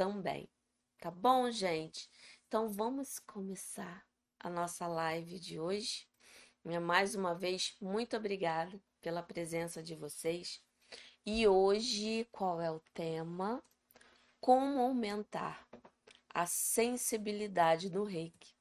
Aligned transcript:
também. 0.00 0.48
Tá 0.98 1.10
bom, 1.10 1.50
gente? 1.50 2.08
Então 2.48 2.70
vamos 2.70 3.18
começar 3.18 4.02
a 4.38 4.48
nossa 4.48 4.86
live 4.86 5.38
de 5.38 5.60
hoje. 5.60 6.08
Mais 6.64 7.14
uma 7.14 7.34
vez, 7.34 7.76
muito 7.78 8.16
obrigada 8.16 8.80
pela 9.02 9.22
presença 9.22 9.82
de 9.82 9.94
vocês. 9.94 10.64
E 11.26 11.46
hoje, 11.46 12.26
qual 12.32 12.62
é 12.62 12.70
o 12.70 12.80
tema? 12.94 13.62
Como 14.40 14.80
aumentar 14.80 15.68
a 16.30 16.46
sensibilidade 16.46 17.90
do 17.90 18.02
reiki 18.02 18.54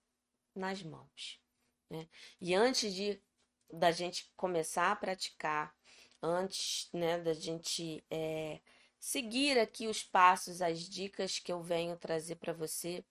nas 0.53 0.83
mãos. 0.83 1.41
Né? 1.89 2.05
E 2.41 2.53
antes 2.53 2.93
de 2.93 3.23
da 3.71 3.91
gente 3.91 4.29
começar 4.35 4.91
a 4.91 4.95
praticar, 4.97 5.73
antes 6.21 6.89
né, 6.91 7.17
da 7.17 7.31
gente 7.31 8.03
é, 8.11 8.59
seguir 8.99 9.57
aqui 9.57 9.87
os 9.87 10.03
passos, 10.03 10.61
as 10.61 10.79
dicas 10.79 11.39
que 11.39 11.51
eu 11.51 11.61
venho 11.61 11.97
trazer 11.97 12.35
para 12.35 12.53
você, 12.53 13.03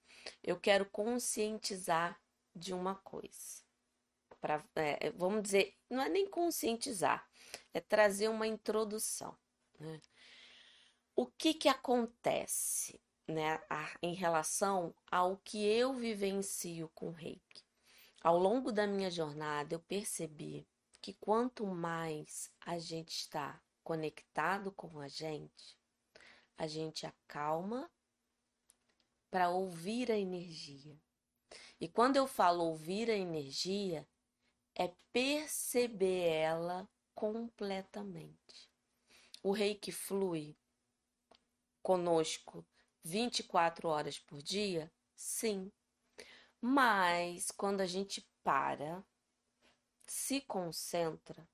eu 0.42 0.58
quero 0.58 0.86
conscientizar 0.86 2.20
de 2.54 2.72
uma 2.74 2.94
coisa. 2.96 3.62
Pra, 4.40 4.64
é, 4.76 5.10
vamos 5.10 5.42
dizer, 5.42 5.74
não 5.90 6.02
é 6.02 6.08
nem 6.08 6.28
conscientizar, 6.28 7.28
é 7.74 7.80
trazer 7.80 8.28
uma 8.28 8.46
introdução. 8.46 9.36
Né? 9.80 10.00
O 11.16 11.26
que, 11.26 11.54
que 11.54 11.68
acontece? 11.68 13.00
né, 13.28 13.60
a, 13.68 13.90
em 14.02 14.14
relação 14.14 14.94
ao 15.10 15.36
que 15.36 15.64
eu 15.64 15.94
vivencio 15.94 16.90
com 16.94 17.10
reiki. 17.10 17.62
Ao 18.22 18.38
longo 18.38 18.72
da 18.72 18.86
minha 18.86 19.10
jornada, 19.10 19.74
eu 19.74 19.80
percebi 19.80 20.66
que 21.00 21.12
quanto 21.12 21.66
mais 21.66 22.50
a 22.64 22.78
gente 22.78 23.10
está 23.10 23.60
conectado 23.84 24.72
com 24.72 24.98
a 24.98 25.08
gente, 25.08 25.77
a 26.58 26.66
gente 26.66 27.06
acalma 27.06 27.88
para 29.30 29.48
ouvir 29.48 30.10
a 30.10 30.18
energia. 30.18 31.00
E 31.80 31.88
quando 31.88 32.16
eu 32.16 32.26
falo 32.26 32.64
ouvir 32.64 33.08
a 33.08 33.16
energia, 33.16 34.06
é 34.74 34.92
perceber 35.12 36.28
ela 36.28 36.88
completamente. 37.14 38.68
O 39.42 39.52
reiki 39.52 39.92
flui 39.92 40.56
conosco 41.80 42.66
24 43.04 43.88
horas 43.88 44.18
por 44.18 44.42
dia? 44.42 44.92
Sim. 45.14 45.70
Mas 46.60 47.52
quando 47.52 47.80
a 47.80 47.86
gente 47.86 48.28
para, 48.42 49.04
se 50.06 50.40
concentra, 50.40 51.48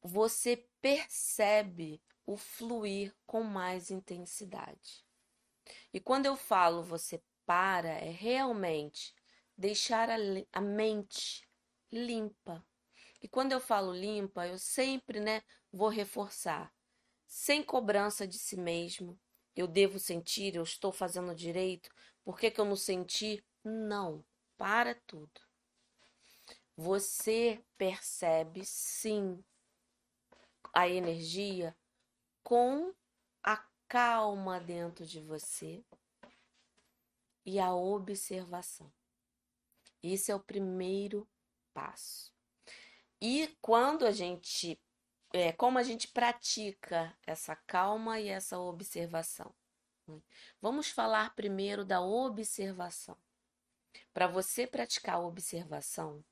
você 0.00 0.68
percebe 0.80 2.00
o 2.26 2.36
fluir 2.36 3.14
com 3.26 3.42
mais 3.42 3.90
intensidade. 3.90 5.04
E 5.92 6.00
quando 6.00 6.26
eu 6.26 6.36
falo 6.36 6.82
você 6.82 7.22
para, 7.44 7.88
é 7.88 8.10
realmente 8.10 9.14
deixar 9.56 10.08
a, 10.10 10.16
a 10.52 10.60
mente 10.60 11.48
limpa. 11.90 12.64
E 13.20 13.28
quando 13.28 13.52
eu 13.52 13.60
falo 13.60 13.92
limpa, 13.92 14.46
eu 14.46 14.58
sempre, 14.58 15.20
né, 15.20 15.42
vou 15.70 15.88
reforçar, 15.88 16.72
sem 17.26 17.62
cobrança 17.62 18.26
de 18.26 18.38
si 18.38 18.56
mesmo, 18.56 19.18
eu 19.54 19.66
devo 19.66 19.98
sentir, 19.98 20.54
eu 20.54 20.62
estou 20.62 20.90
fazendo 20.90 21.34
direito, 21.34 21.90
por 22.24 22.38
que, 22.38 22.50
que 22.50 22.60
eu 22.60 22.64
não 22.64 22.76
senti? 22.76 23.44
Não, 23.62 24.24
para 24.56 24.94
tudo. 25.06 25.40
Você 26.76 27.62
percebe 27.76 28.64
sim 28.64 29.44
a 30.72 30.88
energia 30.88 31.76
com 32.42 32.94
a 33.42 33.56
calma 33.88 34.60
dentro 34.60 35.06
de 35.06 35.20
você 35.20 35.84
e 37.44 37.58
a 37.58 37.74
observação. 37.74 38.92
Isso 40.02 40.30
é 40.30 40.34
o 40.34 40.40
primeiro 40.40 41.28
passo. 41.72 42.32
E 43.20 43.56
quando 43.60 44.04
a 44.04 44.10
gente 44.10 44.80
é, 45.32 45.50
como 45.52 45.78
a 45.78 45.82
gente 45.82 46.08
pratica 46.08 47.16
essa 47.26 47.56
calma 47.56 48.20
e 48.20 48.28
essa 48.28 48.58
observação. 48.58 49.54
Né? 50.06 50.20
Vamos 50.60 50.90
falar 50.90 51.34
primeiro 51.34 51.84
da 51.84 52.02
observação. 52.02 53.16
Para 54.12 54.26
você 54.26 54.66
praticar 54.66 55.16
a 55.16 55.20
observação, 55.20 56.22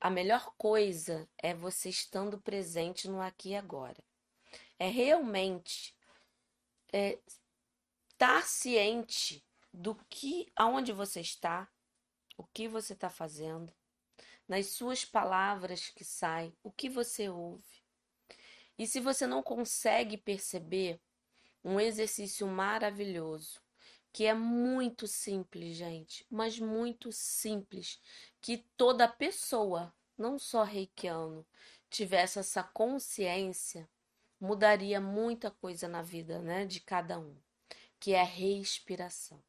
a 0.00 0.10
melhor 0.10 0.52
coisa 0.58 1.28
é 1.38 1.54
você 1.54 1.88
estando 1.88 2.40
presente 2.40 3.08
no 3.08 3.20
aqui 3.20 3.50
e 3.50 3.56
agora. 3.56 4.02
É 4.78 4.88
realmente 4.88 5.94
é, 6.92 7.18
estar 8.08 8.46
ciente 8.46 9.44
do 9.72 9.94
que, 10.08 10.50
aonde 10.56 10.92
você 10.92 11.20
está, 11.20 11.68
o 12.36 12.44
que 12.44 12.68
você 12.68 12.92
está 12.92 13.10
fazendo, 13.10 13.72
nas 14.48 14.66
suas 14.66 15.04
palavras 15.04 15.88
que 15.88 16.04
saem, 16.04 16.56
o 16.62 16.70
que 16.70 16.88
você 16.88 17.28
ouve. 17.28 17.84
E 18.78 18.86
se 18.86 19.00
você 19.00 19.26
não 19.26 19.42
consegue 19.42 20.16
perceber, 20.16 21.00
um 21.64 21.80
exercício 21.80 22.46
maravilhoso, 22.46 23.60
que 24.12 24.24
é 24.24 24.32
muito 24.32 25.06
simples, 25.08 25.76
gente, 25.76 26.24
mas 26.30 26.60
muito 26.60 27.10
simples, 27.10 28.00
que 28.40 28.58
toda 28.76 29.08
pessoa, 29.08 29.92
não 30.16 30.38
só 30.38 30.62
reikiano, 30.62 31.44
tivesse 31.90 32.38
essa 32.38 32.62
consciência, 32.62 33.88
mudaria 34.40 35.00
muita 35.00 35.50
coisa 35.50 35.88
na 35.88 36.02
vida, 36.02 36.40
né, 36.40 36.64
de 36.64 36.80
cada 36.80 37.18
um, 37.18 37.36
que 37.98 38.12
é 38.12 38.20
a 38.20 38.24
respiração. 38.24 39.42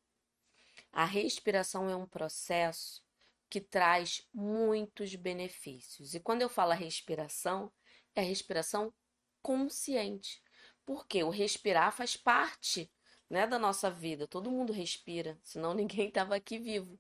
A 0.92 1.06
respiração 1.06 1.90
é 1.90 1.96
um 1.96 2.06
processo 2.06 3.04
que 3.50 3.62
traz 3.62 4.28
muitos 4.34 5.16
benefícios. 5.16 6.14
E 6.14 6.20
quando 6.20 6.42
eu 6.42 6.50
falo 6.50 6.72
respiração, 6.74 7.72
é 8.16 8.22
respiração 8.22 8.94
consciente. 9.42 10.42
Porque 10.86 11.24
o 11.24 11.30
respirar 11.30 11.92
faz 11.92 12.18
parte 12.18 12.92
né, 13.30 13.46
da 13.46 13.60
nossa 13.60 13.90
vida. 13.90 14.28
Todo 14.28 14.52
mundo 14.52 14.74
respira, 14.74 15.38
senão 15.44 15.74
ninguém 15.76 16.08
estava 16.08 16.36
aqui 16.36 16.58
vivo. 16.58 17.00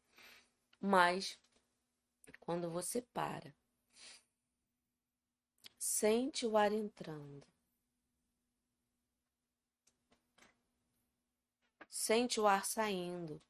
Mas 0.79 1.39
quando 2.39 2.69
você 2.69 3.01
para, 3.01 3.53
sente 5.77 6.45
o 6.45 6.55
ar 6.55 6.71
entrando. 6.71 7.45
Sente 11.99 12.39
o 12.39 12.45
ar 12.45 12.63
saindo. 12.63 13.41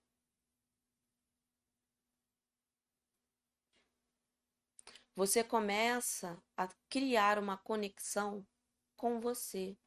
Você 5.13 5.44
começa 5.44 6.41
a 6.56 6.69
criar 6.90 7.40
uma 7.40 7.57
conexão 7.57 8.47
com 8.96 9.19
você 9.19 9.78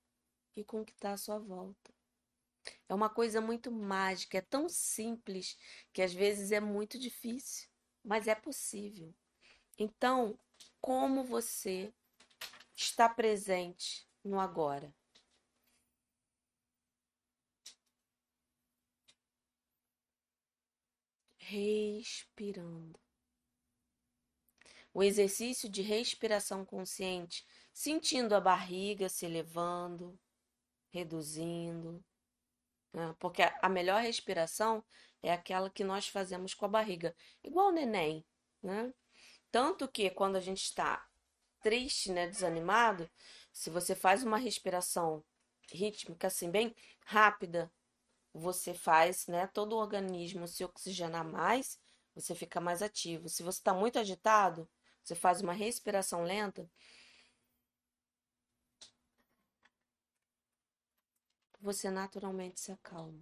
e 0.54 0.62
com 0.62 0.82
o 0.82 0.84
que 0.84 0.92
está 0.92 1.14
à 1.14 1.16
sua 1.16 1.38
volta. 1.38 1.90
É 2.86 2.94
uma 2.94 3.08
coisa 3.08 3.40
muito 3.40 3.72
mágica, 3.72 4.36
é 4.36 4.42
tão 4.42 4.68
simples 4.68 5.56
que 5.90 6.02
às 6.02 6.12
vezes 6.12 6.52
é 6.52 6.60
muito 6.60 6.98
difícil, 6.98 7.66
mas 8.04 8.28
é 8.28 8.34
possível. 8.34 9.14
Então, 9.78 10.38
como 10.82 11.24
você 11.24 11.94
está 12.76 13.08
presente 13.08 14.06
no 14.22 14.38
agora? 14.38 14.94
Respirando. 21.50 22.96
O 24.94 25.02
exercício 25.02 25.68
de 25.68 25.82
respiração 25.82 26.64
consciente 26.64 27.44
sentindo 27.72 28.36
a 28.36 28.40
barriga 28.40 29.08
se 29.08 29.26
elevando, 29.26 30.16
reduzindo. 30.90 32.04
Né? 32.92 33.16
Porque 33.18 33.42
a 33.42 33.68
melhor 33.68 34.00
respiração 34.00 34.84
é 35.20 35.32
aquela 35.32 35.68
que 35.68 35.82
nós 35.82 36.06
fazemos 36.06 36.54
com 36.54 36.66
a 36.66 36.68
barriga, 36.68 37.16
igual 37.42 37.70
o 37.70 37.72
neném, 37.72 38.24
né? 38.62 38.94
Tanto 39.50 39.88
que 39.88 40.08
quando 40.08 40.36
a 40.36 40.40
gente 40.40 40.62
está 40.62 41.04
triste, 41.60 42.12
né, 42.12 42.28
desanimado, 42.28 43.10
se 43.52 43.70
você 43.70 43.96
faz 43.96 44.22
uma 44.22 44.38
respiração 44.38 45.24
rítmica 45.68 46.28
assim 46.28 46.48
bem 46.48 46.76
rápida, 47.04 47.72
você 48.32 48.74
faz, 48.74 49.26
né, 49.26 49.46
todo 49.48 49.74
o 49.74 49.78
organismo 49.78 50.46
se 50.46 50.64
oxigenar 50.64 51.24
mais, 51.24 51.78
você 52.14 52.34
fica 52.34 52.60
mais 52.60 52.82
ativo. 52.82 53.28
Se 53.28 53.42
você 53.42 53.58
está 53.58 53.74
muito 53.74 53.98
agitado, 53.98 54.68
você 55.02 55.14
faz 55.14 55.40
uma 55.40 55.52
respiração 55.52 56.22
lenta, 56.22 56.68
você 61.60 61.90
naturalmente 61.90 62.60
se 62.60 62.72
acalma. 62.72 63.20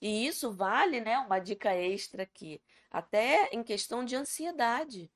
E 0.00 0.26
isso 0.26 0.50
vale, 0.50 1.00
né, 1.00 1.18
uma 1.18 1.38
dica 1.38 1.74
extra 1.74 2.24
aqui, 2.24 2.60
até 2.90 3.48
em 3.52 3.62
questão 3.62 4.04
de 4.04 4.16
ansiedade. 4.16 5.10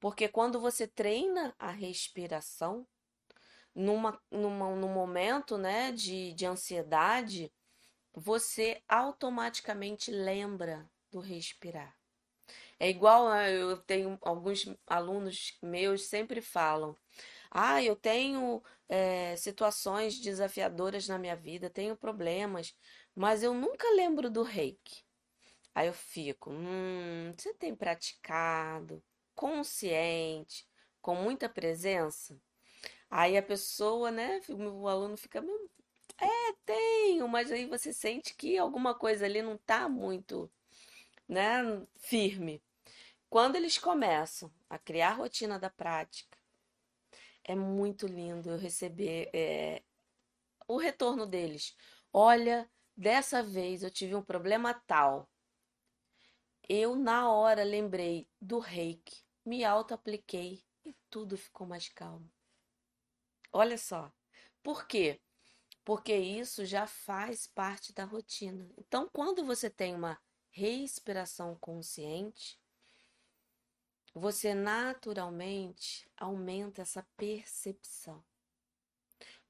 Porque 0.00 0.28
quando 0.28 0.60
você 0.60 0.86
treina 0.86 1.54
a 1.58 1.70
respiração, 1.70 2.86
numa, 3.74 4.20
numa, 4.30 4.74
num 4.74 4.92
momento, 4.92 5.56
né, 5.58 5.92
de, 5.92 6.32
de 6.34 6.46
ansiedade, 6.46 7.52
você 8.12 8.82
automaticamente 8.88 10.10
lembra 10.10 10.88
do 11.10 11.20
respirar. 11.20 11.96
É 12.78 12.88
igual, 12.88 13.30
né, 13.30 13.52
eu 13.52 13.76
tenho 13.78 14.18
alguns 14.22 14.66
alunos 14.86 15.58
meus 15.62 16.04
sempre 16.04 16.40
falam, 16.40 16.96
ah, 17.50 17.82
eu 17.82 17.96
tenho 17.96 18.62
é, 18.88 19.36
situações 19.36 20.18
desafiadoras 20.20 21.08
na 21.08 21.18
minha 21.18 21.36
vida, 21.36 21.70
tenho 21.70 21.96
problemas, 21.96 22.74
mas 23.14 23.42
eu 23.42 23.54
nunca 23.54 23.88
lembro 23.94 24.30
do 24.30 24.42
reiki. 24.42 25.04
Aí 25.74 25.86
eu 25.88 25.92
fico, 25.94 26.50
hum, 26.50 27.32
você 27.36 27.54
tem 27.54 27.74
praticado, 27.74 29.02
consciente, 29.34 30.66
com 31.00 31.14
muita 31.14 31.48
presença? 31.48 32.40
Aí 33.10 33.36
a 33.36 33.42
pessoa, 33.42 34.10
né, 34.10 34.40
o 34.48 34.86
aluno 34.86 35.16
fica, 35.16 35.42
é, 36.20 36.52
tenho, 36.64 37.26
mas 37.28 37.50
aí 37.50 37.66
você 37.66 37.92
sente 37.92 38.34
que 38.34 38.58
alguma 38.58 38.94
coisa 38.94 39.24
ali 39.24 39.40
não 39.42 39.56
tá 39.56 39.88
muito, 39.88 40.50
né, 41.28 41.62
firme. 41.96 42.62
Quando 43.30 43.56
eles 43.56 43.78
começam 43.78 44.52
a 44.68 44.78
criar 44.78 45.10
a 45.10 45.14
rotina 45.14 45.58
da 45.58 45.70
prática, 45.70 46.38
é 47.44 47.54
muito 47.54 48.06
lindo 48.06 48.50
eu 48.50 48.58
receber 48.58 49.30
é, 49.32 49.82
o 50.66 50.76
retorno 50.76 51.26
deles. 51.26 51.74
Olha, 52.12 52.70
dessa 52.96 53.42
vez 53.42 53.82
eu 53.82 53.90
tive 53.90 54.14
um 54.14 54.22
problema 54.22 54.74
tal. 54.74 55.28
Eu, 56.68 56.94
na 56.94 57.30
hora, 57.32 57.64
lembrei 57.64 58.28
do 58.40 58.58
reiki, 58.58 59.24
me 59.44 59.64
auto-apliquei 59.64 60.62
e 60.84 60.94
tudo 61.08 61.38
ficou 61.38 61.66
mais 61.66 61.88
calmo. 61.88 62.30
Olha 63.52 63.78
só. 63.78 64.12
Por 64.62 64.86
quê? 64.86 65.20
Porque 65.84 66.14
isso 66.14 66.66
já 66.66 66.86
faz 66.86 67.46
parte 67.46 67.92
da 67.92 68.04
rotina. 68.04 68.68
Então, 68.76 69.08
quando 69.12 69.44
você 69.44 69.70
tem 69.70 69.94
uma 69.94 70.20
respiração 70.50 71.56
consciente, 71.56 72.60
você 74.14 74.54
naturalmente 74.54 76.10
aumenta 76.16 76.82
essa 76.82 77.06
percepção. 77.16 78.22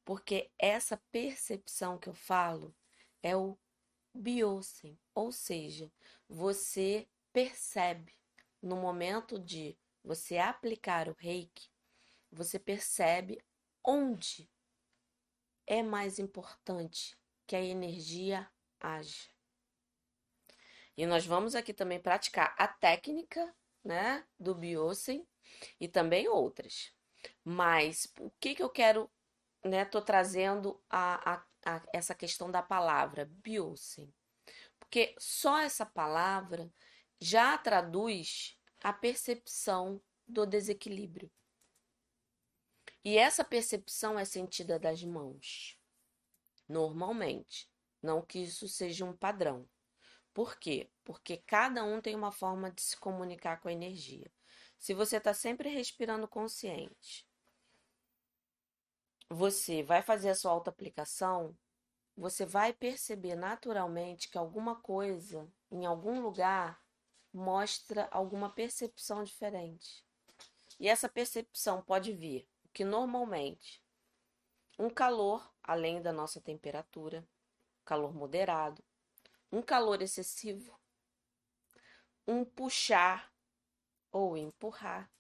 Porque 0.04 0.50
essa 0.58 0.96
percepção 1.10 1.98
que 1.98 2.08
eu 2.08 2.14
falo 2.14 2.74
é 3.22 3.36
o 3.36 3.58
biosen, 4.14 4.98
ou 5.14 5.32
seja, 5.32 5.90
você 6.28 7.08
percebe 7.32 8.14
no 8.62 8.76
momento 8.76 9.38
de 9.38 9.76
você 10.02 10.38
aplicar 10.38 11.08
o 11.08 11.16
reiki, 11.18 11.70
você 12.30 12.58
percebe 12.58 13.42
onde 13.90 14.46
é 15.66 15.82
mais 15.82 16.18
importante 16.18 17.18
que 17.46 17.56
a 17.56 17.62
energia 17.62 18.46
haja. 18.78 19.30
E 20.94 21.06
nós 21.06 21.24
vamos 21.24 21.54
aqui 21.54 21.72
também 21.72 21.98
praticar 21.98 22.54
a 22.58 22.68
técnica 22.68 23.56
né, 23.82 24.26
do 24.38 24.54
Biosen 24.54 25.26
e 25.80 25.88
também 25.88 26.28
outras. 26.28 26.92
Mas 27.42 28.12
o 28.20 28.30
que, 28.38 28.54
que 28.54 28.62
eu 28.62 28.68
quero, 28.68 29.10
né, 29.64 29.86
tô 29.86 30.02
trazendo 30.02 30.78
a, 30.90 31.32
a, 31.32 31.46
a 31.64 31.82
essa 31.90 32.14
questão 32.14 32.50
da 32.50 32.60
palavra 32.60 33.24
Biosen. 33.42 34.12
Porque 34.78 35.14
só 35.18 35.60
essa 35.60 35.86
palavra 35.86 36.70
já 37.18 37.56
traduz 37.56 38.60
a 38.82 38.92
percepção 38.92 39.98
do 40.26 40.44
desequilíbrio. 40.44 41.30
E 43.04 43.16
essa 43.16 43.44
percepção 43.44 44.18
é 44.18 44.24
sentida 44.24 44.78
das 44.78 45.02
mãos, 45.02 45.78
normalmente. 46.68 47.70
Não 48.02 48.22
que 48.22 48.38
isso 48.38 48.68
seja 48.68 49.04
um 49.04 49.16
padrão. 49.16 49.68
Por 50.32 50.58
quê? 50.58 50.88
Porque 51.04 51.38
cada 51.38 51.82
um 51.82 52.00
tem 52.00 52.14
uma 52.14 52.30
forma 52.30 52.70
de 52.70 52.82
se 52.82 52.96
comunicar 52.96 53.60
com 53.60 53.68
a 53.68 53.72
energia. 53.72 54.30
Se 54.78 54.94
você 54.94 55.16
está 55.16 55.34
sempre 55.34 55.68
respirando 55.68 56.28
consciente, 56.28 57.26
você 59.28 59.82
vai 59.82 60.00
fazer 60.00 60.30
a 60.30 60.34
sua 60.34 60.52
auto-aplicação, 60.52 61.56
você 62.16 62.46
vai 62.46 62.72
perceber 62.72 63.34
naturalmente 63.34 64.28
que 64.28 64.38
alguma 64.38 64.80
coisa, 64.80 65.50
em 65.70 65.84
algum 65.84 66.20
lugar, 66.20 66.80
mostra 67.32 68.08
alguma 68.10 68.48
percepção 68.48 69.22
diferente. 69.22 70.04
E 70.80 70.88
essa 70.88 71.08
percepção 71.08 71.82
pode 71.82 72.12
vir, 72.12 72.48
que 72.78 72.84
normalmente 72.84 73.82
um 74.78 74.88
calor 74.88 75.52
além 75.64 76.00
da 76.00 76.12
nossa 76.12 76.40
temperatura, 76.40 77.26
calor 77.84 78.14
moderado, 78.14 78.84
um 79.50 79.60
calor 79.60 80.00
excessivo, 80.00 80.78
um 82.24 82.44
puxar 82.44 83.34
ou 84.12 84.36
empurrar. 84.36 85.10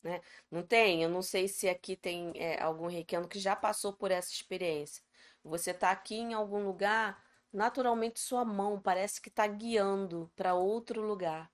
Né? 0.00 0.20
Não 0.48 0.62
tem? 0.64 1.02
Eu 1.02 1.08
não 1.08 1.22
sei 1.22 1.48
se 1.48 1.68
aqui 1.68 1.96
tem 1.96 2.30
é, 2.36 2.62
algum 2.62 2.86
reikiano 2.86 3.26
que 3.26 3.40
já 3.40 3.56
passou 3.56 3.92
por 3.92 4.12
essa 4.12 4.32
experiência. 4.32 5.02
Você 5.42 5.72
está 5.72 5.90
aqui 5.90 6.14
em 6.14 6.34
algum 6.34 6.62
lugar, 6.62 7.20
naturalmente 7.52 8.20
sua 8.20 8.44
mão 8.44 8.80
parece 8.80 9.20
que 9.20 9.28
está 9.28 9.44
guiando 9.44 10.30
para 10.36 10.54
outro 10.54 11.02
lugar. 11.02 11.50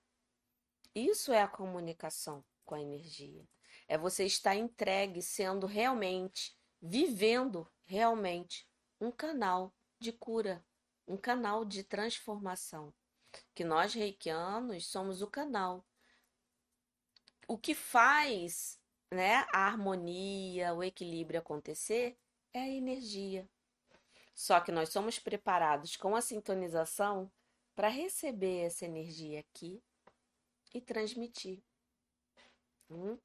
Isso 0.93 1.33
é 1.33 1.41
a 1.41 1.47
comunicação 1.47 2.45
com 2.63 2.75
a 2.75 2.81
energia. 2.81 3.47
É 3.87 3.97
você 3.97 4.25
estar 4.25 4.55
entregue, 4.55 5.21
sendo 5.21 5.65
realmente, 5.65 6.57
vivendo 6.81 7.69
realmente 7.85 8.67
um 8.99 9.11
canal 9.11 9.73
de 9.99 10.11
cura, 10.11 10.65
um 11.07 11.17
canal 11.17 11.63
de 11.63 11.83
transformação. 11.83 12.93
Que 13.53 13.63
nós 13.63 13.93
reikianos 13.93 14.87
somos 14.87 15.21
o 15.21 15.27
canal. 15.27 15.85
O 17.47 17.57
que 17.57 17.73
faz 17.73 18.79
né, 19.11 19.45
a 19.53 19.65
harmonia, 19.67 20.73
o 20.73 20.83
equilíbrio 20.83 21.39
acontecer 21.39 22.17
é 22.53 22.59
a 22.59 22.67
energia. 22.67 23.49
Só 24.35 24.59
que 24.59 24.71
nós 24.71 24.89
somos 24.89 25.17
preparados 25.17 25.95
com 25.95 26.15
a 26.15 26.21
sintonização 26.21 27.31
para 27.75 27.87
receber 27.87 28.65
essa 28.65 28.85
energia 28.85 29.39
aqui 29.39 29.81
e 30.73 30.81
transmitir. 30.81 31.63
Hum? 32.89 33.17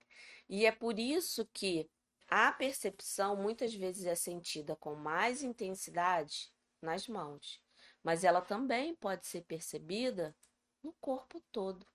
E 0.52 0.66
é 0.66 0.70
por 0.70 1.00
isso 1.00 1.44
que 1.52 1.90
a 2.28 2.52
percepção 2.52 3.34
muitas 3.34 3.74
vezes 3.74 4.06
é 4.06 4.14
sentida 4.14 4.76
com 4.76 4.94
mais 4.94 5.42
intensidade 5.42 6.52
nas 6.80 7.08
mãos 7.08 7.60
mas 8.02 8.24
ela 8.24 8.40
também 8.40 8.94
pode 8.94 9.26
ser 9.26 9.42
percebida 9.42 10.34
no 10.82 10.92
corpo 10.94 11.40
todo. 11.52 11.86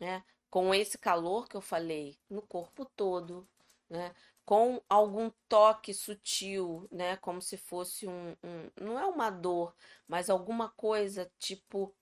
Né? 0.00 0.24
Com 0.50 0.74
esse 0.74 0.98
calor 0.98 1.48
que 1.48 1.56
eu 1.56 1.60
falei, 1.60 2.18
no 2.28 2.42
corpo 2.42 2.84
todo, 2.84 3.48
né? 3.88 4.14
com 4.44 4.82
algum 4.88 5.30
toque 5.48 5.94
sutil, 5.94 6.88
né? 6.90 7.16
como 7.18 7.40
se 7.40 7.56
fosse 7.56 8.06
um, 8.06 8.36
um. 8.42 8.70
Não 8.80 8.98
é 8.98 9.06
uma 9.06 9.30
dor, 9.30 9.74
mas 10.06 10.28
alguma 10.28 10.68
coisa 10.70 11.30
tipo. 11.38 11.94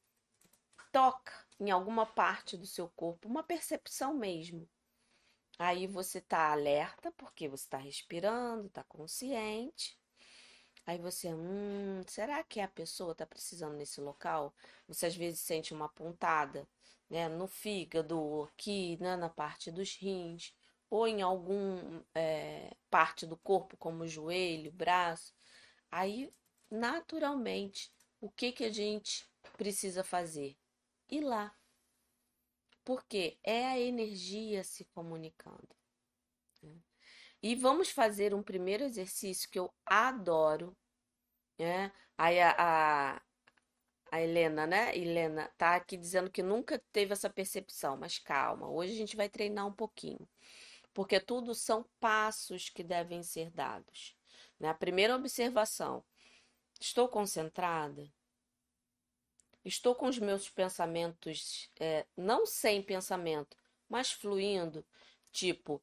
Toca 0.91 1.33
em 1.59 1.71
alguma 1.71 2.05
parte 2.05 2.55
do 2.55 2.67
seu 2.67 2.87
corpo, 2.91 3.27
uma 3.27 3.43
percepção 3.43 4.13
mesmo. 4.13 4.69
Aí 5.63 5.87
você 5.87 6.19
está 6.19 6.53
alerta, 6.53 7.13
porque 7.13 7.49
você 7.49 7.65
está 7.65 7.79
respirando, 7.79 8.67
está 8.67 8.83
consciente, 8.85 9.97
Aí 10.87 10.99
você, 10.99 11.33
hum, 11.33 12.03
será 12.07 12.43
que 12.43 12.61
a 12.61 12.69
pessoa 12.69 13.13
está 13.13 13.25
precisando 13.27 13.77
nesse 13.77 14.01
local? 14.01 14.55
Você 14.89 15.07
às 15.07 15.15
vezes 15.17 15.41
sente 15.41 15.73
uma 15.73 15.89
pontada, 15.89 16.69
né, 17.09 17.29
no 17.29 17.47
fígado, 17.47 18.49
aqui, 18.53 18.99
né, 19.01 19.17
na 19.17 19.29
parte 19.29 19.71
dos 19.71 19.95
rins, 19.97 20.53
ou 20.91 21.07
em 21.07 21.23
algum 21.23 22.03
é, 22.15 22.71
parte 22.91 23.27
do 23.27 23.37
corpo, 23.37 23.77
como 23.77 24.09
joelho, 24.09 24.73
braço. 24.73 25.33
Aí, 25.91 26.33
naturalmente, 26.71 27.93
o 28.21 28.31
que 28.31 28.53
que 28.53 28.65
a 28.65 28.73
gente 28.73 29.29
precisa 29.57 30.03
fazer? 30.03 30.57
Ir 31.09 31.21
lá. 31.21 31.55
Porque 32.85 33.39
é 33.45 33.67
a 33.67 33.79
energia 33.79 34.65
se 34.65 34.85
comunicando. 34.87 35.69
Né? 36.63 36.75
E 37.43 37.55
vamos 37.55 37.91
fazer 37.91 38.35
um 38.35 38.43
primeiro 38.43 38.85
exercício 38.85 39.49
que 39.51 39.59
eu 39.59 39.73
adoro, 39.85 40.77
né? 41.59 41.93
Aí 42.17 42.41
a, 42.41 42.55
a, 42.59 43.23
a 44.13 44.21
Helena, 44.21 44.67
né? 44.67 44.97
Helena 44.97 45.51
tá 45.57 45.77
aqui 45.77 45.97
dizendo 45.97 46.31
que 46.31 46.43
nunca 46.43 46.79
teve 46.93 47.13
essa 47.13 47.31
percepção, 47.31 47.97
mas 47.97 48.19
calma, 48.19 48.69
hoje 48.69 48.93
a 48.93 48.97
gente 48.97 49.17
vai 49.17 49.29
treinar 49.29 49.67
um 49.67 49.73
pouquinho, 49.73 50.29
porque 50.93 51.19
tudo 51.19 51.55
são 51.55 51.85
passos 51.99 52.69
que 52.69 52.85
devem 52.85 53.23
ser 53.23 53.51
dados. 53.51 54.17
Né? 54.61 54.69
A 54.69 54.75
primeira 54.75 55.17
observação: 55.17 56.05
estou 56.81 57.09
concentrada? 57.09 58.09
Estou 59.65 59.95
com 59.95 60.07
os 60.09 60.19
meus 60.19 60.49
pensamentos, 60.49 61.71
é, 61.79 62.05
não 62.17 62.45
sem 62.47 62.83
pensamento, 62.83 63.57
mas 63.89 64.11
fluindo, 64.11 64.85
tipo, 65.31 65.81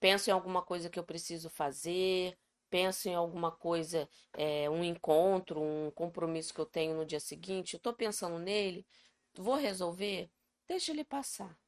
penso 0.00 0.30
em 0.30 0.32
alguma 0.32 0.62
coisa 0.62 0.88
que 0.88 0.98
eu 0.98 1.04
preciso 1.04 1.50
fazer, 1.50 2.38
penso 2.70 3.08
em 3.08 3.14
alguma 3.14 3.50
coisa, 3.50 4.08
é, 4.32 4.68
um 4.70 4.82
encontro, 4.82 5.60
um 5.60 5.90
compromisso 5.90 6.54
que 6.54 6.60
eu 6.60 6.66
tenho 6.66 6.96
no 6.96 7.04
dia 7.04 7.20
seguinte, 7.20 7.76
estou 7.76 7.92
pensando 7.92 8.38
nele, 8.38 8.86
vou 9.34 9.56
resolver, 9.56 10.30
deixa 10.66 10.92
ele 10.92 11.04
passar. 11.04 11.58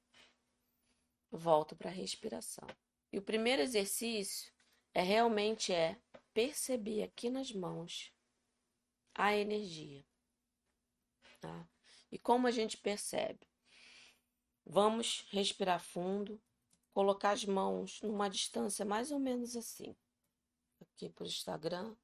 Volto 1.30 1.76
para 1.76 1.90
a 1.90 1.92
respiração. 1.92 2.66
E 3.12 3.18
o 3.18 3.22
primeiro 3.22 3.62
exercício 3.62 4.52
é 4.94 5.02
realmente 5.02 5.72
é 5.72 5.96
perceber 6.32 7.02
aqui 7.02 7.28
nas 7.28 7.52
mãos 7.52 8.12
a 9.14 9.36
energia. 9.36 10.04
Tá? 11.40 11.68
E 12.12 12.18
como 12.18 12.47
a 12.47 12.50
gente 12.50 12.76
percebe? 12.76 13.47
Vamos 14.64 15.26
respirar 15.30 15.80
fundo, 15.80 16.40
colocar 16.92 17.30
as 17.32 17.44
mãos 17.44 18.00
numa 18.02 18.28
distância 18.28 18.85
mais 18.85 19.11
ou 19.11 19.18
menos 19.18 19.56
assim. 19.56 19.97
Aqui 20.80 21.09
por 21.09 21.26
Instagram, 21.26 21.97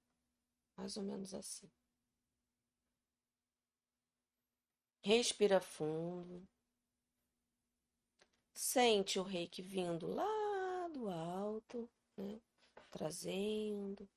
mais 0.76 0.96
ou 0.96 1.02
menos 1.02 1.34
assim. 1.34 1.70
Respira 5.00 5.60
fundo. 5.60 6.48
Sente 8.52 9.18
o 9.18 9.22
reiki 9.22 9.62
vindo 9.62 10.06
lá 10.08 10.88
do 10.88 11.08
alto, 11.08 11.88
né? 12.16 12.40
Trazendo 12.90 14.08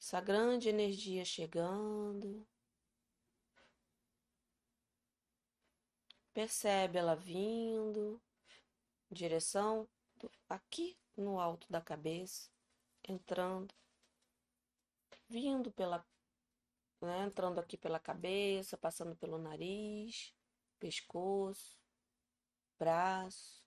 essa 0.00 0.20
grande 0.20 0.68
energia 0.68 1.24
chegando. 1.24 2.44
Percebe 6.32 6.98
ela 6.98 7.14
vindo 7.14 8.20
em 9.10 9.14
direção 9.14 9.86
aqui 10.48 10.96
no 11.16 11.38
alto 11.38 11.70
da 11.70 11.80
cabeça, 11.80 12.50
entrando, 13.06 13.74
vindo 15.28 15.70
pela, 15.72 16.04
né, 17.02 17.24
entrando 17.24 17.58
aqui 17.58 17.76
pela 17.76 18.00
cabeça, 18.00 18.78
passando 18.78 19.14
pelo 19.16 19.36
nariz, 19.36 20.34
pescoço, 20.78 21.78
braço. 22.78 23.62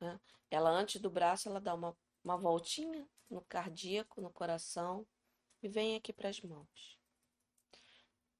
Né? 0.00 0.20
Ela 0.50 0.70
antes 0.70 1.00
do 1.00 1.10
braço 1.10 1.48
ela 1.48 1.60
dá 1.60 1.74
uma, 1.74 1.96
uma 2.22 2.36
voltinha 2.36 3.08
no 3.28 3.42
cardíaco, 3.42 4.20
no 4.20 4.30
coração 4.30 5.04
e 5.62 5.68
vem 5.68 5.96
aqui 5.96 6.12
para 6.12 6.28
as 6.28 6.40
mãos. 6.40 6.96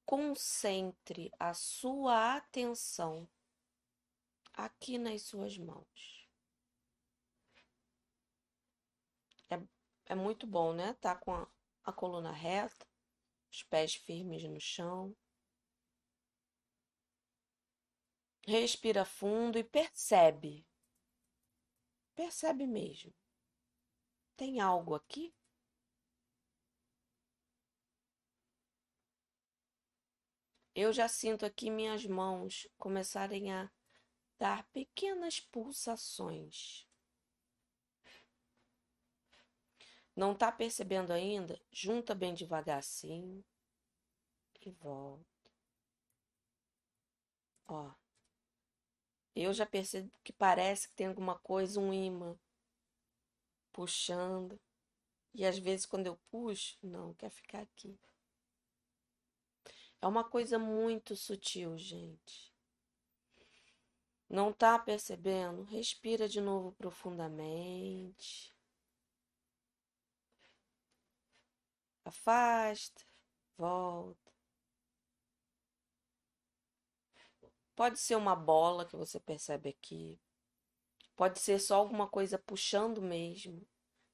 Concentre 0.06 1.30
a 1.38 1.52
sua 1.52 2.36
atenção 2.36 3.28
aqui 4.58 4.98
nas 4.98 5.22
suas 5.22 5.56
mãos. 5.56 6.28
É, 9.48 9.62
é 10.06 10.14
muito 10.16 10.46
bom, 10.46 10.74
né? 10.74 10.94
Tá 10.94 11.14
com 11.14 11.32
a, 11.32 11.48
a 11.84 11.92
coluna 11.92 12.32
reta, 12.32 12.86
os 13.50 13.62
pés 13.62 13.94
firmes 13.94 14.42
no 14.42 14.60
chão. 14.60 15.16
Respira 18.44 19.04
fundo 19.04 19.58
e 19.58 19.64
percebe. 19.64 20.66
Percebe 22.16 22.66
mesmo. 22.66 23.14
Tem 24.36 24.60
algo 24.60 24.94
aqui? 24.94 25.32
Eu 30.74 30.92
já 30.92 31.08
sinto 31.08 31.44
aqui 31.44 31.70
minhas 31.70 32.04
mãos 32.06 32.66
começarem 32.76 33.52
a 33.52 33.70
dar 34.38 34.64
pequenas 34.72 35.40
pulsações. 35.40 36.86
Não 40.14 40.32
está 40.32 40.50
percebendo 40.50 41.12
ainda? 41.12 41.60
Junta 41.70 42.14
bem 42.14 42.34
devagar 42.34 42.78
assim 42.78 43.44
e 44.60 44.70
volta. 44.70 45.24
Ó, 47.68 47.92
eu 49.34 49.52
já 49.52 49.64
percebo 49.64 50.10
que 50.24 50.32
parece 50.32 50.88
que 50.88 50.94
tem 50.94 51.06
alguma 51.06 51.38
coisa, 51.38 51.78
um 51.78 51.92
imã 51.92 52.36
puxando. 53.72 54.60
E 55.34 55.46
às 55.46 55.58
vezes 55.58 55.86
quando 55.86 56.06
eu 56.06 56.16
puxo, 56.30 56.76
não, 56.82 57.14
quer 57.14 57.30
ficar 57.30 57.60
aqui. 57.60 57.96
É 60.00 60.06
uma 60.06 60.24
coisa 60.24 60.58
muito 60.58 61.14
sutil, 61.14 61.76
gente. 61.78 62.47
Não 64.28 64.52
tá 64.52 64.78
percebendo? 64.78 65.62
Respira 65.64 66.28
de 66.28 66.40
novo 66.40 66.72
profundamente. 66.72 68.54
Afasta, 72.04 73.04
volta. 73.56 74.32
Pode 77.76 78.00
ser 78.00 78.16
uma 78.16 78.34
bola 78.34 78.84
que 78.84 78.96
você 78.96 79.20
percebe 79.20 79.68
aqui. 79.68 80.20
Pode 81.16 81.38
ser 81.38 81.58
só 81.58 81.76
alguma 81.76 82.08
coisa 82.08 82.38
puxando 82.38 83.00
mesmo. 83.00 83.66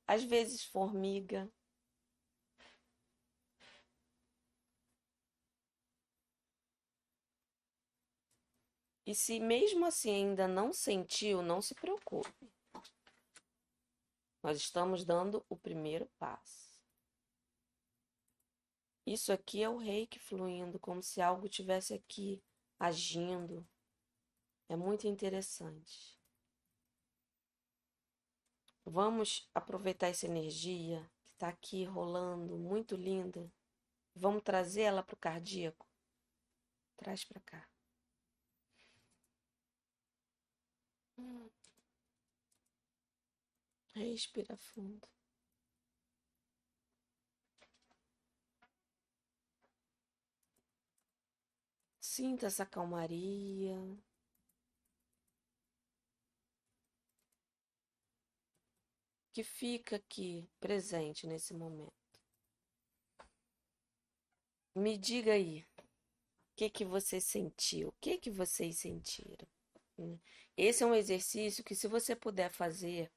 Às 0.07 0.23
vezes 0.23 0.65
formiga. 0.65 1.51
E 9.07 9.15
se 9.15 9.39
mesmo 9.39 9.85
assim 9.85 10.11
ainda 10.11 10.49
não 10.49 10.73
sentiu, 10.73 11.43
não 11.43 11.61
se 11.61 11.75
preocupe. 11.75 12.51
Nós 14.43 14.59
estamos 14.59 15.05
dando 15.05 15.45
o 15.49 15.57
primeiro 15.57 16.07
passo. 16.19 16.65
Isso 19.07 19.33
aqui 19.33 19.63
é 19.63 19.69
o 19.69 19.77
reiki 19.77 20.19
fluindo, 20.19 20.79
como 20.79 21.03
se 21.03 21.21
algo 21.21 21.49
tivesse 21.49 21.93
aqui 21.93 22.43
agindo. 22.79 23.67
É 24.69 24.77
muito 24.77 25.07
interessante. 25.07 26.19
Vamos 28.87 29.49
aproveitar 29.55 30.09
essa 30.09 30.27
energia 30.27 31.11
que 31.23 31.33
está 31.33 31.49
aqui 31.49 31.85
rolando, 31.85 32.59
muito 32.59 32.97
linda. 32.97 33.51
Vamos 34.15 34.43
trazer 34.43 34.83
ela 34.83 35.03
para 35.03 35.15
o 35.15 35.19
cardíaco. 35.19 35.87
Traz 36.97 37.25
para 37.25 37.41
cá. 37.41 37.74
Respira 43.95 44.57
fundo. 44.57 45.09
Sinta 52.01 52.47
essa 52.47 52.67
calmaria. 52.67 53.77
Que 59.33 59.43
fica 59.43 59.97
aqui 59.97 60.49
presente 60.61 61.27
nesse 61.27 61.55
momento. 61.55 61.93
Me 64.77 64.97
diga 64.99 65.33
aí, 65.33 65.67
o 65.79 66.57
que 66.57 66.71
que 66.71 66.85
você 66.85 67.21
sentiu? 67.21 67.89
O 67.89 67.95
que 68.01 68.19
que 68.19 68.31
vocês 68.31 68.79
sentiram? 68.79 69.49
Esse 70.57 70.85
é 70.85 70.87
um 70.87 70.95
exercício 70.95 71.65
que, 71.65 71.75
se 71.75 71.89
você 71.89 72.15
puder 72.15 72.51
fazer, 72.51 73.11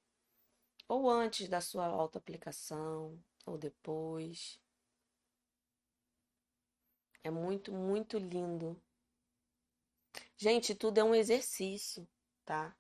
ou 0.88 1.10
antes 1.10 1.48
da 1.48 1.62
sua 1.62 1.86
auto-aplicação, 1.86 3.22
ou 3.46 3.58
depois, 3.58 4.60
é 7.24 7.30
muito, 7.30 7.72
muito 7.72 8.18
lindo. 8.18 8.82
Gente, 10.36 10.74
tudo 10.74 11.00
é 11.00 11.04
um 11.04 11.14
exercício, 11.14 12.08
tá? 12.46 12.76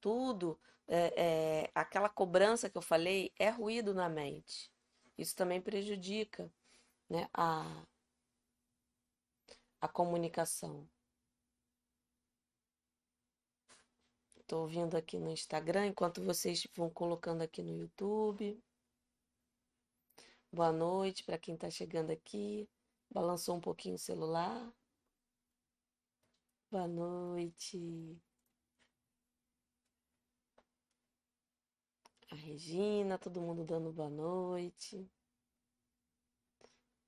Tudo, 0.00 0.60
é, 0.88 1.62
é, 1.64 1.70
aquela 1.74 2.08
cobrança 2.08 2.68
que 2.68 2.76
eu 2.76 2.82
falei, 2.82 3.32
é 3.38 3.48
ruído 3.48 3.94
na 3.94 4.08
mente. 4.08 4.70
Isso 5.16 5.36
também 5.36 5.60
prejudica 5.60 6.52
né, 7.08 7.28
a, 7.32 7.86
a 9.80 9.88
comunicação. 9.88 10.88
Estou 14.42 14.62
ouvindo 14.62 14.96
aqui 14.96 15.18
no 15.18 15.30
Instagram, 15.30 15.86
enquanto 15.86 16.22
vocês 16.22 16.66
vão 16.76 16.90
colocando 16.90 17.42
aqui 17.42 17.62
no 17.62 17.72
YouTube. 17.74 18.62
Boa 20.52 20.70
noite 20.70 21.24
para 21.24 21.38
quem 21.38 21.54
está 21.54 21.70
chegando 21.70 22.10
aqui. 22.10 22.68
Balançou 23.10 23.56
um 23.56 23.60
pouquinho 23.60 23.94
o 23.94 23.98
celular. 23.98 24.72
Boa 26.70 26.86
noite. 26.86 28.20
A 32.30 32.34
Regina, 32.34 33.18
todo 33.18 33.40
mundo 33.40 33.64
dando 33.64 33.92
boa 33.92 34.10
noite. 34.10 35.10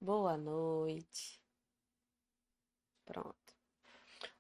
Boa 0.01 0.37
noite. 0.37 1.43
Pronto. 3.07 3.44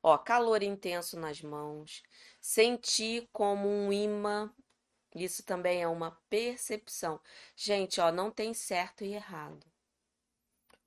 Ó, 0.04 0.18
calor 0.18 0.62
intenso 0.62 1.18
nas 1.18 1.40
mãos. 1.40 2.02
Senti 2.40 3.26
como 3.32 3.66
um 3.66 3.92
imã 3.92 4.54
Isso 5.14 5.42
também 5.44 5.82
é 5.82 5.88
uma 5.88 6.12
percepção. 6.30 7.20
Gente, 7.56 8.00
ó, 8.00 8.12
não 8.12 8.30
tem 8.30 8.54
certo 8.54 9.04
e 9.04 9.14
errado. 9.14 9.66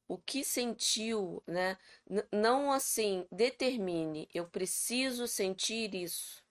O 0.07 0.17
que 0.17 0.43
sentiu, 0.43 1.41
né? 1.47 1.77
Não 2.31 2.73
assim, 2.73 3.25
determine, 3.31 4.27
eu 4.33 4.45
preciso 4.45 5.25
sentir 5.27 5.95
isso. 5.95 6.43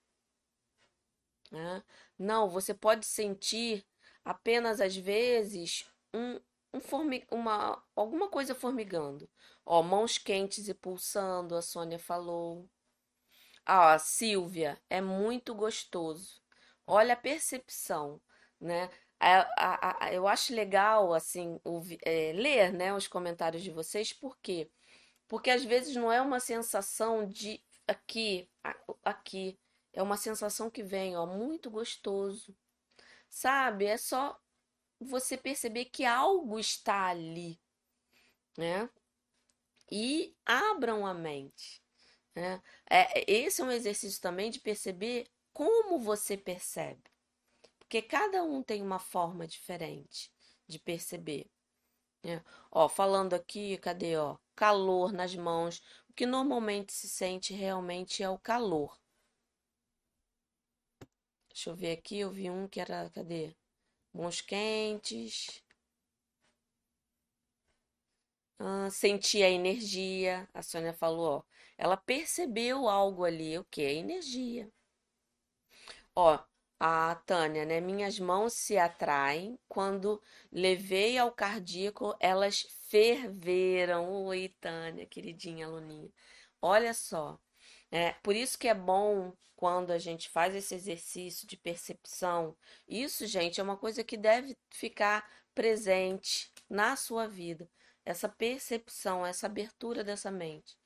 Né? 1.51 1.83
Não, 2.17 2.49
você 2.49 2.73
pode 2.73 3.05
sentir 3.05 3.85
apenas 4.23 4.81
às 4.81 4.95
vezes 4.95 5.85
um, 6.13 6.39
um 6.77 6.81
formi 6.81 7.25
uma, 7.31 7.83
alguma 7.95 8.29
coisa 8.29 8.55
formigando. 8.55 9.29
Ó, 9.65 9.81
mãos 9.83 10.17
quentes 10.17 10.67
e 10.67 10.73
pulsando, 10.73 11.55
a 11.55 11.61
Sônia 11.61 11.99
falou. 11.99 12.69
Ah, 13.65 13.97
Silvia, 13.99 14.81
é 14.89 15.01
muito 15.01 15.53
gostoso. 15.53 16.41
Olha 16.85 17.13
a 17.13 17.17
percepção, 17.17 18.21
né? 18.59 18.89
A, 19.19 19.41
a, 19.57 20.05
a, 20.05 20.13
eu 20.13 20.27
acho 20.27 20.53
legal, 20.53 21.13
assim, 21.13 21.59
é, 22.03 22.31
ler, 22.33 22.71
né, 22.71 22.93
os 22.93 23.07
comentários 23.07 23.63
de 23.63 23.71
vocês, 23.71 24.13
por 24.13 24.37
quê? 24.39 24.69
Porque 25.27 25.49
às 25.49 25.63
vezes 25.65 25.95
não 25.95 26.11
é 26.11 26.21
uma 26.21 26.39
sensação 26.39 27.27
de 27.27 27.61
aqui, 27.87 28.49
aqui. 29.03 29.59
É 29.93 30.03
uma 30.03 30.17
sensação 30.17 30.69
que 30.69 30.83
vem, 30.83 31.17
ó, 31.17 31.25
muito 31.25 31.69
gostoso. 31.71 32.55
Sabe? 33.29 33.85
É 33.85 33.97
só 33.97 34.39
você 34.99 35.37
perceber 35.37 35.85
que 35.85 36.05
algo 36.05 36.59
está 36.59 37.07
ali, 37.07 37.59
né? 38.57 38.89
E 39.91 40.35
abram 40.45 41.05
a 41.05 41.13
mente. 41.13 41.81
Né? 42.35 42.61
É, 42.89 43.31
esse 43.31 43.61
é 43.61 43.65
um 43.65 43.71
exercício 43.71 44.21
também 44.21 44.51
de 44.51 44.59
perceber 44.59 45.29
como 45.53 45.97
você 45.97 46.37
percebe. 46.37 47.03
Porque 47.79 48.01
cada 48.01 48.43
um 48.43 48.61
tem 48.61 48.81
uma 48.81 48.99
forma 48.99 49.47
diferente 49.47 50.31
de 50.67 50.77
perceber. 50.77 51.49
Né? 52.23 52.43
Ó, 52.71 52.89
falando 52.89 53.33
aqui, 53.33 53.77
cadê, 53.77 54.17
ó? 54.17 54.37
Calor 54.55 55.13
nas 55.13 55.35
mãos. 55.35 55.81
O 56.09 56.13
que 56.13 56.25
normalmente 56.25 56.91
se 56.91 57.07
sente 57.07 57.53
realmente 57.53 58.21
é 58.21 58.29
o 58.29 58.37
calor. 58.37 58.99
Deixa 61.49 61.69
eu 61.71 61.75
ver 61.75 61.91
aqui, 61.93 62.19
eu 62.19 62.29
vi 62.29 62.49
um 62.51 62.67
que 62.67 62.79
era, 62.79 63.09
cadê? 63.09 63.55
Mãos 64.17 64.41
quentes. 64.41 65.63
Ah, 68.59 68.89
a 69.43 69.49
energia. 69.49 70.49
A 70.53 70.63
Sônia 70.63 70.91
falou, 70.91 71.37
ó. 71.39 71.43
Ela 71.77 71.95
percebeu 71.95 72.89
algo 72.89 73.23
ali. 73.23 73.57
O 73.59 73.63
que? 73.65 73.83
Energia. 73.83 74.71
Ó, 76.15 76.39
a 76.79 77.15
Tânia, 77.27 77.63
né? 77.65 77.79
Minhas 77.79 78.19
mãos 78.19 78.53
se 78.53 78.75
atraem. 78.77 79.59
Quando 79.67 80.19
levei 80.51 81.17
ao 81.19 81.31
cardíaco, 81.31 82.15
elas 82.19 82.61
ferveram. 82.89 84.11
Oi, 84.25 84.49
Tânia, 84.59 85.05
queridinha 85.05 85.67
aluninha. 85.67 86.11
Olha 86.61 86.93
só. 86.93 87.39
É, 87.91 88.13
por 88.23 88.35
isso 88.35 88.57
que 88.57 88.67
é 88.67 88.73
bom 88.73 89.33
quando 89.55 89.91
a 89.91 89.97
gente 89.97 90.29
faz 90.29 90.55
esse 90.55 90.75
exercício 90.75 91.47
de 91.47 91.57
percepção. 91.57 92.55
Isso, 92.87 93.25
gente, 93.25 93.59
é 93.59 93.63
uma 93.63 93.77
coisa 93.77 94.03
que 94.03 94.17
deve 94.17 94.55
ficar 94.69 95.27
presente 95.55 96.51
na 96.69 96.95
sua 96.95 97.27
vida. 97.27 97.69
Essa 98.05 98.29
percepção, 98.29 99.25
essa 99.25 99.47
abertura 99.47 100.03
dessa 100.03 100.29
mente. 100.29 100.77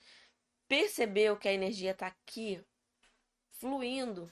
Percebeu 0.68 1.38
que 1.38 1.50
a 1.50 1.54
energia 1.54 1.92
está 1.92 2.08
aqui, 2.08 2.64
fluindo. 3.52 4.32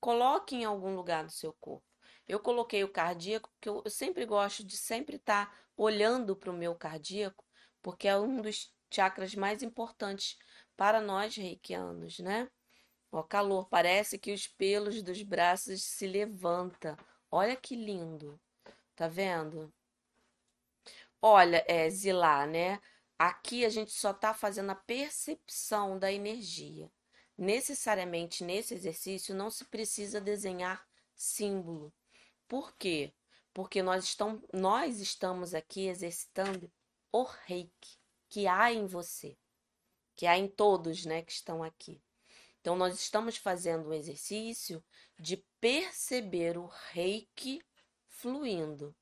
Coloque 0.00 0.54
em 0.54 0.64
algum 0.64 0.94
lugar 0.94 1.24
do 1.24 1.32
seu 1.32 1.52
corpo. 1.54 1.84
Eu 2.28 2.38
coloquei 2.38 2.84
o 2.84 2.88
cardíaco, 2.88 3.50
porque 3.50 3.68
eu 3.68 3.90
sempre 3.90 4.24
gosto 4.24 4.64
de 4.64 4.76
sempre 4.76 5.16
estar 5.16 5.46
tá 5.46 5.56
olhando 5.76 6.36
para 6.36 6.50
o 6.50 6.56
meu 6.56 6.74
cardíaco, 6.74 7.44
porque 7.82 8.06
é 8.06 8.16
um 8.16 8.40
dos 8.40 8.72
chakras 8.90 9.34
mais 9.34 9.62
importantes 9.62 10.38
para 10.76 11.00
nós 11.00 11.36
reikianos, 11.36 12.18
né? 12.18 12.50
Ó, 13.10 13.22
calor, 13.22 13.68
parece 13.68 14.18
que 14.18 14.32
os 14.32 14.46
pelos 14.46 15.02
dos 15.02 15.22
braços 15.22 15.82
se 15.84 16.06
levanta. 16.06 16.96
Olha 17.30 17.54
que 17.54 17.76
lindo. 17.76 18.40
Tá 18.96 19.06
vendo? 19.08 19.72
Olha, 21.20 21.64
é 21.68 21.88
Zilá, 21.90 22.46
né? 22.46 22.80
Aqui 23.18 23.64
a 23.64 23.68
gente 23.68 23.92
só 23.92 24.10
está 24.10 24.34
fazendo 24.34 24.70
a 24.70 24.74
percepção 24.74 25.98
da 25.98 26.10
energia. 26.12 26.90
Necessariamente 27.36 28.44
nesse 28.44 28.74
exercício 28.74 29.34
não 29.34 29.50
se 29.50 29.64
precisa 29.66 30.20
desenhar 30.20 30.86
símbolo. 31.14 31.92
Por 32.48 32.74
quê? 32.76 33.12
Porque 33.52 33.82
nós, 33.82 34.04
estamos, 34.04 34.42
nós 34.52 35.00
estamos 35.00 35.54
aqui 35.54 35.86
exercitando 35.86 36.72
o 37.12 37.22
reiki 37.22 37.98
que 38.28 38.46
há 38.46 38.72
em 38.72 38.86
você 38.86 39.36
que 40.22 40.26
há 40.28 40.38
em 40.38 40.46
todos, 40.46 41.04
né, 41.04 41.20
que 41.20 41.32
estão 41.32 41.64
aqui. 41.64 42.00
Então, 42.60 42.76
nós 42.76 42.94
estamos 42.94 43.36
fazendo 43.36 43.88
um 43.88 43.92
exercício 43.92 44.80
de 45.18 45.44
perceber 45.60 46.56
o 46.56 46.66
reiki 46.92 47.60
fluindo. 48.06 48.94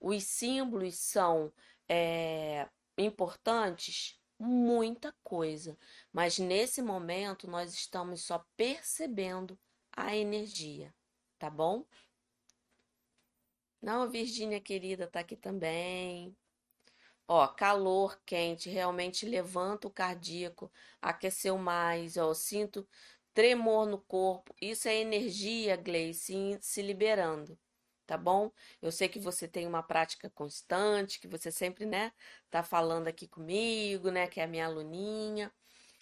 Os 0.00 0.24
símbolos 0.24 0.94
são 0.94 1.52
é, 1.86 2.66
importantes? 2.96 4.18
Muita 4.38 5.14
coisa, 5.22 5.78
mas 6.10 6.38
nesse 6.38 6.80
momento 6.80 7.46
nós 7.46 7.74
estamos 7.74 8.22
só 8.22 8.42
percebendo 8.56 9.60
a 9.92 10.16
energia, 10.16 10.94
tá 11.38 11.50
bom? 11.50 11.84
Não, 13.82 14.08
Virgínia 14.08 14.62
querida 14.62 15.06
tá 15.06 15.20
aqui 15.20 15.36
também. 15.36 16.34
Ó, 17.26 17.46
calor 17.48 18.20
quente, 18.26 18.68
realmente 18.68 19.24
levanta 19.26 19.88
o 19.88 19.90
cardíaco, 19.90 20.70
aqueceu 21.00 21.56
mais, 21.56 22.16
ó, 22.18 22.34
sinto 22.34 22.86
tremor 23.32 23.86
no 23.86 23.98
corpo. 23.98 24.54
Isso 24.60 24.88
é 24.88 24.96
energia, 24.96 25.76
Gleice, 25.76 26.58
se 26.60 26.82
liberando, 26.82 27.58
tá 28.06 28.18
bom? 28.18 28.50
Eu 28.82 28.92
sei 28.92 29.08
que 29.08 29.18
você 29.18 29.48
tem 29.48 29.66
uma 29.66 29.82
prática 29.82 30.28
constante, 30.30 31.18
que 31.18 31.26
você 31.28 31.50
sempre, 31.50 31.86
né, 31.86 32.12
tá 32.50 32.62
falando 32.62 33.08
aqui 33.08 33.26
comigo, 33.26 34.10
né, 34.10 34.26
que 34.28 34.40
é 34.40 34.44
a 34.44 34.46
minha 34.46 34.66
aluninha. 34.66 35.52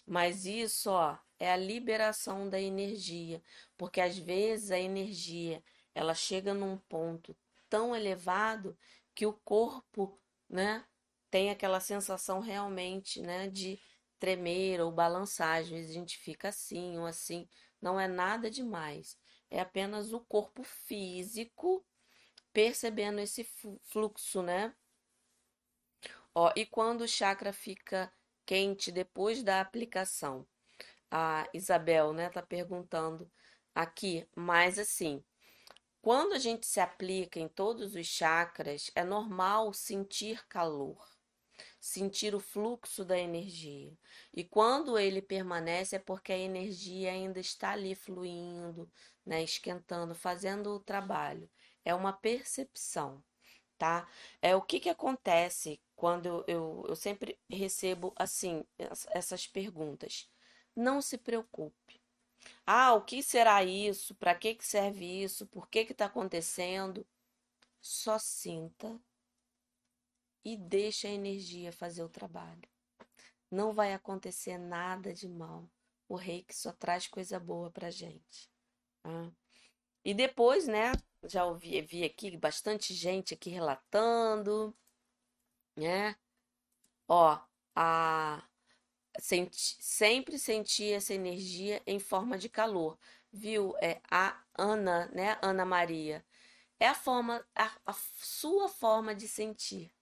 Mas 0.07 0.47
isso, 0.47 0.91
ó, 0.91 1.17
é 1.39 1.53
a 1.53 1.57
liberação 1.57 2.49
da 2.49 2.61
energia, 2.61 3.43
porque 3.77 4.01
às 4.01 4.19
vezes 4.19 4.71
a 4.71 4.79
energia, 4.79 5.63
ela 5.95 6.15
chega 6.15 6.53
num 6.55 6.77
ponto 6.77 7.37
tão 7.69 7.95
elevado 7.95 8.77
que 9.15 9.27
o 9.27 9.33
corpo, 9.33 10.19
né, 10.49 10.85
tem 11.33 11.51
aquela 11.51 11.81
sensação 11.81 12.41
realmente, 12.41 13.23
né, 13.23 13.49
de 13.49 13.81
tremer 14.19 14.83
ou 14.83 14.93
balançar. 14.93 15.61
Às 15.61 15.69
vezes 15.71 15.91
a 15.91 15.95
gente 15.95 16.19
fica 16.19 16.49
assim 16.51 16.99
ou 16.99 17.07
assim. 17.07 17.49
Não 17.81 17.99
é 17.99 18.07
nada 18.07 18.51
demais. 18.51 19.19
É 19.51 19.59
apenas 19.59 20.13
o 20.13 20.21
corpo 20.21 20.63
físico 20.63 21.83
percebendo 22.53 23.19
esse 23.19 23.45
fluxo, 23.85 24.43
né? 24.43 24.75
Ó, 26.35 26.53
e 26.55 26.67
quando 26.67 27.01
o 27.01 27.09
chakra 27.09 27.51
fica 27.51 28.13
quente 28.45 28.93
depois 28.93 29.43
da 29.43 29.59
aplicação? 29.59 30.47
A 31.11 31.49
Isabel, 31.55 32.13
né, 32.13 32.29
tá 32.29 32.43
perguntando 32.43 33.31
aqui, 33.75 34.29
mas 34.37 34.79
assim, 34.79 35.25
quando 36.03 36.35
a 36.35 36.39
gente 36.39 36.67
se 36.67 36.79
aplica 36.79 37.41
em 37.41 37.49
todos 37.49 37.95
os 37.95 38.07
chakras, 38.07 38.91
é 38.95 39.03
normal 39.03 39.73
sentir 39.73 40.47
calor 40.47 41.12
sentir 41.83 42.33
o 42.33 42.39
fluxo 42.39 43.05
da 43.05 43.19
energia. 43.19 43.93
E 44.33 44.45
quando 44.45 44.97
ele 44.97 45.21
permanece 45.21 45.97
é 45.97 45.99
porque 45.99 46.33
a 46.33 46.39
energia 46.39 47.11
ainda 47.11 47.41
está 47.41 47.73
ali 47.73 47.97
fluindo, 47.97 48.89
né, 49.27 49.43
esquentando, 49.43 50.15
fazendo 50.15 50.71
o 50.71 50.79
trabalho. 50.81 51.51
É 51.85 51.93
uma 51.93 52.13
percepção, 52.13 53.21
tá? 53.77 54.09
É 54.41 54.55
o 54.55 54.63
que 54.63 54.79
que 54.79 54.89
acontece 54.89 55.83
quando 55.97 56.27
eu, 56.27 56.45
eu, 56.47 56.85
eu 56.89 56.95
sempre 56.95 57.37
recebo 57.51 58.13
assim 58.15 58.65
essas 59.11 59.49
perguntas. 59.49 60.31
Não 60.77 61.03
se 61.03 61.19
preocupe. 61.19 62.01
Ah, 62.65 62.95
o 62.95 63.03
que 63.03 63.25
será 63.25 63.65
isso? 63.65 64.15
Para 64.15 64.37
que 64.37 64.55
que 64.55 64.65
serve 64.65 65.05
isso? 65.25 65.49
Por 65.49 65.69
que 65.69 65.85
que 65.85 65.93
está 65.93 66.07
acontecendo? 66.07 67.05
Só 67.81 68.21
sinta 68.21 69.01
e 70.45 70.57
deixa 70.57 71.09
a 71.09 71.11
energia 71.13 71.73
fazer 71.73 72.03
o 72.03 72.09
trabalho. 72.09 72.69
Não 73.51 73.73
vai 73.73 73.93
acontecer 73.93 74.59
nada 74.59 75.13
de 75.13 75.29
mal. 75.29 75.69
O 76.09 76.17
reiki 76.17 76.55
só 76.55 76.73
traz 76.73 77.07
coisa 77.07 77.39
boa 77.39 77.71
pra 77.71 77.91
gente. 77.91 78.51
Tá? 79.03 79.33
E 80.05 80.15
depois, 80.15 80.67
né? 80.67 80.93
Já 81.25 81.45
ouvi 81.45 81.81
vi 81.83 82.05
aqui 82.05 82.37
bastante 82.37 82.93
gente 82.95 83.35
aqui 83.35 83.51
relatando, 83.51 84.77
né? 85.77 86.17
Ó, 87.09 87.39
a 87.77 88.43
senti, 89.19 89.77
sempre 89.81 90.39
senti 90.39 90.91
essa 90.93 91.15
energia 91.15 91.83
em 91.87 91.99
forma 91.99 92.39
de 92.39 92.49
calor, 92.49 92.99
viu? 93.33 93.75
É 93.81 94.01
a 94.11 94.43
Ana, 94.59 95.07
né? 95.09 95.39
Ana 95.43 95.65
Maria 95.65 96.25
é 96.83 96.89
a 96.89 96.95
forma, 96.95 97.47
a, 97.55 97.71
a 97.87 97.93
sua 97.93 98.69
forma 98.69 99.15
de 99.15 99.29
sentir. 99.29 99.95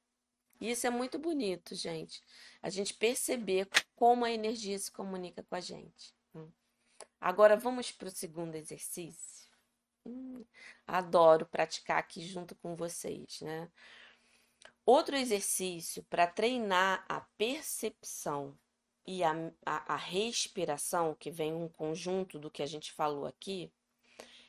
E 0.60 0.70
isso 0.70 0.86
é 0.86 0.90
muito 0.90 1.18
bonito, 1.18 1.74
gente. 1.74 2.22
A 2.62 2.68
gente 2.68 2.92
perceber 2.94 3.68
como 3.96 4.24
a 4.24 4.30
energia 4.30 4.78
se 4.78 4.92
comunica 4.92 5.42
com 5.42 5.54
a 5.54 5.60
gente. 5.60 6.14
Hum. 6.34 6.50
Agora 7.20 7.56
vamos 7.56 7.90
para 7.90 8.08
o 8.08 8.10
segundo 8.10 8.54
exercício. 8.54 9.48
Hum, 10.04 10.44
adoro 10.86 11.46
praticar 11.46 11.98
aqui 11.98 12.22
junto 12.22 12.54
com 12.56 12.74
vocês, 12.76 13.40
né? 13.40 13.70
Outro 14.84 15.16
exercício 15.16 16.02
para 16.04 16.26
treinar 16.26 17.04
a 17.08 17.20
percepção 17.20 18.58
e 19.06 19.22
a, 19.22 19.32
a, 19.64 19.94
a, 19.94 19.96
respiração, 19.96 21.14
que 21.14 21.30
vem 21.30 21.52
um 21.52 21.68
conjunto 21.68 22.38
do 22.38 22.50
que 22.50 22.62
a 22.62 22.66
gente 22.66 22.92
falou 22.92 23.26
aqui, 23.26 23.72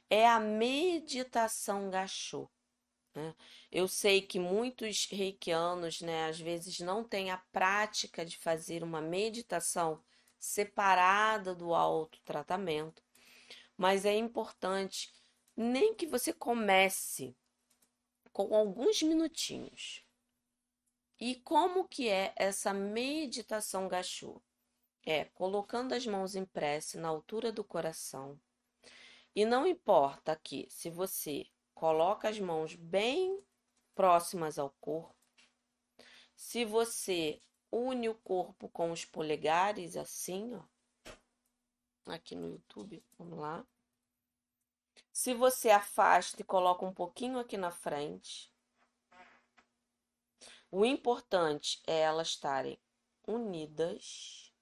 é 0.09 0.27
a 0.27 0.39
meditação 0.39 1.89
gachô. 1.89 2.49
Né? 3.13 3.35
Eu 3.71 3.87
sei 3.87 4.21
que 4.21 4.39
muitos 4.39 5.05
reikianos, 5.05 6.01
né, 6.01 6.27
às 6.29 6.39
vezes 6.39 6.79
não 6.79 7.03
têm 7.03 7.29
a 7.29 7.37
prática 7.37 8.25
de 8.25 8.37
fazer 8.37 8.83
uma 8.83 9.01
meditação 9.01 10.01
separada 10.39 11.53
do 11.53 11.73
autotratamento, 11.73 13.03
mas 13.77 14.05
é 14.05 14.15
importante 14.15 15.13
nem 15.55 15.93
que 15.93 16.07
você 16.07 16.33
comece 16.33 17.35
com 18.31 18.55
alguns 18.55 19.01
minutinhos. 19.03 20.03
E 21.19 21.35
como 21.35 21.87
que 21.87 22.09
é 22.09 22.33
essa 22.35 22.73
meditação 22.73 23.87
gachô? 23.87 24.41
É 25.05 25.25
colocando 25.25 25.93
as 25.93 26.05
mãos 26.05 26.35
em 26.35 26.45
prece 26.45 26.97
na 26.97 27.09
altura 27.09 27.51
do 27.51 27.63
coração. 27.63 28.39
E 29.35 29.45
não 29.45 29.67
importa 29.67 30.31
aqui 30.31 30.65
se 30.69 30.89
você 30.89 31.45
coloca 31.81 32.29
as 32.29 32.39
mãos 32.39 32.75
bem 32.75 33.43
próximas 33.95 34.59
ao 34.59 34.69
corpo, 34.69 35.15
se 36.35 36.63
você 36.63 37.41
une 37.71 38.07
o 38.07 38.13
corpo 38.13 38.69
com 38.69 38.91
os 38.91 39.03
polegares 39.03 39.97
assim, 39.97 40.53
ó, 40.53 40.61
aqui 42.05 42.35
no 42.35 42.47
YouTube, 42.51 43.03
vamos 43.17 43.39
lá. 43.39 43.65
Se 45.11 45.33
você 45.33 45.71
afasta 45.71 46.39
e 46.39 46.45
coloca 46.45 46.85
um 46.85 46.93
pouquinho 46.93 47.39
aqui 47.39 47.57
na 47.57 47.71
frente, 47.71 48.53
o 50.69 50.85
importante 50.85 51.81
é 51.87 52.01
elas 52.01 52.27
estarem 52.27 52.79
unidas 53.27 54.53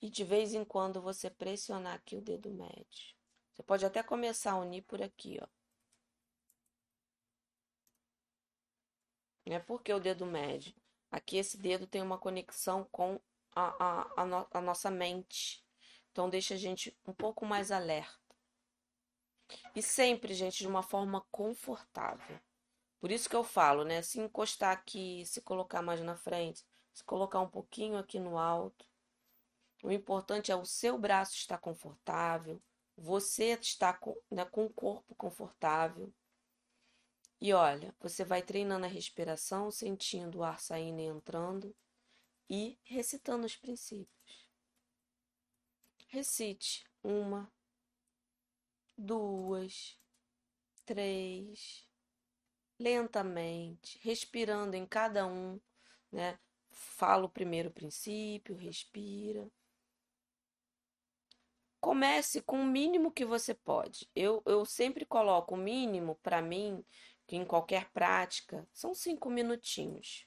e 0.00 0.08
de 0.08 0.22
vez 0.22 0.54
em 0.54 0.64
quando 0.64 1.02
você 1.02 1.28
pressionar 1.28 1.94
aqui 1.94 2.14
o 2.14 2.22
dedo 2.22 2.52
médio. 2.52 3.16
Você 3.52 3.64
pode 3.64 3.84
até 3.84 4.00
começar 4.00 4.52
a 4.52 4.58
unir 4.58 4.82
por 4.82 5.02
aqui, 5.02 5.40
ó. 5.42 5.57
É 9.54 9.58
porque 9.58 9.92
o 9.92 10.00
dedo 10.00 10.26
médio. 10.26 10.74
Aqui 11.10 11.36
esse 11.38 11.56
dedo 11.56 11.86
tem 11.86 12.02
uma 12.02 12.18
conexão 12.18 12.84
com 12.92 13.20
a, 13.54 13.84
a, 13.84 14.22
a, 14.22 14.24
no, 14.26 14.46
a 14.50 14.60
nossa 14.60 14.90
mente. 14.90 15.64
Então 16.12 16.28
deixa 16.28 16.54
a 16.54 16.58
gente 16.58 16.96
um 17.06 17.12
pouco 17.12 17.46
mais 17.46 17.70
alerta. 17.70 18.18
E 19.74 19.82
sempre, 19.82 20.34
gente, 20.34 20.58
de 20.58 20.68
uma 20.68 20.82
forma 20.82 21.24
confortável. 21.30 22.38
Por 23.00 23.10
isso 23.10 23.28
que 23.28 23.36
eu 23.36 23.44
falo, 23.44 23.84
né? 23.84 24.02
Se 24.02 24.20
encostar 24.20 24.72
aqui, 24.72 25.24
se 25.24 25.40
colocar 25.40 25.80
mais 25.80 26.00
na 26.00 26.16
frente, 26.16 26.64
se 26.92 27.04
colocar 27.04 27.40
um 27.40 27.48
pouquinho 27.48 27.96
aqui 27.96 28.18
no 28.18 28.36
alto. 28.36 28.84
O 29.82 29.92
importante 29.92 30.50
é 30.50 30.56
o 30.56 30.64
seu 30.64 30.98
braço 30.98 31.34
estar 31.36 31.58
confortável, 31.58 32.60
você 32.96 33.52
estar 33.52 34.00
com, 34.00 34.16
né, 34.28 34.44
com 34.44 34.66
o 34.66 34.70
corpo 34.70 35.14
confortável. 35.14 36.12
E 37.40 37.52
olha, 37.52 37.94
você 38.00 38.24
vai 38.24 38.42
treinando 38.42 38.84
a 38.84 38.88
respiração, 38.88 39.70
sentindo 39.70 40.38
o 40.38 40.44
ar 40.44 40.60
saindo 40.60 41.00
e 41.00 41.04
entrando 41.04 41.74
e 42.50 42.78
recitando 42.82 43.46
os 43.46 43.56
princípios. 43.56 44.48
Recite 46.08 46.84
uma, 47.02 47.52
duas, 48.96 49.96
três, 50.84 51.86
lentamente, 52.78 54.00
respirando 54.02 54.74
em 54.74 54.86
cada 54.86 55.26
um, 55.26 55.60
né? 56.10 56.38
Fala 56.70 57.26
o 57.26 57.30
primeiro 57.30 57.70
princípio, 57.70 58.56
respira. 58.56 59.50
Comece 61.80 62.42
com 62.42 62.60
o 62.60 62.66
mínimo 62.66 63.12
que 63.12 63.24
você 63.24 63.54
pode. 63.54 64.08
Eu, 64.14 64.42
eu 64.46 64.64
sempre 64.64 65.04
coloco 65.04 65.54
o 65.54 65.58
mínimo 65.58 66.16
para 66.16 66.42
mim, 66.42 66.84
que 67.28 67.36
em 67.36 67.44
qualquer 67.44 67.90
prática, 67.90 68.66
são 68.72 68.94
cinco 68.94 69.28
minutinhos. 69.28 70.26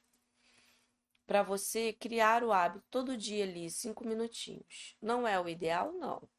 Para 1.26 1.42
você 1.42 1.94
criar 1.94 2.44
o 2.44 2.54
hábito 2.54 2.86
todo 2.92 3.18
dia 3.18 3.44
ali, 3.44 3.72
cinco 3.72 4.06
minutinhos. 4.06 4.96
Não 5.02 5.28
é 5.28 5.42
o 5.42 5.50
ideal, 5.50 5.92
não. 5.94 6.30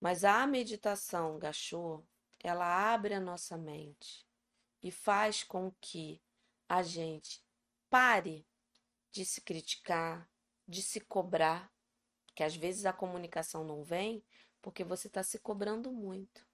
Mas 0.00 0.24
a 0.24 0.44
meditação 0.48 1.38
gachô, 1.38 2.02
ela 2.40 2.92
abre 2.92 3.14
a 3.14 3.20
nossa 3.20 3.56
mente 3.56 4.26
e 4.82 4.90
faz 4.90 5.44
com 5.44 5.70
que 5.80 6.20
a 6.68 6.82
gente 6.82 7.40
pare 7.88 8.44
de 9.12 9.24
se 9.24 9.40
criticar, 9.40 10.28
de 10.66 10.82
se 10.82 11.00
cobrar, 11.00 11.72
que 12.34 12.42
às 12.42 12.56
vezes 12.56 12.84
a 12.84 12.92
comunicação 12.92 13.62
não 13.62 13.84
vem 13.84 14.24
porque 14.60 14.82
você 14.82 15.06
está 15.06 15.22
se 15.22 15.38
cobrando 15.38 15.92
muito. 15.92 16.49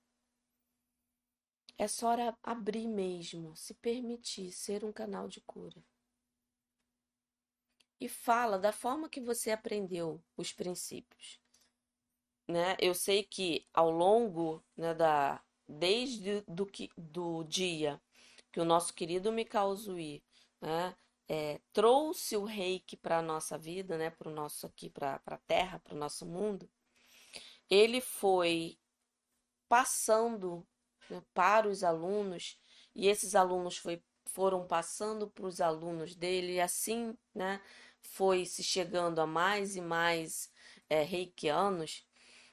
É 1.79 1.87
só 1.87 2.15
abrir 2.43 2.87
mesmo, 2.87 3.55
se 3.55 3.75
permitir 3.75 4.51
ser 4.51 4.85
um 4.85 4.93
canal 4.93 5.29
de 5.29 5.41
cura. 5.41 5.85
E 8.01 8.09
fala 8.09 8.59
da 8.59 8.73
forma 8.73 9.09
que 9.09 9.21
você 9.21 9.51
aprendeu 9.51 10.23
os 10.37 10.53
princípios. 10.53 11.41
Né? 12.49 12.77
Eu 12.79 12.95
sei 12.95 13.23
que 13.25 13.67
ao 13.75 13.91
longo 13.91 14.65
né, 14.77 14.95
da 14.95 15.43
desde 15.69 16.43
do, 16.43 16.65
que, 16.65 16.91
do 16.97 17.43
dia 17.45 18.01
que 18.53 18.61
o 18.61 18.65
nosso 18.65 18.95
querido 18.95 19.33
Mikao 19.33 19.75
Zui 19.75 20.23
né, 20.61 20.97
é, 21.29 21.61
trouxe 21.73 22.37
o 22.37 22.45
reiki 22.45 22.97
para 22.97 23.19
a 23.19 23.23
nossa 23.23 23.59
vida, 23.59 23.99
né, 23.99 24.11
para 24.11 24.29
o 24.29 24.33
nosso 24.33 24.67
aqui, 24.67 24.89
para 24.89 25.21
a 25.27 25.37
Terra, 25.39 25.79
para 25.81 25.95
o 25.95 25.99
nosso 25.99 26.25
mundo, 26.25 26.71
ele 27.69 28.01
foi 28.01 28.79
passando 29.69 30.67
para 31.35 31.69
os 31.69 31.83
alunos 31.85 32.59
e 32.95 33.09
esses 33.09 33.35
alunos 33.35 33.77
foi, 33.77 34.03
foram 34.27 34.67
passando 34.67 35.29
para 35.29 35.47
os 35.47 35.61
alunos 35.61 36.15
dele 36.15 36.55
e 36.55 36.61
assim, 36.61 37.17
né, 37.35 37.61
foi 38.01 38.47
se 38.47 38.63
chegando 38.63 39.21
a 39.21 39.27
mais 39.27 39.77
e 39.77 39.81
mais 39.81 40.51
é, 40.89 41.03
reikianos 41.03 42.07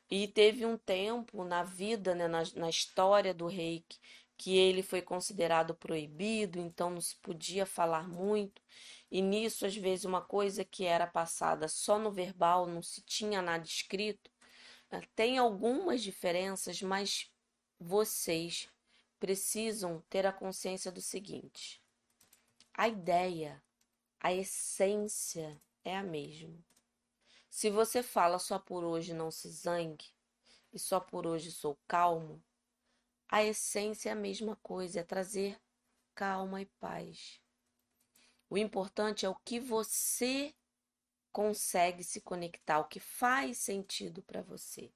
e 0.10 0.28
teve 0.28 0.66
um 0.66 0.78
tempo 0.78 1.44
na 1.44 1.64
vida, 1.64 2.14
né, 2.14 2.28
na, 2.28 2.44
na 2.56 2.70
história 2.70 3.34
do 3.34 3.48
reiki, 3.48 4.00
que 4.38 4.56
ele 4.58 4.84
foi 4.84 5.02
considerado 5.02 5.74
proibido, 5.74 6.60
então 6.60 6.90
não 6.90 7.02
se 7.02 7.16
podia 7.18 7.66
falar 7.66 8.08
muito. 8.08 8.62
E 9.10 9.22
nisso, 9.22 9.66
às 9.66 9.76
vezes, 9.76 10.06
uma 10.06 10.22
coisa 10.22 10.66
que 10.66 10.86
era 10.86 11.08
passada 11.08 11.68
só 11.68 11.98
no 11.98 12.12
verbal, 12.12 12.68
não 12.68 12.82
se 12.82 13.02
tinha 13.02 13.42
nada 13.42 13.64
escrito. 13.66 14.30
Né, 14.92 15.02
tem 15.16 15.38
algumas 15.38 16.02
diferenças, 16.04 16.82
mas 16.82 17.32
vocês 17.84 18.70
precisam 19.20 20.02
ter 20.10 20.26
a 20.26 20.32
consciência 20.32 20.92
do 20.92 21.02
seguinte: 21.02 21.84
a 22.74 22.88
ideia, 22.88 23.62
a 24.20 24.34
essência 24.34 25.62
é 25.84 25.96
a 25.98 26.04
mesma. 26.04 26.58
Se 27.50 27.70
você 27.70 28.02
fala 28.02 28.40
só 28.40 28.58
por 28.58 28.84
hoje 28.84 29.14
não 29.14 29.30
se 29.30 29.50
zangue 29.50 30.08
e 30.72 30.80
só 30.80 31.00
por 31.00 31.28
hoje 31.28 31.52
sou 31.52 31.78
calmo, 31.88 32.42
a 33.28 33.44
essência 33.44 34.10
é 34.10 34.14
a 34.14 34.16
mesma 34.16 34.56
coisa, 34.58 35.02
é 35.02 35.04
trazer 35.04 35.60
calma 36.16 36.62
e 36.62 36.66
paz. 36.66 37.42
O 38.50 38.58
importante 38.58 39.26
é 39.26 39.30
o 39.30 39.36
que 39.36 39.60
você 39.60 40.56
consegue 41.32 42.04
se 42.04 42.22
conectar, 42.22 42.80
o 42.80 42.88
que 42.88 43.00
faz 43.00 43.58
sentido 43.58 44.22
para 44.22 44.42
você. 44.42 44.92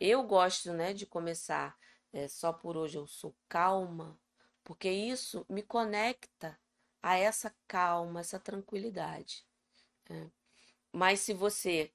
Eu 0.00 0.22
gosto, 0.24 0.72
né, 0.72 0.92
de 0.92 1.06
começar 1.06 1.78
é, 2.12 2.28
só 2.28 2.52
por 2.52 2.76
hoje 2.76 2.98
eu 2.98 3.06
sou 3.06 3.34
calma, 3.48 4.18
porque 4.62 4.90
isso 4.90 5.44
me 5.48 5.62
conecta 5.62 6.58
a 7.02 7.16
essa 7.16 7.54
calma, 7.66 8.20
essa 8.20 8.38
tranquilidade. 8.38 9.44
É. 10.10 10.30
Mas 10.92 11.20
se 11.20 11.32
você 11.32 11.92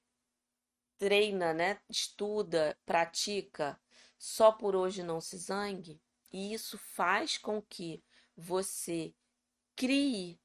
treina, 0.98 1.54
né, 1.54 1.80
estuda, 1.88 2.76
pratica 2.84 3.80
só 4.18 4.50
por 4.50 4.74
hoje 4.74 5.02
não 5.02 5.20
se 5.20 5.38
zangue, 5.38 6.00
e 6.32 6.52
isso 6.52 6.76
faz 6.76 7.38
com 7.38 7.62
que 7.62 8.02
você 8.36 9.14
crie 9.76 10.40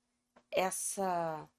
essa 0.51 1.49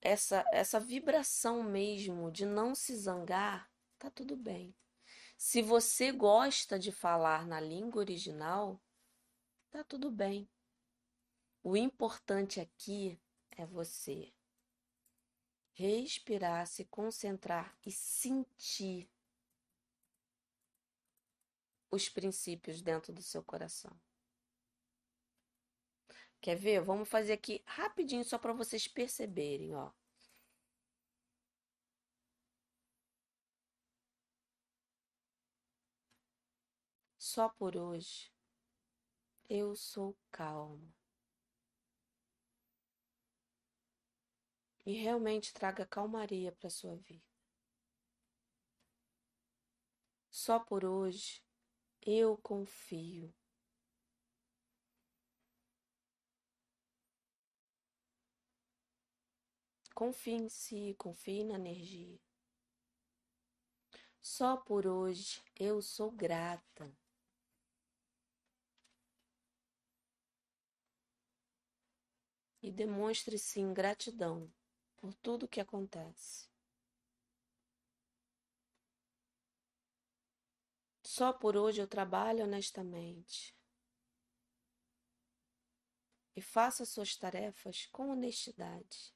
essa 0.00 0.44
essa 0.52 0.78
vibração 0.78 1.62
mesmo 1.62 2.30
de 2.30 2.46
não 2.46 2.74
se 2.74 2.96
zangar, 2.96 3.70
tá 3.98 4.10
tudo 4.10 4.36
bem. 4.36 4.74
Se 5.36 5.60
você 5.62 6.12
gosta 6.12 6.78
de 6.78 6.90
falar 6.90 7.46
na 7.46 7.60
língua 7.60 8.00
original, 8.00 8.80
tá 9.70 9.84
tudo 9.84 10.10
bem. 10.10 10.48
O 11.62 11.76
importante 11.76 12.60
aqui 12.60 13.18
é 13.50 13.66
você 13.66 14.32
respirar, 15.72 16.66
se 16.66 16.84
concentrar 16.84 17.76
e 17.84 17.90
sentir 17.90 19.10
os 21.90 22.08
princípios 22.08 22.80
dentro 22.82 23.12
do 23.12 23.22
seu 23.22 23.42
coração. 23.42 23.98
Quer 26.40 26.56
ver? 26.56 26.80
Vamos 26.82 27.08
fazer 27.08 27.32
aqui 27.32 27.62
rapidinho 27.64 28.24
só 28.24 28.38
para 28.38 28.52
vocês 28.52 28.86
perceberem, 28.86 29.74
ó. 29.74 29.90
Só 37.26 37.48
por 37.48 37.74
hoje 37.74 38.30
eu 39.48 39.74
sou 39.74 40.14
calma. 40.30 40.94
E 44.84 44.92
realmente 44.92 45.54
traga 45.54 45.86
calmaria 45.86 46.52
para 46.52 46.68
sua 46.68 46.96
vida. 46.96 47.24
Só 50.30 50.60
por 50.60 50.84
hoje 50.84 51.42
eu 52.02 52.36
confio. 52.36 53.34
Confie 59.94 60.34
em 60.34 60.48
si, 60.50 60.94
confie 60.98 61.42
na 61.42 61.54
energia. 61.54 62.20
Só 64.20 64.58
por 64.58 64.86
hoje 64.86 65.42
eu 65.56 65.80
sou 65.80 66.10
grata. 66.10 66.94
E 72.64 72.72
demonstre 72.72 73.38
sim 73.38 73.74
gratidão 73.74 74.50
por 74.96 75.12
tudo 75.12 75.46
que 75.46 75.60
acontece. 75.60 76.48
Só 81.02 81.30
por 81.30 81.58
hoje 81.58 81.82
eu 81.82 81.86
trabalho 81.86 82.42
honestamente 82.42 83.54
e 86.34 86.40
faça 86.40 86.86
suas 86.86 87.14
tarefas 87.14 87.86
com 87.92 88.08
honestidade. 88.08 89.14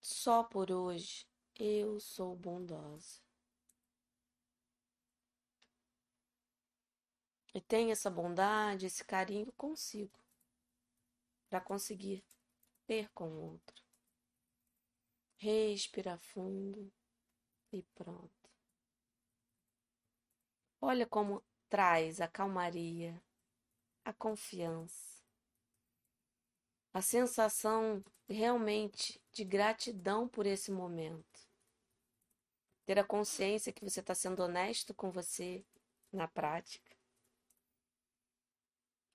Só 0.00 0.42
por 0.42 0.72
hoje 0.72 1.24
eu 1.54 2.00
sou 2.00 2.34
bondosa. 2.34 3.20
E 7.54 7.60
tenha 7.60 7.92
essa 7.92 8.10
bondade, 8.10 8.86
esse 8.86 9.04
carinho 9.04 9.52
consigo 9.52 10.19
para 11.50 11.60
conseguir 11.60 12.24
ter 12.86 13.10
com 13.10 13.28
o 13.28 13.42
outro. 13.50 13.84
Respira 15.36 16.16
fundo 16.16 16.92
e 17.72 17.82
pronto. 17.94 18.30
Olha 20.80 21.06
como 21.06 21.42
traz 21.68 22.20
a 22.20 22.28
calmaria, 22.28 23.20
a 24.04 24.12
confiança, 24.12 25.22
a 26.92 27.02
sensação 27.02 28.02
realmente 28.28 29.20
de 29.32 29.44
gratidão 29.44 30.28
por 30.28 30.46
esse 30.46 30.70
momento. 30.70 31.48
Ter 32.86 32.98
a 32.98 33.04
consciência 33.04 33.72
que 33.72 33.84
você 33.84 34.00
está 34.00 34.14
sendo 34.14 34.42
honesto 34.42 34.94
com 34.94 35.10
você 35.10 35.64
na 36.12 36.28
prática 36.28 36.89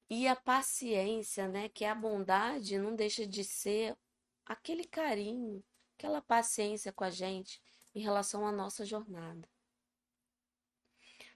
e 0.10 0.28
a 0.28 0.36
paciência, 0.36 1.48
né? 1.48 1.70
Que 1.70 1.86
a 1.86 1.96
bondade 1.96 2.78
não 2.78 2.96
deixa 2.96 3.26
de 3.26 3.44
ser 3.44 3.98
aquele 4.46 4.86
carinho, 4.86 5.64
aquela 5.98 6.22
paciência 6.22 6.92
com 6.92 7.04
a 7.04 7.10
gente 7.10 7.62
em 7.94 8.02
relação 8.02 8.46
à 8.46 8.52
nossa 8.52 8.86
jornada. 8.86 9.50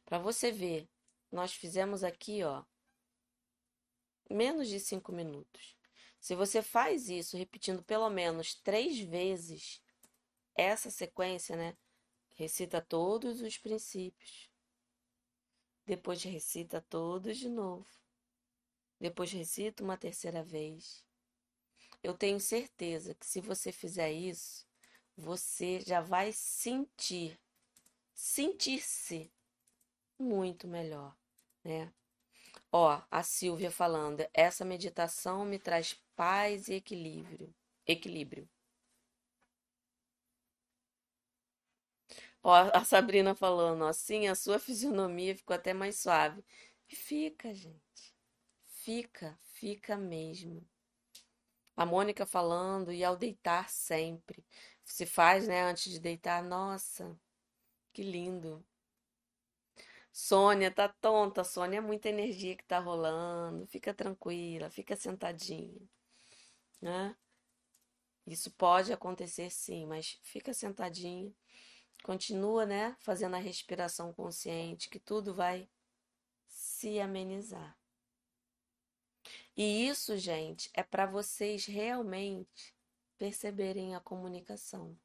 Para 0.05 0.19
você 0.19 0.51
ver, 0.51 0.89
nós 1.31 1.53
fizemos 1.53 2.03
aqui, 2.03 2.43
ó, 2.43 2.63
menos 4.29 4.67
de 4.67 4.79
cinco 4.79 5.11
minutos. 5.11 5.77
Se 6.19 6.35
você 6.35 6.61
faz 6.61 7.09
isso 7.09 7.37
repetindo 7.37 7.81
pelo 7.83 8.09
menos 8.09 8.53
três 8.55 8.99
vezes 8.99 9.81
essa 10.55 10.89
sequência, 10.89 11.55
né? 11.55 11.77
Recita 12.35 12.81
todos 12.81 13.41
os 13.41 13.57
princípios. 13.57 14.49
Depois 15.85 16.21
recita 16.21 16.81
todos 16.81 17.37
de 17.37 17.49
novo. 17.49 17.98
Depois 18.99 19.31
recita 19.31 19.83
uma 19.83 19.97
terceira 19.97 20.43
vez. 20.43 21.03
Eu 22.03 22.13
tenho 22.13 22.39
certeza 22.39 23.13
que 23.15 23.25
se 23.25 23.41
você 23.41 23.71
fizer 23.71 24.11
isso, 24.11 24.65
você 25.15 25.79
já 25.81 26.01
vai 26.01 26.31
sentir, 26.31 27.39
sentir-se 28.13 29.31
muito 30.19 30.67
melhor, 30.67 31.15
né? 31.63 31.91
Ó, 32.71 33.01
a 33.11 33.23
Silvia 33.23 33.71
falando, 33.71 34.27
essa 34.33 34.65
meditação 34.65 35.45
me 35.45 35.59
traz 35.59 35.95
paz 36.15 36.67
e 36.67 36.75
equilíbrio. 36.75 37.53
Equilíbrio. 37.85 38.49
Ó, 42.43 42.53
a 42.73 42.83
Sabrina 42.85 43.33
falando, 43.35 43.85
assim, 43.85 44.27
a 44.27 44.35
sua 44.35 44.59
fisionomia 44.59 45.35
ficou 45.35 45.55
até 45.55 45.73
mais 45.73 45.97
suave. 45.99 46.43
E 46.89 46.95
fica, 46.95 47.53
gente. 47.53 47.88
Fica, 48.89 49.37
fica 49.43 49.95
mesmo. 49.95 50.67
A 51.77 51.85
Mônica 51.85 52.25
falando, 52.25 52.91
e 52.91 53.03
ao 53.03 53.15
deitar 53.15 53.69
sempre. 53.69 54.43
Se 54.83 55.05
faz, 55.05 55.47
né, 55.47 55.61
antes 55.61 55.91
de 55.91 55.99
deitar. 55.99 56.43
Nossa, 56.43 57.15
que 57.93 58.01
lindo. 58.01 58.65
Sônia, 60.11 60.71
tá 60.71 60.89
tonta, 60.89 61.43
Sônia, 61.43 61.77
é 61.77 61.81
muita 61.81 62.09
energia 62.09 62.55
que 62.57 62.65
tá 62.65 62.79
rolando. 62.79 63.67
Fica 63.67 63.93
tranquila, 63.93 64.71
fica 64.71 64.95
sentadinha, 64.95 65.87
né? 66.81 67.15
Isso 68.25 68.49
pode 68.49 68.91
acontecer 68.91 69.51
sim, 69.51 69.85
mas 69.85 70.19
fica 70.23 70.51
sentadinha. 70.51 71.31
Continua, 72.01 72.65
né, 72.65 72.97
fazendo 73.01 73.35
a 73.35 73.39
respiração 73.39 74.11
consciente, 74.11 74.89
que 74.89 74.99
tudo 74.99 75.31
vai 75.31 75.69
se 76.47 76.99
amenizar. 76.99 77.78
E 79.59 79.89
isso, 79.89 80.15
gente, 80.15 80.69
é 80.73 80.81
para 80.81 81.05
vocês 81.05 81.65
realmente 81.65 82.73
perceberem 83.17 83.93
a 83.93 83.99
comunicação. 83.99 84.97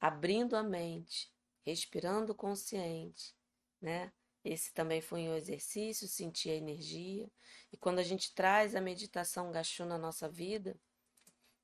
Abrindo 0.00 0.56
a 0.56 0.62
mente, 0.64 1.32
respirando 1.64 2.34
consciente, 2.34 3.32
né? 3.80 4.12
Esse 4.42 4.74
também 4.74 5.00
foi 5.00 5.28
um 5.28 5.36
exercício, 5.36 6.08
sentir 6.08 6.50
a 6.50 6.56
energia. 6.56 7.30
E 7.72 7.76
quando 7.76 8.00
a 8.00 8.02
gente 8.02 8.34
traz 8.34 8.74
a 8.74 8.80
meditação 8.80 9.52
Gachu 9.52 9.84
na 9.84 9.96
nossa 9.96 10.28
vida, 10.28 10.76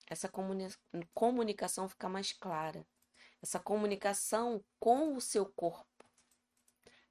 essa 0.07 0.29
comuni 0.29 0.69
comunicação 1.13 1.89
fica 1.89 2.09
mais 2.09 2.33
clara. 2.33 2.87
Essa 3.43 3.59
comunicação 3.59 4.65
com 4.79 5.17
o 5.17 5.21
seu 5.21 5.45
corpo. 5.45 6.09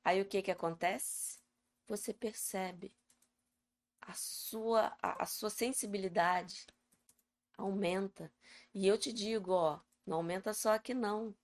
Aí 0.01 0.21
o 0.21 0.25
que 0.25 0.41
que 0.41 0.51
acontece? 0.51 1.37
Você 1.85 2.13
percebe 2.13 2.95
a 4.01 4.13
sua, 4.13 4.95
a, 5.01 5.23
a 5.23 5.25
sua 5.25 5.49
sensibilidade 5.49 6.65
aumenta. 7.57 8.31
E 8.73 8.87
eu 8.87 8.97
te 8.97 9.13
digo, 9.13 9.51
ó, 9.51 9.79
não 10.05 10.17
aumenta 10.17 10.53
só 10.53 10.73
aqui 10.73 10.93
não, 10.93 11.35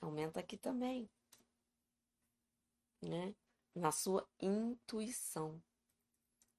aumenta 0.00 0.40
aqui 0.40 0.56
também, 0.56 1.08
né? 3.00 3.34
Na 3.74 3.92
sua 3.92 4.26
intuição. 4.40 5.62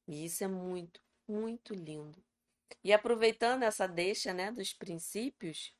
E 0.07 0.25
isso 0.25 0.43
é 0.43 0.47
muito, 0.47 1.01
muito 1.27 1.73
lindo. 1.73 2.23
E 2.83 2.93
aproveitando 2.93 3.63
essa 3.63 3.87
deixa, 3.87 4.33
né, 4.33 4.51
dos 4.51 4.73
princípios, 4.73 5.73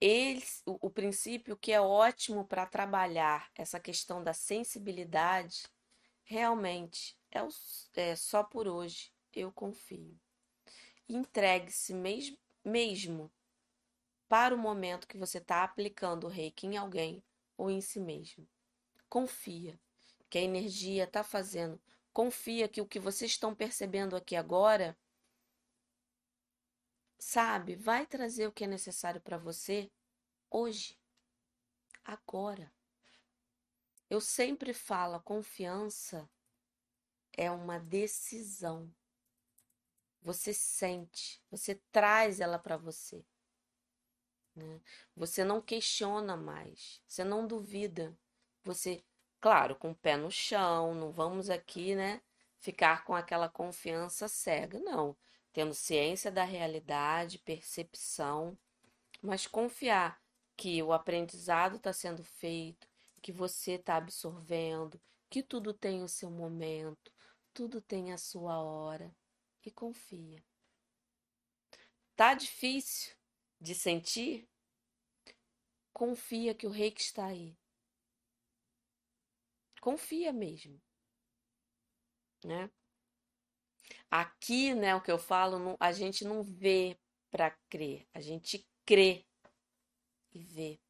eles, 0.00 0.62
o, 0.66 0.88
o 0.88 0.90
princípio 0.90 1.56
que 1.56 1.72
é 1.72 1.80
ótimo 1.80 2.44
para 2.44 2.66
trabalhar 2.66 3.50
essa 3.54 3.80
questão 3.80 4.22
da 4.22 4.34
sensibilidade, 4.34 5.64
realmente 6.24 7.16
é, 7.34 7.42
o, 7.42 7.48
é 7.94 8.16
só 8.16 8.44
por 8.44 8.68
hoje, 8.68 9.12
eu 9.32 9.52
confio. 9.52 10.18
Entregue-se 11.08 11.92
mesmo, 11.92 12.38
mesmo 12.64 13.30
para 14.28 14.54
o 14.54 14.58
momento 14.58 15.06
que 15.08 15.18
você 15.18 15.38
está 15.38 15.62
aplicando 15.64 16.24
o 16.24 16.30
reiki 16.30 16.66
em 16.66 16.76
alguém 16.76 17.22
ou 17.56 17.70
em 17.70 17.80
si 17.80 18.00
mesmo. 18.00 18.48
Confia 19.08 19.78
que 20.30 20.38
a 20.38 20.42
energia 20.42 21.04
está 21.04 21.22
fazendo. 21.22 21.80
Confia 22.12 22.68
que 22.68 22.80
o 22.80 22.86
que 22.86 22.98
vocês 22.98 23.32
estão 23.32 23.54
percebendo 23.54 24.16
aqui 24.16 24.36
agora, 24.36 24.96
sabe, 27.18 27.74
vai 27.74 28.06
trazer 28.06 28.46
o 28.46 28.52
que 28.52 28.64
é 28.64 28.68
necessário 28.68 29.20
para 29.20 29.36
você 29.36 29.90
hoje. 30.50 30.98
agora. 32.04 32.72
Eu 34.08 34.20
sempre 34.20 34.72
falo, 34.74 35.14
a 35.14 35.20
confiança 35.20 36.28
é 37.36 37.50
uma 37.50 37.78
decisão. 37.78 38.92
Você 40.22 40.54
sente, 40.54 41.42
você 41.50 41.74
traz 41.92 42.40
ela 42.40 42.58
para 42.58 42.76
você. 42.76 43.24
Né? 44.54 44.80
Você 45.16 45.44
não 45.44 45.60
questiona 45.60 46.36
mais, 46.36 47.02
você 47.06 47.24
não 47.24 47.46
duvida. 47.46 48.16
Você, 48.62 49.04
claro, 49.40 49.76
com 49.76 49.90
o 49.90 49.94
pé 49.94 50.16
no 50.16 50.30
chão, 50.30 50.94
não 50.94 51.12
vamos 51.12 51.50
aqui, 51.50 51.94
né, 51.94 52.22
ficar 52.58 53.04
com 53.04 53.14
aquela 53.14 53.48
confiança 53.48 54.28
cega, 54.28 54.78
não. 54.78 55.16
Tendo 55.52 55.74
ciência 55.74 56.30
da 56.32 56.44
realidade, 56.44 57.38
percepção, 57.38 58.58
mas 59.20 59.46
confiar 59.46 60.20
que 60.56 60.82
o 60.82 60.92
aprendizado 60.92 61.76
está 61.76 61.92
sendo 61.92 62.24
feito, 62.24 62.88
que 63.20 63.32
você 63.32 63.72
está 63.72 63.96
absorvendo, 63.96 65.00
que 65.28 65.42
tudo 65.42 65.74
tem 65.74 66.02
o 66.02 66.08
seu 66.08 66.30
momento, 66.30 67.12
tudo 67.54 67.80
tem 67.80 68.12
a 68.12 68.18
sua 68.18 68.60
hora 68.60 69.14
e 69.64 69.70
confia. 69.70 70.44
Tá 72.16 72.34
difícil 72.34 73.14
de 73.60 73.74
sentir? 73.74 74.48
Confia 75.92 76.54
que 76.54 76.66
o 76.66 76.70
rei 76.70 76.90
que 76.90 77.00
está 77.00 77.26
aí. 77.26 77.56
Confia 79.80 80.32
mesmo. 80.32 80.82
Né? 82.44 82.68
Aqui, 84.10 84.74
né, 84.74 84.94
o 84.94 85.00
que 85.00 85.10
eu 85.10 85.18
falo, 85.18 85.76
a 85.78 85.92
gente 85.92 86.24
não 86.24 86.42
vê 86.42 86.98
para 87.30 87.50
crer, 87.68 88.06
a 88.12 88.20
gente 88.20 88.68
crê 88.84 89.26
e 90.32 90.42
vê. 90.42 90.80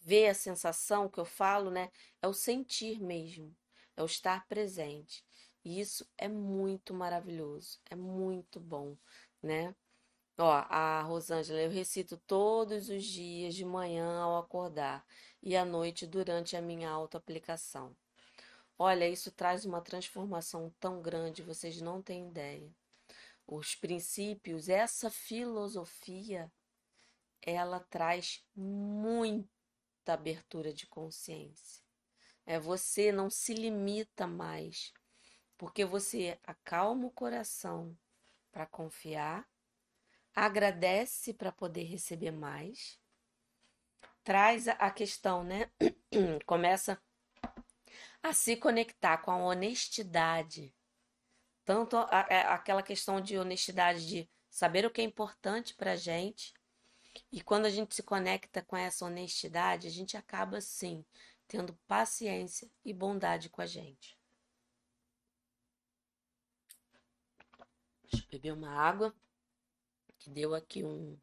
Vê 0.00 0.28
a 0.28 0.34
sensação 0.34 1.08
que 1.08 1.18
eu 1.18 1.24
falo, 1.24 1.70
né, 1.70 1.90
é 2.22 2.28
o 2.28 2.32
sentir 2.32 3.00
mesmo, 3.00 3.54
é 3.96 4.02
o 4.02 4.06
estar 4.06 4.46
presente. 4.46 5.24
E 5.64 5.80
isso 5.80 6.06
é 6.16 6.26
muito 6.28 6.94
maravilhoso, 6.94 7.78
é 7.90 7.94
muito 7.94 8.58
bom, 8.58 8.96
né? 9.42 9.74
Ó, 10.38 10.50
a 10.50 11.02
Rosângela, 11.02 11.60
eu 11.60 11.70
recito 11.70 12.16
todos 12.26 12.88
os 12.88 13.04
dias 13.04 13.54
de 13.54 13.64
manhã 13.64 14.20
ao 14.20 14.38
acordar 14.38 15.04
e 15.42 15.54
à 15.54 15.66
noite 15.66 16.06
durante 16.06 16.56
a 16.56 16.62
minha 16.62 16.88
auto-aplicação. 16.88 17.94
Olha, 18.78 19.06
isso 19.06 19.30
traz 19.30 19.66
uma 19.66 19.82
transformação 19.82 20.72
tão 20.80 21.02
grande, 21.02 21.42
vocês 21.42 21.82
não 21.82 22.00
têm 22.00 22.28
ideia. 22.28 22.74
Os 23.46 23.74
princípios, 23.74 24.70
essa 24.70 25.10
filosofia, 25.10 26.50
ela 27.42 27.80
traz 27.80 28.42
muita 28.56 29.50
abertura 30.06 30.72
de 30.72 30.86
consciência. 30.86 31.84
É 32.46 32.58
você 32.58 33.12
não 33.12 33.28
se 33.28 33.52
limita 33.52 34.26
mais 34.26 34.94
porque 35.60 35.84
você 35.84 36.40
acalma 36.46 37.06
o 37.06 37.10
coração 37.10 37.94
para 38.50 38.64
confiar, 38.64 39.46
agradece 40.34 41.34
para 41.34 41.52
poder 41.52 41.82
receber 41.82 42.30
mais, 42.30 42.98
traz 44.24 44.68
a 44.68 44.90
questão, 44.90 45.44
né? 45.44 45.70
Começa 46.46 46.98
a 48.22 48.32
se 48.32 48.56
conectar 48.56 49.18
com 49.18 49.30
a 49.30 49.36
honestidade. 49.36 50.74
Tanto 51.62 51.98
a, 51.98 52.06
a, 52.08 52.54
aquela 52.54 52.82
questão 52.82 53.20
de 53.20 53.36
honestidade 53.36 54.08
de 54.08 54.30
saber 54.48 54.86
o 54.86 54.90
que 54.90 55.02
é 55.02 55.04
importante 55.04 55.74
para 55.74 55.94
gente. 55.94 56.54
E 57.30 57.42
quando 57.42 57.66
a 57.66 57.70
gente 57.70 57.94
se 57.94 58.02
conecta 58.02 58.62
com 58.62 58.78
essa 58.78 59.04
honestidade, 59.04 59.86
a 59.86 59.90
gente 59.90 60.16
acaba 60.16 60.58
sim 60.62 61.04
tendo 61.46 61.78
paciência 61.86 62.70
e 62.82 62.94
bondade 62.94 63.50
com 63.50 63.60
a 63.60 63.66
gente. 63.66 64.19
Deixa 68.10 68.26
eu 68.26 68.30
beber 68.30 68.52
uma 68.52 68.70
água. 68.70 69.14
Que 70.18 70.28
deu 70.30 70.54
aqui 70.54 70.84
um. 70.84 71.16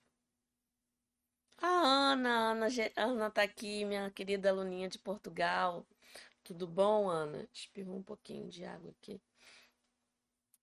A 1.60 1.68
Ana, 1.68 2.52
Ana, 2.52 2.68
Ana 2.96 3.30
tá 3.32 3.44
aqui, 3.44 3.86
minha 3.86 4.10
querida 4.12 4.50
aluninha 4.50 4.88
de 4.90 4.98
Portugal. 5.00 5.86
Tudo 6.44 6.68
bom, 6.68 7.10
Ana? 7.10 7.48
Espirrou 7.54 7.98
um 7.98 8.04
pouquinho 8.04 8.50
de 8.50 8.64
água 8.64 8.92
aqui. 8.92 9.22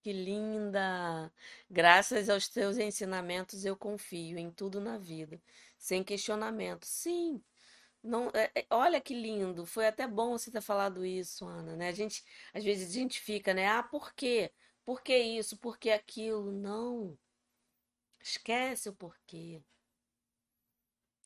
Que 0.01 0.13
linda! 0.13 1.31
Graças 1.69 2.29
aos 2.29 2.47
teus 2.47 2.77
ensinamentos 2.77 3.65
eu 3.65 3.75
confio 3.75 4.37
em 4.37 4.51
tudo 4.51 4.79
na 4.79 4.97
vida, 4.97 5.41
sem 5.77 6.03
questionamento. 6.03 6.85
Sim, 6.85 7.41
não, 8.03 8.29
é, 8.33 8.51
é, 8.55 8.65
olha 8.69 9.01
que 9.01 9.13
lindo. 9.15 9.65
Foi 9.65 9.87
até 9.87 10.07
bom 10.07 10.31
você 10.37 10.51
ter 10.51 10.61
falado 10.61 11.05
isso, 11.05 11.45
Ana, 11.45 11.75
né? 11.75 11.89
A 11.89 11.91
gente, 11.91 12.23
às 12.53 12.63
vezes 12.63 12.89
a 12.91 12.93
gente 12.93 13.19
fica, 13.19 13.53
né? 13.53 13.67
Ah, 13.67 13.83
por 13.83 14.13
quê? 14.13 14.51
Por 14.85 15.01
que 15.01 15.17
isso? 15.17 15.57
Por 15.57 15.77
que 15.77 15.89
aquilo? 15.89 16.51
Não. 16.51 17.17
Esquece 18.21 18.87
o 18.87 18.93
porquê. 18.93 19.61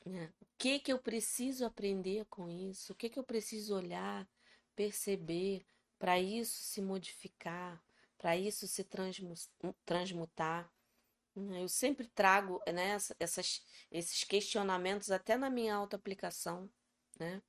Né? 0.05 0.33
O 0.41 0.45
que 0.57 0.79
que 0.79 0.91
eu 0.91 0.99
preciso 0.99 1.65
aprender 1.65 2.25
com 2.25 2.49
isso? 2.49 2.93
O 2.93 2.95
que 2.95 3.09
que 3.09 3.19
eu 3.19 3.23
preciso 3.23 3.75
olhar, 3.75 4.27
perceber 4.75 5.65
para 5.97 6.19
isso 6.19 6.57
se 6.63 6.81
modificar, 6.81 7.83
para 8.17 8.37
isso 8.37 8.67
se 8.67 8.85
transmutar? 9.85 10.71
Né? 11.35 11.63
Eu 11.63 11.69
sempre 11.69 12.07
trago 12.07 12.61
né, 12.73 12.97
essas, 13.19 13.61
esses 13.91 14.23
questionamentos 14.23 15.11
até 15.11 15.37
na 15.37 15.49
minha 15.49 15.75
auto-aplicação, 15.75 16.69
né? 17.19 17.41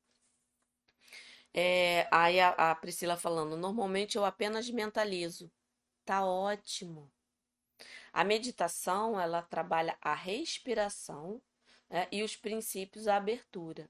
É, 1.53 2.07
aí 2.13 2.39
a, 2.39 2.51
a 2.51 2.75
Priscila 2.77 3.17
falando, 3.17 3.57
normalmente 3.57 4.17
eu 4.17 4.25
apenas 4.25 4.71
mentalizo. 4.71 5.51
Tá 6.05 6.25
ótimo. 6.25 7.11
A 8.13 8.25
meditação, 8.25 9.21
ela 9.21 9.43
trabalha 9.43 9.97
a 10.01 10.15
respiração 10.15 11.41
né, 11.89 12.09
e 12.11 12.23
os 12.23 12.37
princípios 12.37 13.05
da 13.05 13.17
abertura. 13.17 13.89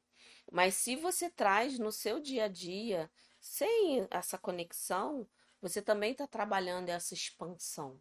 Mas 0.50 0.74
se 0.74 0.96
você 0.96 1.30
traz 1.30 1.78
no 1.78 1.90
seu 1.90 2.20
dia 2.20 2.44
a 2.44 2.48
dia, 2.48 3.10
sem 3.40 4.06
essa 4.10 4.36
conexão, 4.36 5.26
você 5.60 5.80
também 5.80 6.12
está 6.12 6.26
trabalhando 6.26 6.88
essa 6.88 7.14
expansão. 7.14 8.00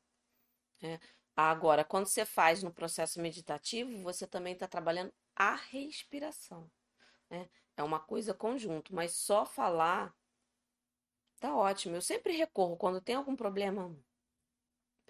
Né? 0.82 1.00
Agora, 1.36 1.86
quando 1.86 2.08
você 2.08 2.26
faz 2.26 2.62
no 2.64 2.74
processo 2.74 3.22
meditativo, 3.22 4.02
você 4.02 4.28
também 4.28 4.54
está 4.54 4.68
trabalhando 4.68 5.14
a 5.36 5.56
respiração. 5.56 6.70
Né? 7.30 7.50
É 7.78 7.84
uma 7.84 8.00
coisa 8.00 8.34
conjunto, 8.34 8.94
mas 8.94 9.14
só 9.14 9.46
falar 9.46 10.14
tá 11.40 11.56
ótimo. 11.56 11.96
Eu 11.96 12.02
sempre 12.02 12.34
recorro 12.36 12.78
quando 12.78 13.02
tem 13.02 13.16
algum 13.16 13.36
problema 13.36 13.96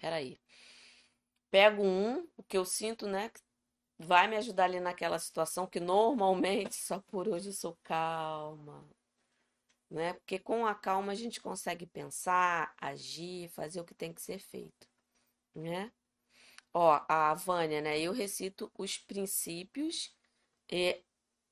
peraí. 0.00 0.40
Pego 1.50 1.82
um, 1.82 2.26
o 2.36 2.42
que 2.42 2.56
eu 2.56 2.64
sinto, 2.64 3.06
né? 3.06 3.30
Vai 3.98 4.26
me 4.26 4.36
ajudar 4.36 4.64
ali 4.64 4.80
naquela 4.80 5.18
situação 5.18 5.66
que 5.66 5.78
normalmente 5.78 6.74
só 6.76 7.00
por 7.00 7.28
hoje 7.28 7.50
eu 7.50 7.52
sou 7.52 7.78
calma. 7.82 8.88
Né? 9.90 10.14
Porque 10.14 10.38
com 10.38 10.64
a 10.66 10.74
calma 10.74 11.12
a 11.12 11.16
gente 11.16 11.40
consegue 11.40 11.84
pensar, 11.86 12.72
agir, 12.80 13.48
fazer 13.50 13.80
o 13.80 13.84
que 13.84 13.94
tem 13.94 14.12
que 14.12 14.22
ser 14.22 14.38
feito, 14.38 14.88
né? 15.54 15.92
Ó, 16.72 17.04
a 17.08 17.34
Vânia, 17.34 17.80
né? 17.80 17.98
Eu 17.98 18.12
recito 18.12 18.70
os 18.78 18.96
princípios 18.96 20.14
e 20.70 21.02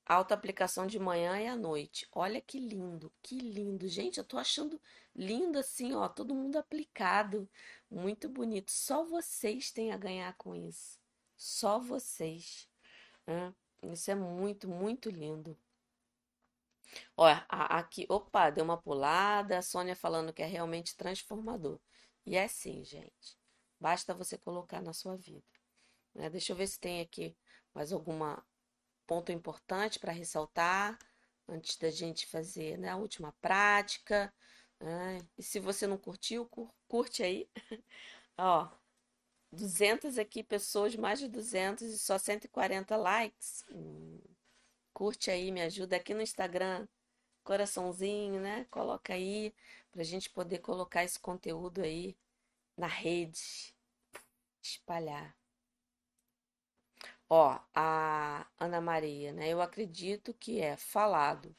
Auto-aplicação 0.09 0.87
de 0.87 0.99
manhã 0.99 1.39
e 1.39 1.47
à 1.47 1.55
noite. 1.55 2.09
Olha 2.13 2.41
que 2.41 2.59
lindo, 2.59 3.13
que 3.23 3.39
lindo. 3.39 3.87
Gente, 3.87 4.17
eu 4.17 4.25
tô 4.25 4.39
achando 4.39 4.81
lindo 5.15 5.59
assim, 5.59 5.93
ó, 5.93 6.09
todo 6.09 6.35
mundo 6.35 6.57
aplicado. 6.57 7.47
Muito 7.91 8.27
bonito. 8.27 8.71
Só 8.71 9.05
vocês 9.05 9.71
têm 9.71 9.93
a 9.93 9.99
ganhar 9.99 10.35
com 10.39 10.55
isso. 10.55 10.99
Só 11.37 11.79
vocês. 11.79 12.67
Isso 13.83 14.11
é 14.11 14.15
muito, 14.15 14.67
muito 14.67 15.11
lindo. 15.11 15.55
Olha, 17.15 17.45
aqui, 17.51 18.07
opa, 18.09 18.49
deu 18.49 18.65
uma 18.65 18.79
pulada. 18.79 19.59
A 19.59 19.63
Sônia 19.63 19.95
falando 19.95 20.33
que 20.33 20.43
é 20.43 20.47
realmente 20.47 20.97
transformador. 20.97 21.79
E 22.25 22.35
é 22.35 22.49
sim, 22.49 22.83
gente. 22.83 23.37
Basta 23.79 24.15
você 24.15 24.39
colocar 24.39 24.81
na 24.81 24.95
sua 24.95 25.17
vida. 25.17 25.45
Né? 26.15 26.31
Deixa 26.31 26.53
eu 26.53 26.57
ver 26.57 26.67
se 26.67 26.81
tem 26.81 27.03
aqui 27.03 27.37
mais 27.75 27.93
alguma 27.93 28.43
ponto 29.09 29.33
importante 29.33 29.99
para 29.99 30.13
ressaltar 30.13 30.99
antes 31.49 31.77
da 31.79 31.91
gente 31.91 32.27
fazer 32.27 32.79
né, 32.79 32.91
a 32.91 32.97
última 32.97 33.33
prática. 33.41 34.33
Né? 34.79 35.19
E 35.37 35.43
se 35.43 35.59
você 35.59 35.87
não 35.87 35.97
curtiu, 35.97 36.49
curte 36.87 37.23
aí. 37.23 37.49
Ó, 38.37 38.69
200 39.51 40.19
aqui, 40.19 40.45
pessoas, 40.45 40.95
mais 40.95 41.19
de 41.19 41.27
200 41.27 41.89
e 41.89 41.99
só 41.99 42.19
140 42.19 42.97
likes. 42.97 43.65
Hum, 43.71 44.21
curte 44.93 45.31
aí, 45.31 45.51
me 45.51 45.63
ajuda 45.63 45.97
aqui 45.97 46.13
no 46.13 46.23
Instagram, 46.23 46.87
coraçãozinho, 47.43 48.41
né? 48.41 48.67
Coloca 48.71 49.15
aí 49.15 49.55
para 49.91 50.03
a 50.03 50.05
gente 50.05 50.29
poder 50.31 50.59
colocar 50.59 51.03
esse 51.03 51.19
conteúdo 51.19 51.81
aí 51.81 52.15
na 52.77 52.87
rede, 52.87 53.75
espalhar. 54.63 55.35
Ó, 57.31 57.59
a 57.75 58.47
Ana 58.59 58.81
Maria, 58.81 59.33
né? 59.33 59.49
Eu 59.49 59.61
acredito 59.61 60.33
que 60.35 60.61
é 60.61 60.77
falado 60.77 61.55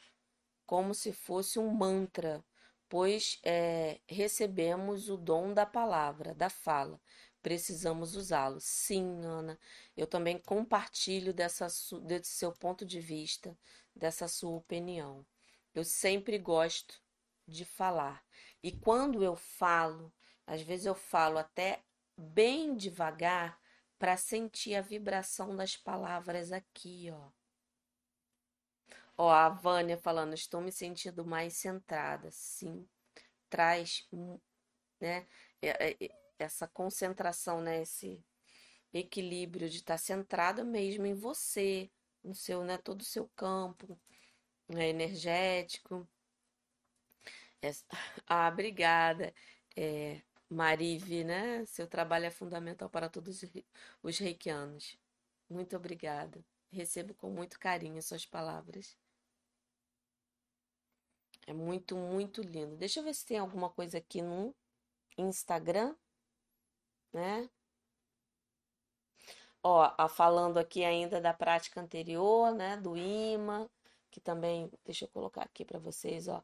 como 0.66 0.94
se 0.94 1.14
fosse 1.14 1.60
um 1.60 1.72
mantra, 1.72 2.44
pois 2.88 3.40
é, 3.44 4.00
recebemos 4.08 5.10
o 5.10 5.18
dom 5.18 5.54
da 5.54 5.66
palavra, 5.66 6.34
da 6.34 6.50
fala. 6.50 7.00
Precisamos 7.42 8.16
usá-lo. 8.16 8.60
Sim, 8.60 9.24
Ana, 9.24 9.60
eu 9.96 10.08
também 10.08 10.38
compartilho 10.40 11.34
dessa, 11.34 11.68
desse 12.04 12.32
seu 12.32 12.52
ponto 12.52 12.86
de 12.86 13.00
vista, 13.00 13.58
dessa 13.96 14.28
sua 14.28 14.58
opinião. 14.58 15.26
Eu 15.74 15.84
sempre 15.84 16.38
gosto 16.38 17.02
de 17.48 17.64
falar. 17.64 18.24
E 18.62 18.72
quando 18.72 19.24
eu 19.24 19.36
falo, 19.36 20.12
às 20.46 20.62
vezes 20.62 20.86
eu 20.86 20.96
falo 20.96 21.38
até 21.38 21.84
bem 22.18 22.76
devagar 22.76 23.59
para 24.00 24.18
sentir 24.18 24.76
a 24.76 24.82
vibração 24.82 25.56
das 25.56 25.76
palavras 25.76 26.52
aqui, 26.52 27.10
ó. 27.12 27.30
Ó, 29.18 29.30
a 29.30 29.50
Vânia 29.50 29.98
falando, 29.98 30.34
estou 30.34 30.62
me 30.62 30.72
sentindo 30.72 31.26
mais 31.26 31.54
centrada. 31.58 32.30
Sim, 32.32 32.88
traz, 33.50 34.08
né, 35.02 35.28
essa 36.40 36.68
concentração, 36.68 37.62
né, 37.62 37.82
esse 37.82 38.24
equilíbrio 38.94 39.70
de 39.70 39.78
estar 39.78 39.96
tá 39.96 39.98
centrada 39.98 40.64
mesmo 40.64 41.06
em 41.06 41.14
você, 41.14 41.92
no 42.24 42.34
seu, 42.34 42.64
né, 42.64 42.78
todo 42.78 43.02
o 43.02 43.06
seu 43.06 43.28
campo 43.36 44.00
né, 44.70 44.90
energético. 44.90 46.08
Ah, 48.28 48.48
obrigada. 48.48 49.34
É, 49.76 50.22
Marive, 50.50 51.24
né? 51.24 51.66
Seu 51.66 51.88
trabalho 51.88 52.26
é 52.26 52.32
fundamental 52.32 52.90
para 52.90 53.10
todos 53.10 53.44
os 54.04 54.18
reikianos. 54.18 54.98
Muito 55.50 55.76
obrigada. 55.76 56.44
Recebo 56.72 57.14
com 57.14 57.30
muito 57.30 57.60
carinho 57.60 58.02
suas 58.02 58.26
palavras. 58.26 58.98
É 61.48 61.54
muito, 61.54 61.96
muito 61.96 62.42
lindo. 62.42 62.76
Deixa 62.78 63.00
eu 63.00 63.04
ver 63.04 63.14
se 63.14 63.26
tem 63.26 63.38
alguma 63.40 63.70
coisa 63.70 63.98
aqui 63.98 64.22
no 64.22 64.56
Instagram, 65.18 65.96
né? 67.14 67.50
Ó, 69.62 70.08
falando 70.08 70.58
aqui 70.58 70.86
ainda 70.86 71.20
da 71.20 71.34
prática 71.34 71.82
anterior, 71.82 72.54
né, 72.54 72.78
do 72.78 72.96
imã, 72.96 73.70
que 74.10 74.20
também, 74.22 74.72
deixa 74.86 75.06
eu 75.06 75.10
colocar 75.10 75.44
aqui 75.44 75.66
para 75.66 75.80
vocês, 75.80 76.28
ó, 76.28 76.42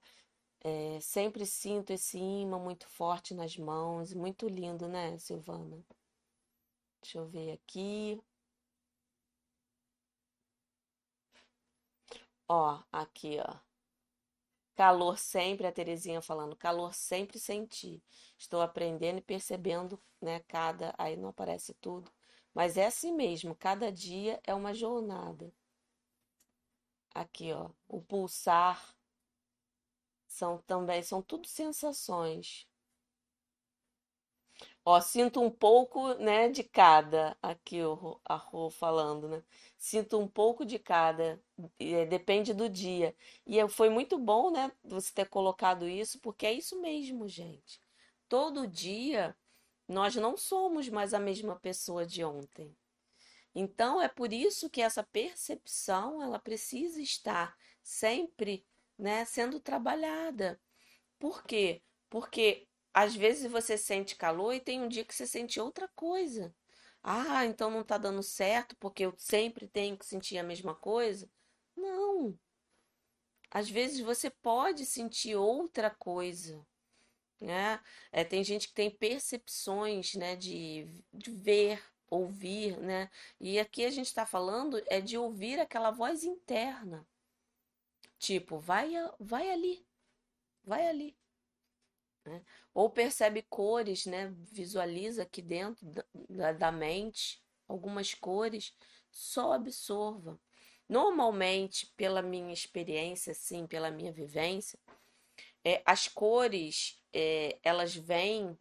é, 0.66 0.99
sempre 0.99 1.45
sinto 1.45 1.91
esse 1.93 2.18
imã 2.18 2.57
muito 2.57 2.88
forte 2.89 3.36
nas 3.36 3.55
mãos, 3.55 4.13
muito 4.16 4.47
lindo, 4.47 4.88
né, 4.88 5.16
Silvana? 5.20 5.78
Deixa 7.01 7.20
eu 7.20 7.26
ver 7.28 7.51
aqui. 7.51 8.20
Ó, 12.47 12.84
aqui, 12.91 13.38
ó. 13.39 13.59
Calor 14.76 15.18
sempre, 15.20 15.68
a 15.68 15.72
Terezinha 15.72 16.20
falando, 16.22 16.55
calor 16.55 16.93
sempre 16.95 17.38
senti. 17.39 18.01
Estou 18.38 18.61
aprendendo 18.61 19.20
e 19.20 19.22
percebendo, 19.22 20.01
né, 20.22 20.39
cada, 20.47 20.95
aí 20.97 21.16
não 21.16 21.30
aparece 21.30 21.74
tudo, 21.76 22.11
mas 22.53 22.76
é 22.76 22.88
assim 22.88 23.13
mesmo, 23.13 23.55
cada 23.55 23.91
dia 23.91 24.39
é 24.43 24.53
uma 24.53 24.74
jornada. 24.74 25.53
Aqui, 27.16 27.51
ó, 27.51 27.72
o 27.88 28.01
pulsar 28.01 28.95
são 30.36 30.57
também, 30.67 31.01
são 31.01 31.21
tudo 31.21 31.47
sensações. 31.47 32.67
Ó, 34.83 34.99
sinto 35.01 35.41
um 35.41 35.49
pouco, 35.49 36.13
né, 36.15 36.49
de 36.49 36.63
cada, 36.63 37.38
aqui 37.41 37.81
o, 37.83 38.19
a 38.23 38.36
Rô 38.36 38.69
falando, 38.69 39.27
né? 39.27 39.43
Sinto 39.77 40.19
um 40.19 40.27
pouco 40.27 40.65
de 40.65 40.77
cada, 40.77 41.41
é, 41.79 42.05
depende 42.05 42.53
do 42.53 42.69
dia. 42.69 43.15
E 43.45 43.67
foi 43.69 43.89
muito 43.89 44.17
bom, 44.17 44.51
né, 44.51 44.71
você 44.83 45.11
ter 45.13 45.27
colocado 45.29 45.88
isso, 45.88 46.19
porque 46.19 46.45
é 46.45 46.53
isso 46.53 46.79
mesmo, 46.81 47.27
gente. 47.27 47.81
Todo 48.29 48.67
dia 48.67 49.36
nós 49.88 50.15
não 50.15 50.38
somos 50.38 50.89
mais 50.89 51.13
a 51.13 51.19
mesma 51.19 51.55
pessoa 51.55 52.05
de 52.05 52.23
ontem. 52.23 52.75
Então 53.55 54.01
é 54.01 54.07
por 54.09 54.33
isso 54.33 54.69
que 54.69 54.81
essa 54.81 55.03
percepção, 55.03 56.21
ela 56.21 56.39
precisa 56.39 57.01
estar 57.01 57.57
sempre, 57.81 58.65
né, 58.98 59.26
sendo 59.26 59.60
trabalhada. 59.60 60.60
Por 61.20 61.43
quê? 61.43 61.82
Porque 62.10 62.68
às 62.93 63.16
vezes 63.16 63.52
você 63.52 63.78
sente 63.78 64.16
calor 64.16 64.54
e 64.54 64.60
tem 64.60 64.82
um 64.82 64.88
dia 64.88 65.06
que 65.06 65.14
você 65.14 65.28
sente 65.28 65.60
outra 65.60 65.88
coisa. 65.89 66.56
Ah, 67.04 67.46
então 67.46 67.70
não 67.70 67.82
está 67.82 67.98
dando 67.98 68.24
certo 68.24 68.76
porque 68.78 69.06
eu 69.06 69.14
sempre 69.18 69.68
tenho 69.68 69.98
que 69.98 70.06
sentir 70.06 70.38
a 70.38 70.43
mesma 70.43 70.74
coisa? 70.76 71.30
Não. 71.76 72.38
Às 73.52 73.70
vezes 73.70 74.00
você 74.00 74.30
pode 74.30 74.86
sentir 74.86 75.36
outra 75.36 75.89
coisa, 75.89 76.66
né? 77.39 77.80
É, 78.12 78.24
tem 78.24 78.43
gente 78.43 78.68
que 78.68 78.74
tem 78.74 78.89
percepções, 78.89 80.16
né, 80.16 80.36
de, 80.36 80.88
de 81.14 81.32
ver, 81.32 81.84
ouvir, 82.10 82.78
né? 82.80 83.10
E 83.39 83.60
aqui 83.60 83.86
a 83.86 83.89
gente 83.91 84.08
está 84.08 84.26
falando 84.26 84.82
é 84.88 85.02
de 85.02 85.18
ouvir 85.18 85.60
aquela 85.60 85.91
voz 85.91 86.24
interna. 86.24 87.08
Tipo, 88.18 88.57
vai, 88.57 88.91
vai 89.20 89.51
ali, 89.51 89.86
vai 90.63 90.88
ali. 90.88 91.18
Né? 92.26 92.43
Ou 92.74 92.89
percebe 92.89 93.41
cores, 93.43 94.05
né? 94.05 94.34
Visualiza 94.38 95.24
aqui 95.24 95.41
dentro 95.41 95.86
da, 96.30 96.51
da 96.51 96.72
mente 96.72 97.43
algumas 97.68 98.13
cores, 98.13 98.74
só 99.11 99.53
absorva. 99.53 100.39
Normalmente, 100.88 101.88
pela 101.97 102.22
minha 102.22 102.53
experiência, 102.53 103.34
sim, 103.34 103.66
pela 103.66 103.89
minha 103.89 104.11
vivência, 104.11 104.78
é, 105.63 105.82
as 105.86 106.07
cores 106.07 107.01
é, 107.11 107.57
elas 107.63 107.95
vêm 107.95 108.57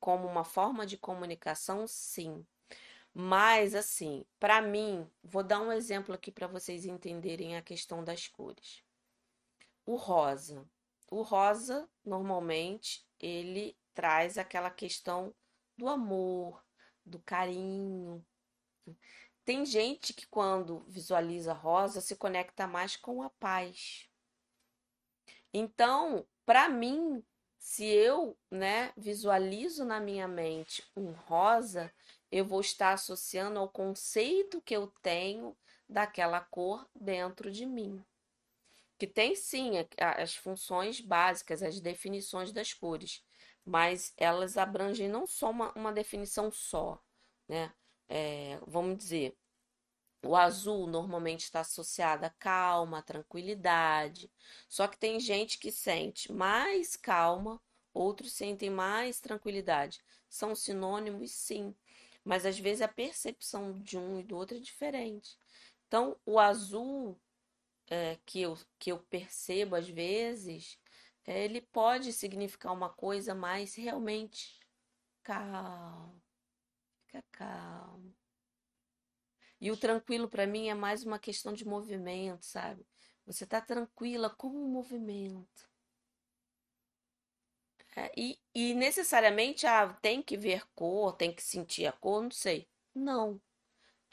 como 0.00 0.26
uma 0.26 0.44
forma 0.44 0.86
de 0.86 0.96
comunicação, 0.96 1.86
sim. 1.86 2.46
Mas 3.12 3.74
assim, 3.74 4.24
para 4.38 4.60
mim, 4.62 5.06
vou 5.22 5.42
dar 5.42 5.60
um 5.60 5.72
exemplo 5.72 6.14
aqui 6.14 6.30
para 6.30 6.46
vocês 6.46 6.84
entenderem 6.86 7.56
a 7.56 7.62
questão 7.62 8.04
das 8.04 8.28
cores. 8.28 8.85
O 9.86 9.94
rosa. 9.94 10.68
O 11.08 11.22
rosa, 11.22 11.88
normalmente, 12.04 13.06
ele 13.20 13.78
traz 13.94 14.36
aquela 14.36 14.68
questão 14.68 15.32
do 15.78 15.88
amor, 15.88 16.60
do 17.04 17.20
carinho. 17.20 18.26
Tem 19.44 19.64
gente 19.64 20.12
que 20.12 20.26
quando 20.26 20.80
visualiza 20.88 21.52
rosa 21.52 22.00
se 22.00 22.16
conecta 22.16 22.66
mais 22.66 22.96
com 22.96 23.22
a 23.22 23.30
paz. 23.30 24.10
Então, 25.54 26.26
para 26.44 26.68
mim, 26.68 27.24
se 27.56 27.84
eu, 27.84 28.36
né, 28.50 28.92
visualizo 28.96 29.84
na 29.84 30.00
minha 30.00 30.26
mente 30.26 30.82
um 30.96 31.12
rosa, 31.12 31.94
eu 32.28 32.44
vou 32.44 32.60
estar 32.60 32.92
associando 32.92 33.60
ao 33.60 33.68
conceito 33.68 34.60
que 34.62 34.74
eu 34.74 34.88
tenho 35.00 35.56
daquela 35.88 36.40
cor 36.40 36.90
dentro 36.92 37.52
de 37.52 37.64
mim 37.64 38.04
que 38.98 39.06
tem 39.06 39.34
sim 39.34 39.72
as 39.98 40.34
funções 40.36 41.00
básicas, 41.00 41.62
as 41.62 41.80
definições 41.80 42.52
das 42.52 42.72
cores, 42.72 43.22
mas 43.64 44.12
elas 44.16 44.56
abrangem 44.56 45.08
não 45.08 45.26
só 45.26 45.50
uma, 45.50 45.72
uma 45.74 45.92
definição 45.92 46.50
só, 46.50 47.00
né? 47.48 47.72
É, 48.08 48.58
vamos 48.66 48.98
dizer, 48.98 49.36
o 50.24 50.36
azul 50.36 50.86
normalmente 50.86 51.44
está 51.44 51.60
associado 51.60 52.26
a 52.26 52.30
calma, 52.30 53.02
tranquilidade. 53.02 54.30
Só 54.68 54.86
que 54.88 54.98
tem 54.98 55.20
gente 55.20 55.58
que 55.58 55.70
sente 55.70 56.32
mais 56.32 56.96
calma, 56.96 57.60
outros 57.94 58.32
sentem 58.32 58.70
mais 58.70 59.20
tranquilidade. 59.20 60.00
São 60.28 60.54
sinônimos, 60.54 61.32
sim, 61.32 61.74
mas 62.24 62.44
às 62.44 62.58
vezes 62.58 62.82
a 62.82 62.88
percepção 62.88 63.72
de 63.80 63.96
um 63.96 64.18
e 64.20 64.24
do 64.24 64.36
outro 64.36 64.56
é 64.56 64.60
diferente. 64.60 65.38
Então, 65.86 66.16
o 66.26 66.38
azul 66.38 67.18
é, 67.88 68.18
que, 68.24 68.42
eu, 68.42 68.58
que 68.78 68.92
eu 68.92 68.98
percebo 68.98 69.76
às 69.76 69.88
vezes, 69.88 70.78
é, 71.24 71.44
ele 71.44 71.60
pode 71.60 72.12
significar 72.12 72.72
uma 72.72 72.90
coisa 72.90 73.34
mais 73.34 73.74
realmente 73.74 74.60
calmo, 75.22 76.22
fica 77.06 77.22
calmo. 77.32 78.14
E 79.60 79.70
o 79.70 79.76
tranquilo 79.76 80.28
para 80.28 80.46
mim 80.46 80.68
é 80.68 80.74
mais 80.74 81.04
uma 81.04 81.18
questão 81.18 81.52
de 81.52 81.66
movimento, 81.66 82.44
sabe? 82.44 82.86
Você 83.24 83.44
está 83.44 83.60
tranquila 83.60 84.30
com 84.30 84.48
o 84.48 84.68
movimento. 84.68 85.68
É, 87.96 88.12
e, 88.16 88.38
e 88.54 88.74
necessariamente 88.74 89.66
ah, 89.66 89.88
tem 90.02 90.22
que 90.22 90.36
ver 90.36 90.66
cor, 90.74 91.14
tem 91.16 91.34
que 91.34 91.42
sentir 91.42 91.86
a 91.86 91.92
cor, 91.92 92.22
não 92.22 92.30
sei. 92.30 92.68
Não. 92.94 93.40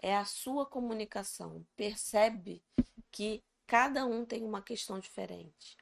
É 0.02 0.16
a 0.16 0.26
sua 0.26 0.66
comunicação. 0.66 1.66
Percebe 1.76 2.64
que 3.12 3.44
Cada 3.74 4.06
um 4.06 4.24
tem 4.24 4.44
uma 4.44 4.62
questão 4.62 5.00
diferente, 5.00 5.76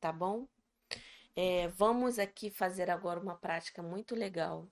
tá 0.00 0.10
bom? 0.10 0.48
É, 1.36 1.68
vamos 1.68 2.18
aqui 2.18 2.48
fazer 2.48 2.88
agora 2.88 3.20
uma 3.20 3.36
prática 3.36 3.82
muito 3.82 4.14
legal, 4.14 4.66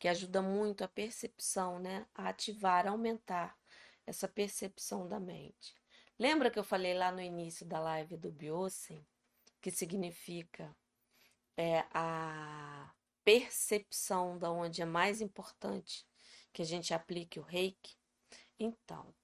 que 0.00 0.08
ajuda 0.08 0.42
muito 0.42 0.82
a 0.82 0.88
percepção, 0.88 1.78
né? 1.78 2.08
A 2.12 2.30
ativar, 2.30 2.88
aumentar 2.88 3.56
essa 4.04 4.26
percepção 4.26 5.06
da 5.06 5.20
mente. 5.20 5.76
Lembra 6.18 6.50
que 6.50 6.58
eu 6.58 6.64
falei 6.64 6.92
lá 6.92 7.12
no 7.12 7.20
início 7.20 7.64
da 7.64 7.78
live 7.78 8.16
do 8.16 8.32
Biosen, 8.32 9.06
que 9.60 9.70
significa 9.70 10.76
é, 11.56 11.84
a 11.92 12.92
percepção 13.22 14.36
da 14.36 14.50
onde 14.50 14.82
é 14.82 14.84
mais 14.84 15.20
importante 15.20 16.04
que 16.52 16.62
a 16.62 16.66
gente 16.66 16.92
aplique 16.92 17.38
o 17.38 17.44
reiki? 17.44 17.96
Então, 18.58 19.14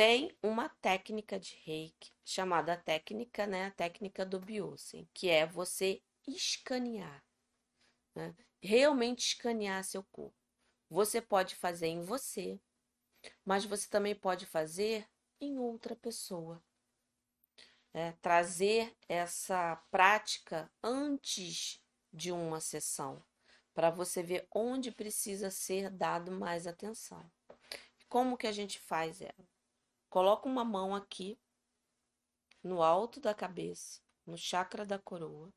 tem 0.00 0.34
uma 0.42 0.66
técnica 0.66 1.38
de 1.38 1.56
reiki 1.56 2.10
chamada 2.24 2.74
técnica, 2.74 3.46
né, 3.46 3.66
a 3.66 3.70
técnica 3.70 4.24
do 4.24 4.40
Biosen, 4.40 5.06
que 5.12 5.28
é 5.28 5.44
você 5.44 6.02
escanear, 6.26 7.22
né? 8.14 8.34
realmente 8.62 9.18
escanear 9.18 9.84
seu 9.84 10.02
corpo. 10.04 10.34
Você 10.88 11.20
pode 11.20 11.54
fazer 11.54 11.88
em 11.88 12.00
você, 12.00 12.58
mas 13.44 13.66
você 13.66 13.90
também 13.90 14.14
pode 14.14 14.46
fazer 14.46 15.06
em 15.38 15.58
outra 15.58 15.94
pessoa. 15.94 16.64
É, 17.92 18.12
trazer 18.22 18.96
essa 19.06 19.76
prática 19.90 20.72
antes 20.82 21.78
de 22.10 22.32
uma 22.32 22.58
sessão, 22.58 23.22
para 23.74 23.90
você 23.90 24.22
ver 24.22 24.48
onde 24.50 24.90
precisa 24.90 25.50
ser 25.50 25.90
dado 25.90 26.32
mais 26.32 26.66
atenção. 26.66 27.30
Como 28.08 28.38
que 28.38 28.46
a 28.46 28.52
gente 28.52 28.78
faz 28.78 29.20
ela? 29.20 29.59
Coloca 30.10 30.48
uma 30.48 30.64
mão 30.64 30.92
aqui 30.92 31.40
no 32.64 32.82
alto 32.82 33.20
da 33.20 33.32
cabeça, 33.32 34.02
no 34.26 34.36
chakra 34.36 34.84
da 34.84 34.98
coroa. 34.98 35.54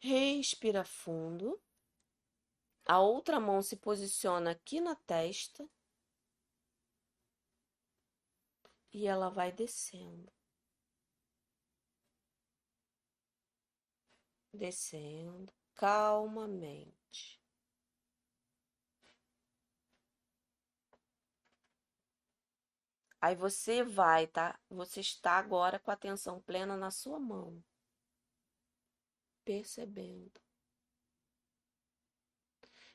Respira 0.00 0.84
fundo. 0.84 1.62
A 2.86 3.00
outra 3.00 3.38
mão 3.38 3.62
se 3.62 3.76
posiciona 3.76 4.50
aqui 4.50 4.80
na 4.80 4.96
testa. 4.96 5.64
E 8.92 9.06
ela 9.06 9.30
vai 9.30 9.52
descendo. 9.52 10.32
Descendo 14.52 15.52
calmamente. 15.74 17.03
Aí 23.24 23.34
você 23.34 23.82
vai, 23.82 24.26
tá? 24.26 24.60
Você 24.68 25.00
está 25.00 25.38
agora 25.38 25.78
com 25.78 25.90
a 25.90 25.94
atenção 25.94 26.42
plena 26.42 26.76
na 26.76 26.90
sua 26.90 27.18
mão, 27.18 27.64
percebendo. 29.42 30.38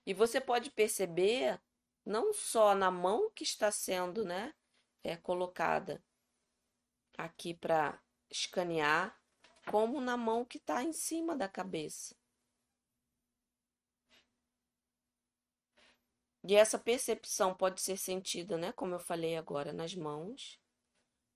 E 0.05 0.13
você 0.13 0.39
pode 0.39 0.69
perceber 0.69 1.59
não 2.05 2.31
só 2.31 2.75
na 2.75 2.91
mão 2.91 3.31
que 3.31 3.43
está 3.43 3.71
sendo, 3.71 4.23
né, 4.23 4.53
é 5.03 5.17
colocada 5.17 5.99
aqui 7.17 7.55
para 7.55 7.99
escanear, 8.29 9.19
como 9.65 9.99
na 9.99 10.15
mão 10.15 10.45
que 10.45 10.59
está 10.59 10.83
em 10.83 10.93
cima 10.93 11.35
da 11.35 11.49
cabeça. 11.49 12.15
E 16.43 16.55
essa 16.55 16.79
percepção 16.79 17.53
pode 17.53 17.81
ser 17.81 17.97
sentida, 17.97 18.57
né, 18.57 18.71
como 18.71 18.95
eu 18.95 18.99
falei 18.99 19.35
agora, 19.35 19.73
nas 19.73 19.93
mãos, 19.93 20.59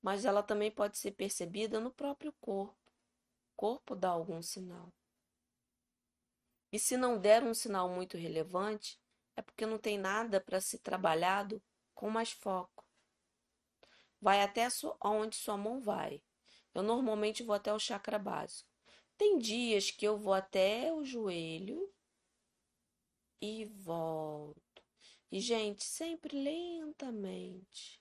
mas 0.02 0.26
ela 0.26 0.42
também 0.42 0.72
pode 0.72 0.98
ser 0.98 1.12
percebida 1.12 1.80
no 1.80 1.92
próprio 1.92 2.34
corpo. 2.40 2.92
O 3.52 3.56
corpo 3.56 3.96
dá 3.96 4.10
algum 4.10 4.42
sinal. 4.42 4.92
E 6.72 6.80
se 6.80 6.98
não 6.98 7.20
der 7.20 7.44
um 7.44 7.54
sinal 7.54 7.88
muito 7.88 8.18
relevante, 8.18 9.00
é 9.36 9.42
porque 9.42 9.66
não 9.66 9.78
tem 9.78 9.98
nada 9.98 10.42
para 10.42 10.60
ser 10.60 10.80
trabalhado 10.80 11.62
com 11.94 12.10
mais 12.10 12.32
foco. 12.32 12.84
Vai 14.20 14.42
até 14.42 14.68
onde 15.04 15.36
sua 15.36 15.58
mão 15.58 15.82
vai. 15.82 16.24
Eu 16.74 16.82
normalmente 16.82 17.44
vou 17.44 17.54
até 17.54 17.74
o 17.74 17.80
chakra 17.80 18.18
básico. 18.18 18.70
Tem 19.18 19.38
dias 19.38 19.92
que 19.92 20.08
eu 20.08 20.18
vou 20.18 20.34
até 20.34 20.92
o 20.92 21.04
joelho 21.04 21.94
e 23.40 23.66
volto. 23.66 24.63
E, 25.34 25.40
gente, 25.40 25.84
sempre 25.84 26.38
lentamente. 26.38 28.00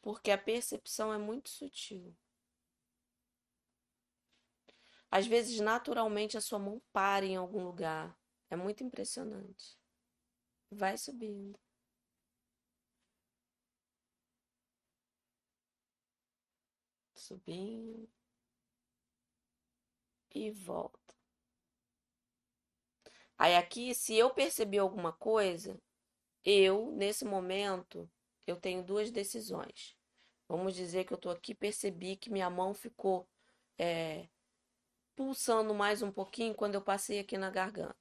Porque 0.00 0.30
a 0.30 0.38
percepção 0.38 1.12
é 1.12 1.18
muito 1.18 1.50
sutil. 1.50 2.16
Às 5.10 5.26
vezes, 5.26 5.60
naturalmente, 5.60 6.38
a 6.38 6.40
sua 6.40 6.58
mão 6.58 6.80
para 6.94 7.26
em 7.26 7.36
algum 7.36 7.62
lugar. 7.62 8.18
É 8.48 8.56
muito 8.56 8.82
impressionante. 8.82 9.78
Vai 10.70 10.96
subindo. 10.98 11.60
Subindo. 17.14 18.08
E 20.34 20.50
volta. 20.50 21.07
Aí 23.38 23.54
aqui, 23.54 23.94
se 23.94 24.16
eu 24.16 24.30
perceber 24.30 24.78
alguma 24.78 25.12
coisa, 25.12 25.80
eu, 26.44 26.90
nesse 26.90 27.24
momento, 27.24 28.10
eu 28.46 28.56
tenho 28.56 28.82
duas 28.82 29.12
decisões. 29.12 29.96
Vamos 30.48 30.74
dizer 30.74 31.04
que 31.04 31.12
eu 31.12 31.16
estou 31.16 31.30
aqui, 31.30 31.54
percebi 31.54 32.16
que 32.16 32.30
minha 32.30 32.50
mão 32.50 32.74
ficou 32.74 33.28
é, 33.78 34.28
pulsando 35.14 35.72
mais 35.72 36.02
um 36.02 36.10
pouquinho 36.10 36.54
quando 36.54 36.74
eu 36.74 36.82
passei 36.82 37.20
aqui 37.20 37.38
na 37.38 37.50
garganta. 37.50 37.96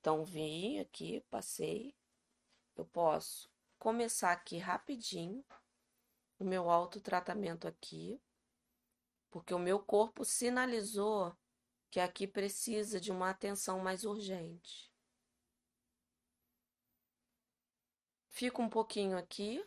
Então, 0.00 0.24
vim 0.24 0.78
aqui, 0.78 1.24
passei. 1.30 1.94
Eu 2.76 2.84
posso 2.84 3.50
começar 3.78 4.32
aqui 4.32 4.58
rapidinho 4.58 5.42
o 6.38 6.44
meu 6.44 6.68
autotratamento 6.68 7.66
aqui, 7.66 8.20
porque 9.30 9.54
o 9.54 9.58
meu 9.58 9.78
corpo 9.78 10.24
sinalizou 10.24 11.34
que 11.90 12.00
aqui 12.00 12.26
precisa 12.26 13.00
de 13.00 13.10
uma 13.10 13.30
atenção 13.30 13.80
mais 13.80 14.04
urgente. 14.04 14.90
Fico 18.28 18.60
um 18.60 18.68
pouquinho 18.68 19.16
aqui 19.16 19.64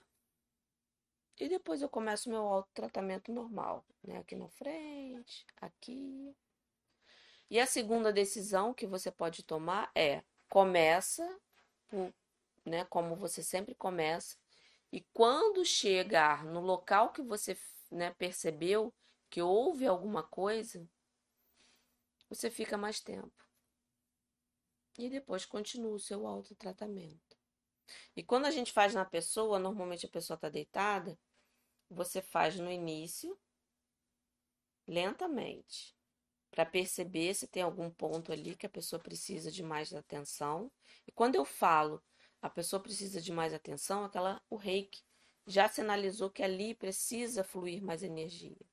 e 1.39 1.47
depois 1.47 1.82
eu 1.82 1.89
começo 1.89 2.30
meu 2.30 2.41
autotratamento 2.41 3.32
normal, 3.32 3.86
né? 4.03 4.17
Aqui 4.17 4.36
na 4.36 4.49
frente, 4.49 5.45
aqui. 5.57 6.36
E 7.49 7.59
a 7.59 7.65
segunda 7.65 8.13
decisão 8.13 8.74
que 8.74 8.86
você 8.86 9.09
pode 9.09 9.43
tomar 9.43 9.89
é 9.95 10.22
começa, 10.47 11.24
né, 12.65 12.86
como 12.86 13.15
você 13.15 13.41
sempre 13.41 13.74
começa, 13.74 14.38
e 14.91 15.01
quando 15.13 15.63
chegar 15.63 16.43
no 16.43 16.59
local 16.59 17.11
que 17.11 17.22
você 17.22 17.57
né, 17.89 18.11
percebeu 18.17 18.93
que 19.30 19.41
houve 19.41 19.86
alguma 19.88 20.24
coisa, 20.24 20.88
você 22.30 22.49
fica 22.49 22.77
mais 22.77 22.99
tempo. 22.99 23.47
E 24.97 25.09
depois 25.09 25.45
continua 25.45 25.93
o 25.93 25.99
seu 25.99 26.27
autotratamento. 26.27 27.38
E 28.15 28.23
quando 28.23 28.45
a 28.45 28.51
gente 28.51 28.71
faz 28.71 28.93
na 28.93 29.05
pessoa, 29.05 29.57
normalmente 29.57 30.05
a 30.05 30.09
pessoa 30.09 30.36
está 30.36 30.49
deitada, 30.49 31.17
você 31.89 32.21
faz 32.21 32.59
no 32.59 32.71
início, 32.71 33.38
lentamente 34.88 35.95
para 36.51 36.65
perceber 36.65 37.34
se 37.36 37.47
tem 37.47 37.61
algum 37.63 37.89
ponto 37.89 38.32
ali 38.32 38.55
que 38.55 38.65
a 38.65 38.69
pessoa 38.69 38.99
precisa 38.99 39.51
de 39.51 39.61
mais 39.61 39.93
atenção. 39.93 40.71
E 41.07 41.11
quando 41.11 41.36
eu 41.36 41.45
falo 41.45 42.03
a 42.41 42.49
pessoa 42.49 42.82
precisa 42.82 43.21
de 43.21 43.32
mais 43.32 43.53
atenção, 43.53 44.03
aquela 44.05 44.41
o 44.49 44.55
reiki 44.55 45.03
já 45.45 45.67
sinalizou 45.67 46.30
que 46.30 46.41
ali 46.41 46.73
precisa 46.73 47.43
fluir 47.43 47.84
mais 47.84 48.01
energia. 48.01 48.65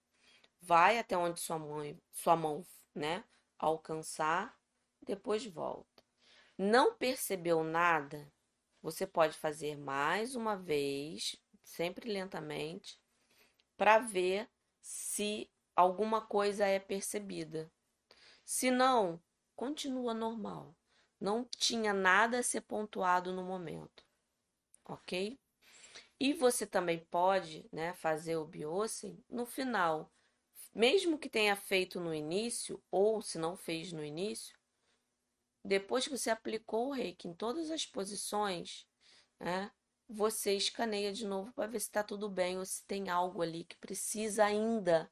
Vai 0.60 0.98
até 0.98 1.16
onde 1.16 1.40
sua 1.40 1.58
mão, 1.58 2.00
sua 2.12 2.36
mão, 2.36 2.64
né, 2.94 3.24
alcançar, 3.58 4.58
depois 5.02 5.46
volta. 5.46 6.02
Não 6.58 6.94
percebeu 6.94 7.62
nada? 7.62 8.32
Você 8.82 9.06
pode 9.06 9.36
fazer 9.36 9.76
mais 9.76 10.34
uma 10.34 10.56
vez, 10.56 11.36
sempre 11.62 12.10
lentamente, 12.10 13.00
para 13.76 13.98
ver 13.98 14.48
se 14.80 15.50
alguma 15.74 16.20
coisa 16.20 16.66
é 16.66 16.78
percebida. 16.78 17.70
Se 18.44 18.70
não, 18.70 19.20
continua 19.54 20.14
normal. 20.14 20.74
Não 21.20 21.44
tinha 21.44 21.92
nada 21.92 22.38
a 22.38 22.42
ser 22.42 22.60
pontuado 22.62 23.32
no 23.32 23.42
momento. 23.42 24.04
Ok? 24.84 25.38
E 26.18 26.32
você 26.32 26.66
também 26.66 26.98
pode 27.10 27.68
né, 27.72 27.92
fazer 27.94 28.36
o 28.36 28.46
biocin 28.46 29.22
no 29.28 29.44
final. 29.44 30.10
Mesmo 30.76 31.18
que 31.18 31.30
tenha 31.30 31.56
feito 31.56 31.98
no 31.98 32.14
início, 32.14 32.84
ou 32.90 33.22
se 33.22 33.38
não 33.38 33.56
fez 33.56 33.92
no 33.92 34.04
início, 34.04 34.54
depois 35.64 36.04
que 36.06 36.10
você 36.10 36.28
aplicou 36.28 36.88
o 36.88 36.92
reiki 36.92 37.26
em 37.26 37.32
todas 37.32 37.70
as 37.70 37.86
posições, 37.86 38.86
né, 39.40 39.72
você 40.06 40.52
escaneia 40.54 41.14
de 41.14 41.26
novo 41.26 41.50
para 41.54 41.66
ver 41.66 41.80
se 41.80 41.86
está 41.86 42.02
tudo 42.02 42.28
bem 42.28 42.58
ou 42.58 42.66
se 42.66 42.84
tem 42.84 43.08
algo 43.08 43.40
ali 43.40 43.64
que 43.64 43.78
precisa 43.78 44.44
ainda 44.44 45.10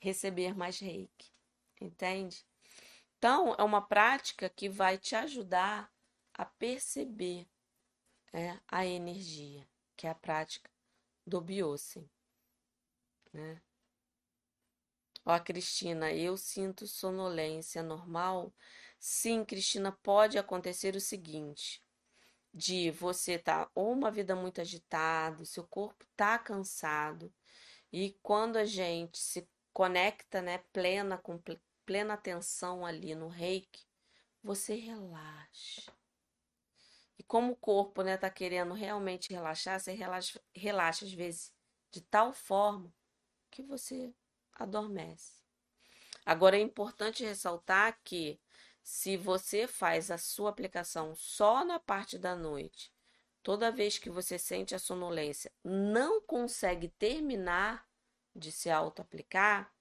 receber 0.00 0.56
mais 0.56 0.78
reiki, 0.78 1.30
entende? 1.78 2.42
Então, 3.18 3.54
é 3.58 3.62
uma 3.62 3.86
prática 3.86 4.48
que 4.48 4.70
vai 4.70 4.96
te 4.96 5.14
ajudar 5.14 5.92
a 6.32 6.46
perceber 6.46 7.46
né, 8.32 8.58
a 8.66 8.86
energia, 8.86 9.68
que 9.98 10.06
é 10.06 10.10
a 10.10 10.14
prática 10.14 10.70
do 11.26 11.42
Biosen, 11.42 12.08
né? 13.34 13.60
Ó, 15.24 15.38
Cristina, 15.40 16.12
eu 16.12 16.36
sinto 16.36 16.86
sonolência 16.86 17.82
normal. 17.82 18.54
Sim, 18.98 19.44
Cristina, 19.44 19.90
pode 19.90 20.38
acontecer 20.38 20.94
o 20.94 21.00
seguinte: 21.00 21.82
de 22.52 22.90
você 22.90 23.38
tá 23.38 23.70
ou 23.74 23.92
uma 23.92 24.10
vida 24.10 24.36
muito 24.36 24.60
agitada, 24.60 25.44
seu 25.44 25.66
corpo 25.66 26.06
tá 26.16 26.38
cansado, 26.38 27.32
e 27.92 28.18
quando 28.22 28.56
a 28.56 28.64
gente 28.64 29.18
se 29.18 29.48
conecta, 29.72 30.42
né, 30.42 30.58
plena 30.72 31.18
com 31.18 31.40
plena 31.84 32.14
atenção 32.14 32.86
ali 32.86 33.14
no 33.14 33.28
Reiki, 33.28 33.84
você 34.42 34.74
relaxa. 34.76 35.92
E 37.18 37.22
como 37.22 37.52
o 37.52 37.56
corpo, 37.56 38.02
né, 38.02 38.16
tá 38.16 38.28
querendo 38.30 38.74
realmente 38.74 39.32
relaxar, 39.32 39.80
você 39.80 39.92
relaxa, 39.92 40.40
relaxa 40.54 41.04
às 41.04 41.12
vezes 41.12 41.52
de 41.90 42.00
tal 42.02 42.32
forma 42.32 42.92
que 43.50 43.62
você 43.62 44.12
adormece. 44.54 45.42
Agora 46.24 46.56
é 46.56 46.60
importante 46.60 47.24
ressaltar 47.24 47.98
que 48.02 48.40
se 48.82 49.16
você 49.16 49.66
faz 49.66 50.10
a 50.10 50.18
sua 50.18 50.50
aplicação 50.50 51.14
só 51.14 51.64
na 51.64 51.78
parte 51.78 52.18
da 52.18 52.36
noite, 52.36 52.92
toda 53.42 53.70
vez 53.70 53.98
que 53.98 54.10
você 54.10 54.38
sente 54.38 54.74
a 54.74 54.78
sonolência, 54.78 55.52
não 55.62 56.20
consegue 56.20 56.88
terminar 56.88 57.86
de 58.34 58.50
se 58.50 58.70
auto-aplicar, 58.70 59.72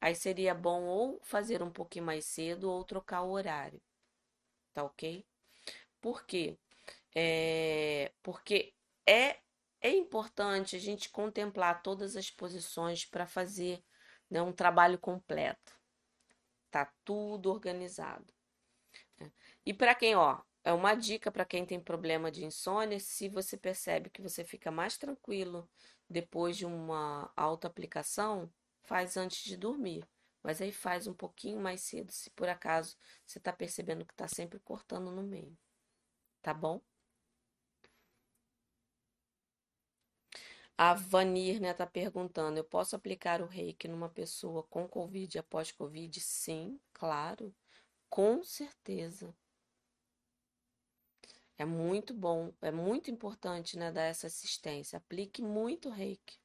aí 0.00 0.14
seria 0.14 0.54
bom 0.54 0.84
ou 0.84 1.20
fazer 1.22 1.62
um 1.62 1.70
pouquinho 1.70 2.06
mais 2.06 2.24
cedo 2.24 2.70
ou 2.70 2.84
trocar 2.84 3.22
o 3.22 3.30
horário. 3.30 3.80
Tá 4.72 4.84
ok? 4.84 5.24
Por 6.00 6.24
quê? 6.24 6.56
É, 7.14 8.12
porque 8.22 8.72
é, 9.06 9.38
é 9.80 9.90
importante 9.90 10.76
a 10.76 10.78
gente 10.78 11.10
contemplar 11.10 11.82
todas 11.82 12.16
as 12.16 12.30
posições 12.30 13.04
para 13.04 13.26
fazer 13.26 13.82
né, 14.30 14.40
um 14.40 14.52
trabalho 14.52 14.98
completo. 14.98 15.78
Tá 16.70 16.90
tudo 17.04 17.50
organizado. 17.50 18.32
Né? 19.18 19.32
E 19.66 19.74
para 19.74 19.94
quem, 19.94 20.14
ó, 20.14 20.40
é 20.62 20.72
uma 20.72 20.94
dica 20.94 21.30
para 21.32 21.44
quem 21.44 21.64
tem 21.66 21.80
problema 21.80 22.30
de 22.30 22.44
insônia, 22.44 23.00
se 23.00 23.28
você 23.28 23.56
percebe 23.56 24.10
que 24.10 24.22
você 24.22 24.44
fica 24.44 24.70
mais 24.70 24.96
tranquilo 24.96 25.68
depois 26.08 26.56
de 26.56 26.66
uma 26.66 27.32
auto-aplicação, 27.36 28.52
faz 28.82 29.16
antes 29.16 29.42
de 29.42 29.56
dormir. 29.56 30.06
Mas 30.42 30.60
aí 30.62 30.72
faz 30.72 31.06
um 31.06 31.14
pouquinho 31.14 31.60
mais 31.60 31.82
cedo, 31.82 32.12
se 32.12 32.30
por 32.30 32.48
acaso 32.48 32.96
você 33.26 33.38
está 33.38 33.52
percebendo 33.52 34.06
que 34.06 34.12
está 34.14 34.26
sempre 34.28 34.58
cortando 34.60 35.10
no 35.10 35.22
meio. 35.22 35.56
Tá 36.42 36.54
bom? 36.54 36.80
A 40.82 40.94
Vanir, 40.94 41.60
né, 41.60 41.74
tá 41.74 41.86
perguntando: 41.86 42.56
eu 42.58 42.64
posso 42.64 42.96
aplicar 42.96 43.42
o 43.42 43.46
reiki 43.46 43.86
numa 43.86 44.08
pessoa 44.08 44.62
com 44.62 44.88
Covid 44.88 45.38
após 45.38 45.70
Covid? 45.70 46.18
Sim, 46.20 46.80
claro, 46.94 47.54
com 48.08 48.42
certeza. 48.42 49.34
É 51.56 51.64
muito 51.64 52.12
bom, 52.12 52.52
é 52.60 52.72
muito 52.72 53.08
importante, 53.08 53.78
né, 53.78 53.92
dar 53.92 54.02
essa 54.02 54.26
assistência. 54.26 54.96
Aplique 54.96 55.40
muito 55.40 55.88
reiki. 55.88 56.40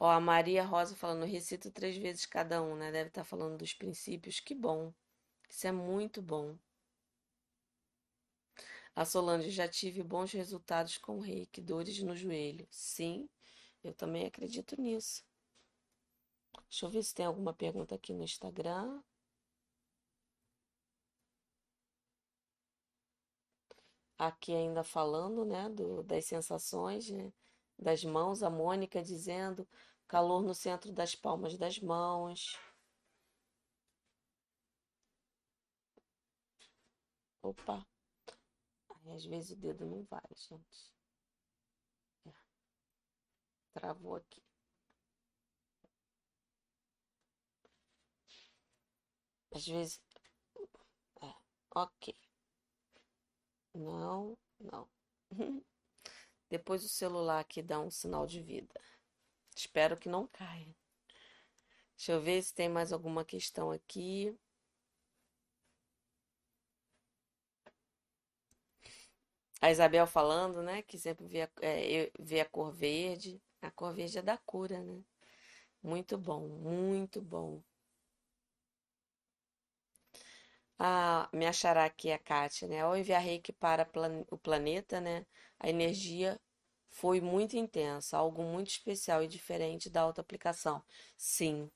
Ó, 0.00 0.08
a 0.10 0.18
Maria 0.18 0.64
Rosa 0.64 0.96
falando, 0.96 1.24
recito 1.24 1.70
três 1.70 1.96
vezes 1.96 2.26
cada 2.26 2.60
um, 2.62 2.74
né? 2.74 2.90
Deve 2.90 3.08
estar 3.08 3.20
tá 3.20 3.24
falando 3.24 3.56
dos 3.58 3.72
princípios. 3.74 4.40
Que 4.40 4.54
bom. 4.54 4.92
Isso 5.48 5.66
é 5.66 5.72
muito 5.72 6.20
bom. 6.22 6.56
A 8.94 9.04
Solange, 9.04 9.50
já 9.50 9.66
tive 9.66 10.00
bons 10.00 10.30
resultados 10.30 10.96
com 10.96 11.18
reiki, 11.18 11.60
dores 11.60 12.00
no 12.04 12.14
joelho. 12.14 12.68
Sim, 12.70 13.28
eu 13.82 13.92
também 13.94 14.26
acredito 14.26 14.80
nisso. 14.80 15.24
Deixa 16.70 16.86
eu 16.86 16.90
ver 16.90 17.02
se 17.02 17.14
tem 17.14 17.26
alguma 17.26 17.52
pergunta 17.52 17.94
aqui 17.94 18.14
no 18.14 18.24
Instagram. 18.24 19.02
Aqui 24.16 24.54
ainda 24.54 24.84
falando, 24.84 25.44
né, 25.44 25.68
do, 25.68 26.04
das 26.04 26.24
sensações, 26.24 27.10
né, 27.10 27.32
das 27.76 28.04
mãos, 28.04 28.40
a 28.42 28.48
Mônica 28.48 29.02
dizendo 29.02 29.66
calor 30.06 30.42
no 30.44 30.54
centro 30.54 30.92
das 30.92 31.14
palmas 31.16 31.56
das 31.58 31.80
mãos. 31.80 32.56
Opa. 37.42 37.76
Aí, 39.04 39.12
às 39.12 39.24
vezes 39.24 39.50
o 39.50 39.56
dedo 39.56 39.84
não 39.84 40.04
vai, 40.04 40.22
gente. 40.34 40.92
É. 42.26 42.32
Travou 43.74 44.16
aqui. 44.16 44.42
Às 49.52 49.66
vezes. 49.66 50.00
É. 51.22 51.34
Ok. 51.74 52.14
Não, 53.74 54.36
não. 54.58 54.88
Depois 56.48 56.84
o 56.84 56.88
celular 56.88 57.40
aqui 57.40 57.62
dá 57.62 57.80
um 57.80 57.90
sinal 57.90 58.26
de 58.26 58.40
vida. 58.40 58.80
Espero 59.56 59.96
que 59.96 60.08
não 60.08 60.26
caia. 60.26 60.74
Deixa 61.96 62.12
eu 62.12 62.20
ver 62.20 62.42
se 62.42 62.54
tem 62.54 62.68
mais 62.68 62.92
alguma 62.92 63.24
questão 63.24 63.70
aqui. 63.70 64.36
A 69.60 69.70
Isabel 69.70 70.06
falando, 70.06 70.62
né, 70.62 70.82
que 70.82 70.98
sempre 70.98 71.26
vê 71.26 71.42
a, 71.42 71.50
é, 71.62 72.10
vê 72.18 72.40
a 72.40 72.44
cor 72.46 72.72
verde. 72.72 73.40
A 73.62 73.70
cor 73.70 73.92
verde 73.94 74.18
é 74.18 74.22
da 74.22 74.36
cura, 74.38 74.80
né? 74.82 75.02
Muito 75.82 76.18
bom, 76.18 76.48
muito 76.48 77.20
bom. 77.22 77.62
Ah, 80.80 81.28
me 81.32 81.46
achará 81.46 81.84
aqui 81.84 82.10
a 82.10 82.18
Kátia, 82.18 82.66
né? 82.66 82.80
Ao 82.80 82.96
enviar 82.96 83.20
reiki 83.22 83.52
para 83.52 83.88
o 84.30 84.36
planeta, 84.38 85.00
né? 85.00 85.24
A 85.60 85.68
energia 85.68 86.40
foi 86.90 87.20
muito 87.20 87.56
intensa, 87.56 88.16
algo 88.18 88.42
muito 88.42 88.68
especial 88.70 89.22
e 89.22 89.28
diferente 89.28 89.88
da 89.90 90.00
auto-aplicação. 90.02 90.82
Sim, 91.16 91.70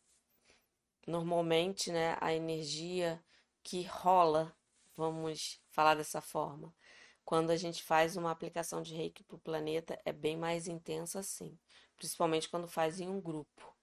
normalmente, 1.07 1.91
né? 1.93 2.17
A 2.21 2.33
energia 2.35 3.23
que 3.63 3.83
rola, 3.85 4.55
vamos 4.97 5.61
falar 5.71 5.95
dessa 5.95 6.21
forma, 6.21 6.75
quando 7.25 7.51
a 7.51 7.57
gente 7.57 7.83
faz 7.83 8.17
uma 8.17 8.31
aplicação 8.31 8.83
de 8.83 8.95
reiki 8.95 9.25
para 9.25 9.37
o 9.37 9.41
planeta, 9.41 9.99
é 10.05 10.13
bem 10.13 10.37
mais 10.37 10.69
intensa, 10.69 11.23
sim. 11.23 11.59
Principalmente 11.97 12.49
quando 12.49 12.69
faz 12.69 13.01
em 13.01 13.09
um 13.09 13.21
grupo. 13.21 13.75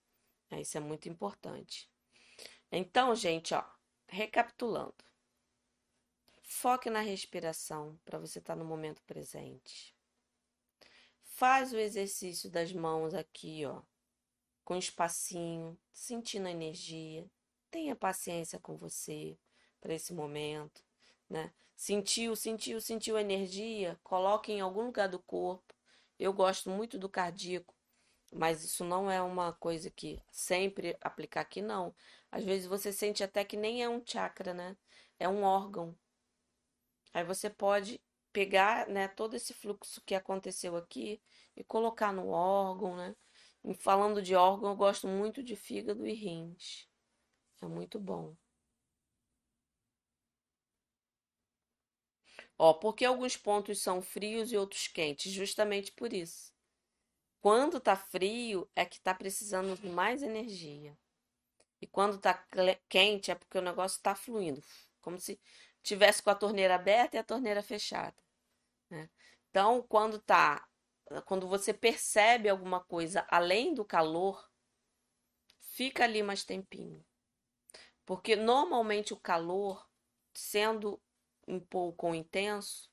Isso 0.51 0.77
é 0.77 0.81
muito 0.81 1.07
importante. 1.07 1.89
Então, 2.71 3.15
gente, 3.15 3.53
ó, 3.53 3.63
recapitulando. 4.07 4.93
Foque 6.41 6.89
na 6.89 6.99
respiração 6.99 7.97
para 8.03 8.19
você 8.19 8.39
estar 8.39 8.53
tá 8.53 8.59
no 8.59 8.65
momento 8.65 9.01
presente. 9.03 9.95
Faz 11.23 11.73
o 11.73 11.77
exercício 11.77 12.49
das 12.49 12.73
mãos 12.73 13.13
aqui, 13.13 13.65
ó, 13.65 13.81
com 14.63 14.75
espacinho, 14.75 15.79
sentindo 15.91 16.47
a 16.47 16.51
energia. 16.51 17.25
Tenha 17.71 17.95
paciência 17.95 18.59
com 18.59 18.77
você 18.77 19.37
para 19.79 19.93
esse 19.93 20.13
momento, 20.13 20.85
né? 21.31 21.51
Sentiu, 21.75 22.35
sentiu, 22.35 22.81
sentiu 22.81 23.17
energia? 23.17 23.99
Coloque 24.03 24.51
em 24.51 24.61
algum 24.61 24.83
lugar 24.85 25.09
do 25.09 25.19
corpo. 25.19 25.73
Eu 26.19 26.33
gosto 26.33 26.69
muito 26.69 26.99
do 26.99 27.09
cardíaco, 27.09 27.73
mas 28.33 28.63
isso 28.63 28.83
não 28.85 29.09
é 29.11 29.21
uma 29.21 29.53
coisa 29.53 29.89
que 29.91 30.21
sempre 30.31 30.97
aplicar 31.01 31.41
aqui, 31.41 31.61
não. 31.61 31.95
Às 32.31 32.43
vezes 32.45 32.67
você 32.67 32.91
sente 32.93 33.23
até 33.23 33.43
que 33.45 33.57
nem 33.57 33.83
é 33.83 33.89
um 33.89 34.01
chakra, 34.05 34.53
né? 34.53 34.77
É 35.19 35.29
um 35.29 35.43
órgão 35.43 35.97
Aí 37.13 37.23
você 37.23 37.49
pode 37.49 38.01
pegar, 38.33 38.87
né, 38.87 39.07
todo 39.07 39.35
esse 39.35 39.53
fluxo 39.53 40.01
que 40.05 40.15
aconteceu 40.15 40.75
aqui 40.77 41.21
e 41.55 41.63
colocar 41.63 42.11
no 42.13 42.29
órgão, 42.29 42.95
né? 42.95 43.15
E 43.63 43.73
falando 43.75 44.21
de 44.21 44.35
órgão, 44.35 44.71
eu 44.71 44.75
gosto 44.75 45.07
muito 45.07 45.43
de 45.43 45.55
fígado 45.55 46.07
e 46.07 46.13
rins. 46.13 46.87
É 47.61 47.67
muito 47.67 47.99
bom. 47.99 48.35
Ó, 52.63 52.75
porque 52.75 53.03
alguns 53.03 53.35
pontos 53.35 53.81
são 53.81 54.03
frios 54.03 54.51
e 54.51 54.55
outros 54.55 54.87
quentes? 54.87 55.31
Justamente 55.31 55.91
por 55.91 56.13
isso. 56.13 56.53
Quando 57.39 57.79
tá 57.79 57.95
frio, 57.95 58.69
é 58.75 58.85
que 58.85 59.01
tá 59.01 59.15
precisando 59.15 59.75
de 59.81 59.89
mais 59.89 60.21
energia. 60.21 60.95
E 61.81 61.87
quando 61.87 62.19
tá 62.19 62.45
quente, 62.87 63.31
é 63.31 63.35
porque 63.35 63.57
o 63.57 63.63
negócio 63.63 63.99
tá 64.03 64.13
fluindo. 64.13 64.63
Como 65.01 65.19
se 65.19 65.41
tivesse 65.81 66.21
com 66.21 66.29
a 66.29 66.35
torneira 66.35 66.75
aberta 66.75 67.17
e 67.17 67.19
a 67.19 67.23
torneira 67.23 67.63
fechada. 67.63 68.15
Né? 68.91 69.09
Então, 69.49 69.81
quando 69.81 70.19
tá, 70.19 70.69
quando 71.25 71.47
você 71.47 71.73
percebe 71.73 72.47
alguma 72.47 72.79
coisa 72.79 73.25
além 73.27 73.73
do 73.73 73.83
calor, 73.83 74.47
fica 75.61 76.03
ali 76.03 76.21
mais 76.21 76.43
tempinho. 76.43 77.03
Porque 78.05 78.35
normalmente 78.35 79.15
o 79.15 79.19
calor, 79.19 79.83
sendo 80.31 81.01
um 81.47 81.59
pouco 81.59 82.13
intenso, 82.13 82.89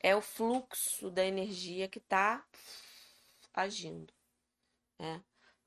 é 0.00 0.14
o 0.14 0.20
fluxo 0.20 1.10
da 1.10 1.24
energia 1.24 1.88
que 1.88 1.98
está 1.98 2.44
agindo. 3.52 4.12
Né? 4.98 5.22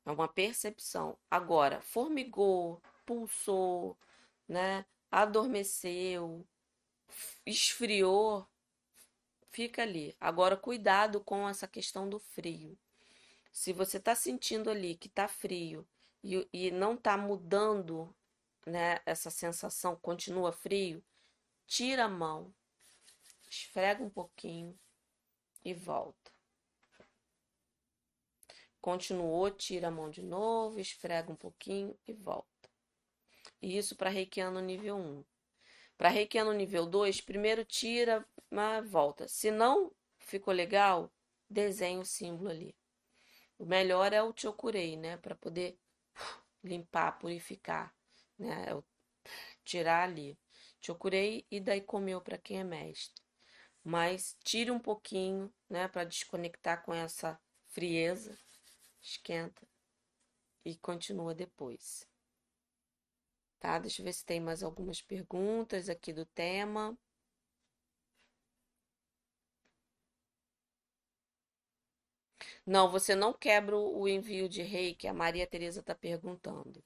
É 0.05 0.11
uma 0.11 0.27
percepção. 0.27 1.17
Agora, 1.29 1.81
formigou, 1.81 2.81
pulsou, 3.05 3.97
né? 4.47 4.85
adormeceu, 5.11 6.47
esfriou, 7.45 8.47
fica 9.49 9.81
ali. 9.81 10.15
Agora, 10.19 10.55
cuidado 10.55 11.19
com 11.21 11.47
essa 11.47 11.67
questão 11.67 12.09
do 12.09 12.19
frio. 12.19 12.77
Se 13.51 13.73
você 13.73 13.97
está 13.97 14.15
sentindo 14.15 14.69
ali 14.69 14.95
que 14.95 15.07
está 15.07 15.27
frio 15.27 15.85
e, 16.23 16.47
e 16.53 16.71
não 16.71 16.93
está 16.93 17.17
mudando 17.17 18.15
né, 18.65 19.01
essa 19.05 19.29
sensação, 19.29 19.95
continua 19.97 20.53
frio, 20.53 21.03
tira 21.67 22.05
a 22.05 22.09
mão, 22.09 22.53
esfrega 23.49 24.03
um 24.03 24.09
pouquinho 24.09 24.77
e 25.63 25.73
volta. 25.73 26.31
Continuou, 28.79 29.51
tira 29.51 29.89
a 29.89 29.91
mão 29.91 30.09
de 30.09 30.23
novo, 30.23 30.79
esfrega 30.79 31.31
um 31.31 31.35
pouquinho 31.35 31.97
e 32.07 32.13
volta. 32.13 32.49
Isso 33.61 33.95
para 33.95 34.09
reikiano 34.09 34.59
nível 34.59 34.97
1. 34.97 35.23
Para 35.97 36.09
reikiano 36.09 36.51
nível 36.51 36.87
2, 36.87 37.21
primeiro 37.21 37.63
tira, 37.63 38.27
mas 38.49 38.89
volta. 38.89 39.27
Se 39.27 39.51
não 39.51 39.91
ficou 40.17 40.51
legal, 40.51 41.13
desenha 41.47 41.99
o 41.99 42.05
símbolo 42.05 42.49
ali. 42.49 42.75
O 43.59 43.65
melhor 43.65 44.11
é 44.11 44.23
o 44.23 44.33
chokurei, 44.35 44.97
né? 44.97 45.17
Para 45.17 45.35
poder 45.35 45.77
limpar, 46.63 47.19
purificar, 47.19 47.93
né? 48.39 48.65
É 48.67 48.83
tirar 49.63 50.03
ali. 50.09 50.35
Chokurei 50.81 51.45
e 51.51 51.59
daí 51.59 51.81
comeu 51.81 52.19
para 52.19 52.37
quem 52.37 52.59
é 52.59 52.63
mestre. 52.63 53.21
Mas 53.83 54.37
tire 54.43 54.71
um 54.71 54.79
pouquinho, 54.79 55.53
né? 55.69 55.87
Para 55.87 56.03
desconectar 56.03 56.83
com 56.83 56.93
essa 56.93 57.39
frieza. 57.67 58.37
Esquenta 59.01 59.67
e 60.65 60.75
continua 60.77 61.33
depois. 61.33 62.07
Tá? 63.59 63.79
Deixa 63.79 64.01
eu 64.01 64.05
ver 64.05 64.13
se 64.13 64.25
tem 64.25 64.39
mais 64.39 64.63
algumas 64.63 65.01
perguntas 65.01 65.89
aqui 65.89 66.11
do 66.11 66.25
tema. 66.25 66.97
Não, 72.65 72.89
você 72.89 73.13
não 73.15 73.33
quebra 73.33 73.77
o 73.77 74.07
envio 74.07 74.49
de 74.49 74.61
rei 74.63 74.95
que 74.95 75.07
a 75.07 75.13
Maria 75.13 75.45
Tereza 75.45 75.79
está 75.79 75.93
perguntando. 75.93 76.83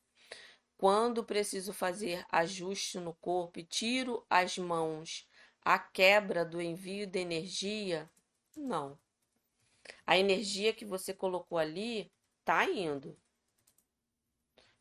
Quando 0.78 1.24
preciso 1.24 1.74
fazer 1.74 2.26
ajuste 2.30 3.00
no 3.00 3.14
corpo 3.14 3.60
e 3.60 3.64
tiro 3.64 4.26
as 4.30 4.58
mãos, 4.58 5.28
a 5.62 5.80
quebra 5.80 6.44
do 6.44 6.62
envio 6.62 7.08
de 7.08 7.20
energia? 7.20 8.10
Não. 8.56 9.00
A 10.06 10.18
energia 10.18 10.74
que 10.74 10.86
você 10.86 11.14
colocou 11.14 11.58
ali 11.58 12.12
tá 12.44 12.66
indo. 12.70 13.18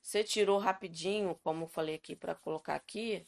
Você 0.03 0.23
tirou 0.23 0.59
rapidinho, 0.59 1.39
como 1.43 1.65
eu 1.65 1.69
falei 1.69 1.95
aqui 1.95 2.15
para 2.15 2.35
colocar 2.35 2.75
aqui, 2.75 3.27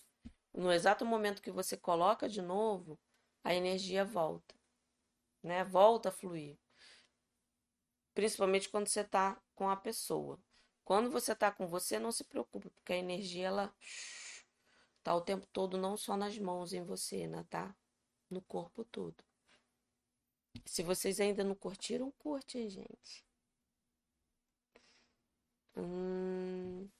no 0.52 0.72
exato 0.72 1.06
momento 1.06 1.40
que 1.40 1.50
você 1.50 1.76
coloca 1.76 2.28
de 2.28 2.42
novo, 2.42 2.98
a 3.44 3.54
energia 3.54 4.04
volta, 4.04 4.54
né? 5.42 5.64
Volta 5.64 6.08
a 6.08 6.12
fluir. 6.12 6.58
Principalmente 8.12 8.68
quando 8.68 8.88
você 8.88 9.00
está 9.00 9.40
com 9.54 9.68
a 9.70 9.76
pessoa. 9.76 10.38
Quando 10.86 11.10
você 11.10 11.32
está 11.32 11.50
com 11.50 11.66
você, 11.66 11.98
não 11.98 12.12
se 12.12 12.22
preocupe, 12.24 12.70
porque 12.70 12.92
a 12.92 12.96
energia 12.96 13.48
ela 13.48 13.74
tá 15.02 15.14
o 15.14 15.20
tempo 15.20 15.44
todo 15.52 15.76
não 15.76 15.96
só 15.96 16.16
nas 16.16 16.38
mãos 16.38 16.72
em 16.72 16.82
você, 16.84 17.26
né, 17.26 17.44
tá? 17.50 17.74
No 18.30 18.40
corpo 18.40 18.84
todo. 18.84 19.16
Se 20.64 20.84
vocês 20.84 21.18
ainda 21.18 21.42
não 21.42 21.56
curtiram, 21.56 22.12
curte, 22.18 22.68
gente. 22.70 23.24
Hum. 25.76 26.90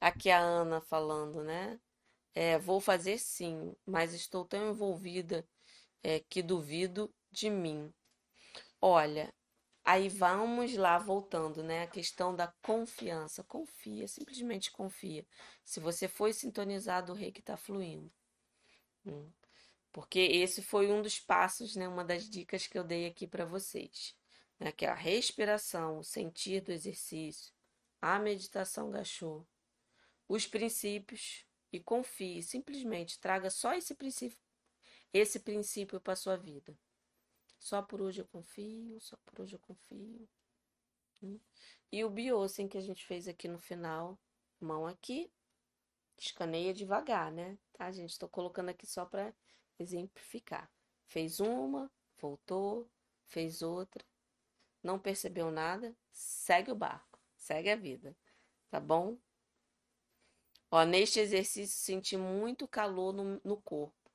Aqui 0.00 0.30
a 0.30 0.38
Ana 0.40 0.80
falando, 0.80 1.42
né? 1.44 1.78
É, 2.34 2.58
vou 2.58 2.80
fazer 2.80 3.18
sim, 3.18 3.74
mas 3.86 4.14
estou 4.14 4.44
tão 4.44 4.70
envolvida 4.70 5.46
é, 6.02 6.20
que 6.20 6.42
duvido 6.42 7.12
de 7.30 7.50
mim. 7.50 7.92
Olha, 8.80 9.32
aí 9.86 10.08
vamos 10.08 10.74
lá 10.76 10.98
voltando, 10.98 11.62
né? 11.62 11.84
A 11.84 11.86
questão 11.86 12.34
da 12.34 12.48
confiança. 12.62 13.42
Confia, 13.44 14.06
simplesmente 14.08 14.70
confia. 14.70 15.26
Se 15.64 15.80
você 15.80 16.08
foi 16.08 16.32
sintonizado, 16.32 17.12
o 17.12 17.16
rei 17.16 17.32
que 17.32 17.40
está 17.40 17.56
fluindo. 17.56 18.12
Hum. 19.06 19.30
Porque 19.92 20.18
esse 20.18 20.62
foi 20.62 20.90
um 20.92 21.00
dos 21.00 21.18
passos, 21.18 21.76
né? 21.76 21.88
Uma 21.88 22.04
das 22.04 22.28
dicas 22.28 22.66
que 22.66 22.78
eu 22.78 22.84
dei 22.84 23.06
aqui 23.06 23.26
para 23.26 23.46
vocês 23.46 24.14
né, 24.58 24.72
que 24.72 24.84
é 24.84 24.88
a 24.88 24.94
respiração, 24.94 25.98
o 25.98 26.04
sentir 26.04 26.62
do 26.62 26.72
exercício, 26.72 27.52
a 28.00 28.18
meditação 28.18 28.90
gachô, 28.90 29.44
os 30.28 30.46
princípios 30.46 31.44
e 31.72 31.80
confie, 31.80 32.42
simplesmente 32.42 33.20
traga 33.20 33.50
só 33.50 33.74
esse 33.74 33.94
princípio, 33.94 34.38
esse 35.12 35.40
princípio 35.40 36.00
para 36.00 36.16
sua 36.16 36.36
vida. 36.36 36.76
Só 37.58 37.82
por 37.82 38.00
hoje 38.00 38.20
eu 38.20 38.26
confio, 38.26 39.00
só 39.00 39.16
por 39.24 39.40
hoje 39.40 39.54
eu 39.54 39.60
confio. 39.60 40.28
Hum? 41.22 41.40
E 41.90 42.04
o 42.04 42.10
biosen 42.10 42.68
que 42.68 42.78
a 42.78 42.80
gente 42.80 43.04
fez 43.06 43.26
aqui 43.26 43.48
no 43.48 43.58
final, 43.58 44.18
mão 44.60 44.86
aqui, 44.86 45.30
escaneia 46.18 46.72
devagar, 46.72 47.32
né? 47.32 47.58
Tá, 47.72 47.90
gente? 47.90 48.10
Estou 48.10 48.28
colocando 48.28 48.68
aqui 48.70 48.86
só 48.86 49.04
para 49.04 49.34
exemplificar. 49.78 50.70
Fez 51.06 51.40
uma, 51.40 51.90
voltou, 52.18 52.90
fez 53.24 53.62
outra, 53.62 54.04
não 54.82 54.98
percebeu 54.98 55.50
nada, 55.50 55.96
segue 56.10 56.70
o 56.70 56.76
barco, 56.76 57.18
segue 57.36 57.70
a 57.70 57.76
vida, 57.76 58.16
tá 58.70 58.80
bom? 58.80 59.18
Ó, 60.70 60.84
neste 60.84 61.20
exercício, 61.20 61.76
senti 61.78 62.16
muito 62.16 62.66
calor 62.66 63.12
no, 63.12 63.40
no 63.44 63.56
corpo. 63.60 64.05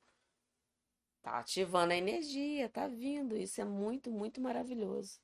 Tá 1.22 1.38
ativando 1.38 1.92
a 1.92 1.96
energia, 1.96 2.68
tá 2.68 2.86
vindo. 2.88 3.36
Isso 3.36 3.60
é 3.60 3.64
muito, 3.64 4.10
muito 4.10 4.40
maravilhoso. 4.40 5.20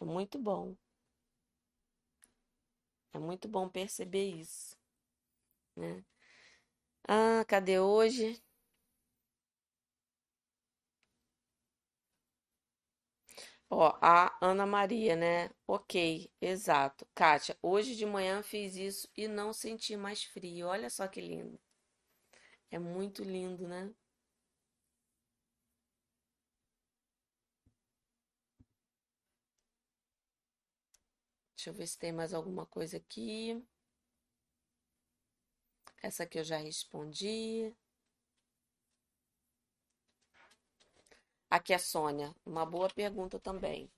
É 0.00 0.04
muito 0.06 0.38
bom. 0.38 0.76
É 3.12 3.20
muito 3.20 3.46
bom 3.48 3.68
perceber 3.68 4.34
isso, 4.34 4.76
né? 5.76 6.04
Ah, 7.06 7.44
cadê 7.46 7.78
hoje? 7.78 8.42
Ó, 13.70 13.96
a 14.02 14.36
Ana 14.42 14.66
Maria, 14.66 15.16
né? 15.16 15.50
Ok, 15.66 16.30
exato. 16.40 17.06
Kátia, 17.14 17.56
hoje 17.62 17.96
de 17.96 18.04
manhã 18.06 18.42
fiz 18.42 18.76
isso 18.76 19.08
e 19.16 19.26
não 19.28 19.52
senti 19.52 19.96
mais 19.96 20.22
frio. 20.24 20.66
Olha 20.68 20.90
só 20.90 21.06
que 21.08 21.20
lindo. 21.20 21.58
É 22.68 22.80
muito 22.80 23.22
lindo, 23.22 23.68
né? 23.68 23.94
Deixa 31.60 31.68
eu 31.68 31.74
ver 31.74 31.86
se 31.86 31.98
tem 31.98 32.10
mais 32.10 32.32
alguma 32.32 32.64
coisa 32.64 32.96
aqui. 32.96 33.62
Essa 36.02 36.22
aqui 36.22 36.38
eu 36.38 36.42
já 36.42 36.56
respondi. 36.56 37.76
Aqui 41.50 41.74
é 41.74 41.78
Sônia, 41.78 42.34
uma 42.46 42.64
boa 42.64 42.88
pergunta 42.88 43.38
também. 43.38 43.92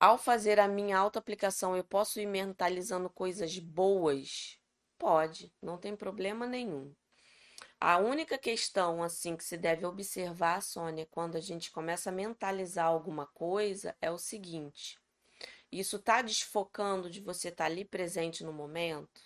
Ao 0.00 0.16
fazer 0.16 0.58
a 0.58 0.66
minha 0.66 0.96
autoaplicação, 0.96 1.76
eu 1.76 1.84
posso 1.84 2.18
ir 2.18 2.24
mentalizando 2.24 3.10
coisas 3.10 3.58
boas? 3.58 4.58
Pode, 4.96 5.52
não 5.60 5.76
tem 5.76 5.94
problema 5.94 6.46
nenhum. 6.46 6.94
A 7.78 7.98
única 7.98 8.38
questão 8.38 9.02
assim 9.02 9.36
que 9.36 9.44
se 9.44 9.58
deve 9.58 9.84
observar, 9.84 10.62
Sônia, 10.62 11.06
quando 11.10 11.36
a 11.36 11.40
gente 11.40 11.70
começa 11.70 12.08
a 12.08 12.12
mentalizar 12.12 12.86
alguma 12.86 13.26
coisa, 13.26 13.94
é 14.00 14.10
o 14.10 14.16
seguinte: 14.16 15.01
isso 15.72 15.96
está 15.96 16.20
desfocando 16.20 17.10
de 17.10 17.20
você 17.20 17.48
estar 17.48 17.64
tá 17.64 17.70
ali 17.70 17.84
presente 17.84 18.44
no 18.44 18.52
momento? 18.52 19.22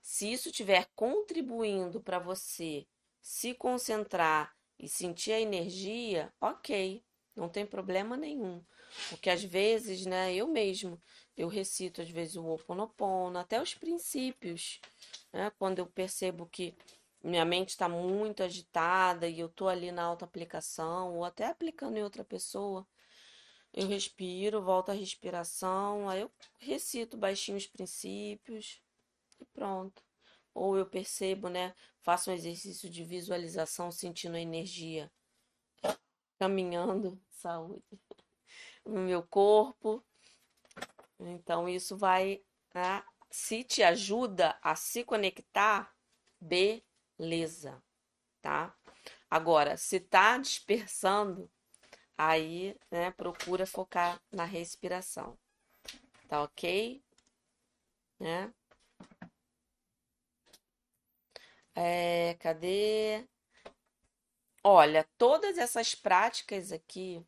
Se 0.00 0.32
isso 0.32 0.48
estiver 0.48 0.88
contribuindo 0.96 2.00
para 2.00 2.18
você 2.18 2.86
se 3.20 3.54
concentrar 3.54 4.54
e 4.78 4.88
sentir 4.88 5.32
a 5.32 5.40
energia, 5.40 6.32
ok, 6.40 7.04
não 7.36 7.48
tem 7.48 7.66
problema 7.66 8.16
nenhum. 8.16 8.64
Porque 9.08 9.30
às 9.30 9.42
vezes, 9.42 10.06
né, 10.06 10.34
eu 10.34 10.46
mesmo, 10.46 11.00
eu 11.36 11.48
recito 11.48 12.00
às 12.00 12.08
vezes 12.10 12.36
o 12.36 12.46
Oponopono, 12.46 13.38
até 13.38 13.60
os 13.60 13.74
princípios, 13.74 14.80
né, 15.32 15.50
quando 15.58 15.78
eu 15.78 15.86
percebo 15.86 16.46
que 16.46 16.76
minha 17.22 17.44
mente 17.44 17.70
está 17.70 17.88
muito 17.88 18.42
agitada 18.42 19.26
e 19.26 19.40
eu 19.40 19.46
estou 19.46 19.68
ali 19.68 19.90
na 19.90 20.04
auto-aplicação, 20.04 21.16
ou 21.16 21.24
até 21.24 21.46
aplicando 21.46 21.96
em 21.96 22.02
outra 22.02 22.22
pessoa, 22.24 22.86
eu 23.74 23.88
respiro, 23.88 24.62
volto 24.62 24.90
à 24.90 24.94
respiração, 24.94 26.08
aí 26.08 26.20
eu 26.20 26.30
recito 26.58 27.16
baixinho 27.16 27.58
os 27.58 27.66
princípios 27.66 28.80
e 29.40 29.44
pronto. 29.46 30.02
ou 30.54 30.76
eu 30.78 30.86
percebo, 30.86 31.48
né? 31.48 31.74
Faço 32.00 32.30
um 32.30 32.34
exercício 32.34 32.88
de 32.88 33.04
visualização, 33.04 33.90
sentindo 33.90 34.36
a 34.36 34.40
energia 34.40 35.10
caminhando, 36.38 37.20
saúde, 37.30 37.82
no 38.84 39.00
meu 39.00 39.22
corpo. 39.22 40.04
Então, 41.18 41.68
isso 41.68 41.96
vai, 41.96 42.42
né? 42.72 43.02
se 43.30 43.64
te 43.64 43.82
ajuda 43.82 44.56
a 44.62 44.76
se 44.76 45.02
conectar, 45.02 45.92
beleza, 46.40 47.82
tá? 48.40 48.76
Agora, 49.28 49.76
se 49.76 49.98
tá 49.98 50.38
dispersando, 50.38 51.50
aí, 52.18 52.76
né, 52.90 53.10
procura 53.12 53.66
focar 53.66 54.20
na 54.32 54.44
respiração. 54.44 55.36
Tá 56.28 56.42
ok? 56.42 57.02
Né? 58.18 58.52
É, 61.74 62.34
cadê? 62.40 63.26
Olha, 64.64 65.06
todas 65.18 65.58
essas 65.58 65.94
práticas 65.94 66.72
aqui, 66.72 67.24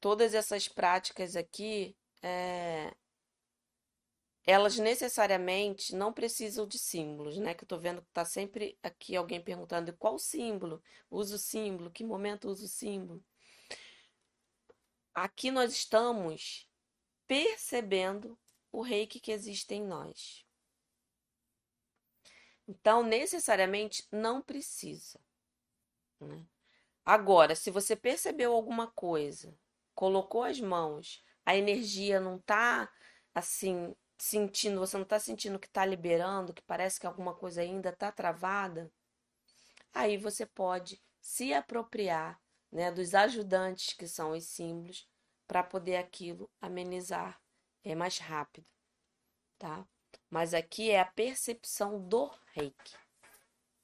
todas 0.00 0.34
essas 0.34 0.68
práticas 0.68 1.36
aqui, 1.36 1.96
é, 2.22 2.94
elas 4.50 4.78
necessariamente 4.78 5.94
não 5.94 6.10
precisam 6.10 6.66
de 6.66 6.78
símbolos, 6.78 7.36
né? 7.36 7.52
Que 7.52 7.64
eu 7.64 7.68
tô 7.68 7.78
vendo 7.78 8.00
que 8.00 8.10
tá 8.14 8.24
sempre 8.24 8.78
aqui 8.82 9.14
alguém 9.14 9.42
perguntando 9.42 9.92
qual 9.92 10.18
símbolo, 10.18 10.82
uso 11.10 11.36
símbolo, 11.38 11.90
que 11.90 12.02
momento 12.02 12.48
uso 12.48 12.66
símbolo. 12.66 13.22
Aqui 15.14 15.50
nós 15.50 15.72
estamos 15.72 16.66
percebendo 17.26 18.38
o 18.72 18.80
reiki 18.80 19.20
que 19.20 19.32
existe 19.32 19.74
em 19.74 19.84
nós. 19.84 20.46
Então, 22.66 23.02
necessariamente 23.02 24.08
não 24.10 24.40
precisa. 24.40 25.20
Né? 26.18 26.42
Agora, 27.04 27.54
se 27.54 27.70
você 27.70 27.94
percebeu 27.94 28.54
alguma 28.54 28.86
coisa, 28.86 29.54
colocou 29.94 30.42
as 30.42 30.58
mãos, 30.58 31.22
a 31.44 31.54
energia 31.54 32.18
não 32.18 32.38
tá 32.38 32.90
assim 33.34 33.94
sentindo, 34.18 34.80
você 34.80 34.96
não 34.96 35.04
está 35.04 35.18
sentindo 35.18 35.58
que 35.58 35.66
está 35.66 35.84
liberando, 35.84 36.52
que 36.52 36.62
parece 36.62 36.98
que 37.00 37.06
alguma 37.06 37.34
coisa 37.34 37.62
ainda 37.62 37.90
está 37.90 38.10
travada, 38.10 38.90
aí 39.92 40.16
você 40.16 40.44
pode 40.44 41.00
se 41.20 41.52
apropriar 41.52 42.40
né, 42.70 42.90
dos 42.90 43.14
ajudantes 43.14 43.94
que 43.94 44.06
são 44.06 44.32
os 44.32 44.44
símbolos 44.44 45.08
para 45.46 45.62
poder 45.62 45.96
aquilo 45.96 46.50
amenizar 46.60 47.40
é 47.84 47.94
mais 47.94 48.18
rápido, 48.18 48.66
tá? 49.58 49.86
Mas 50.28 50.52
aqui 50.52 50.90
é 50.90 51.00
a 51.00 51.04
percepção 51.06 52.00
do 52.06 52.30
reiki, 52.52 52.96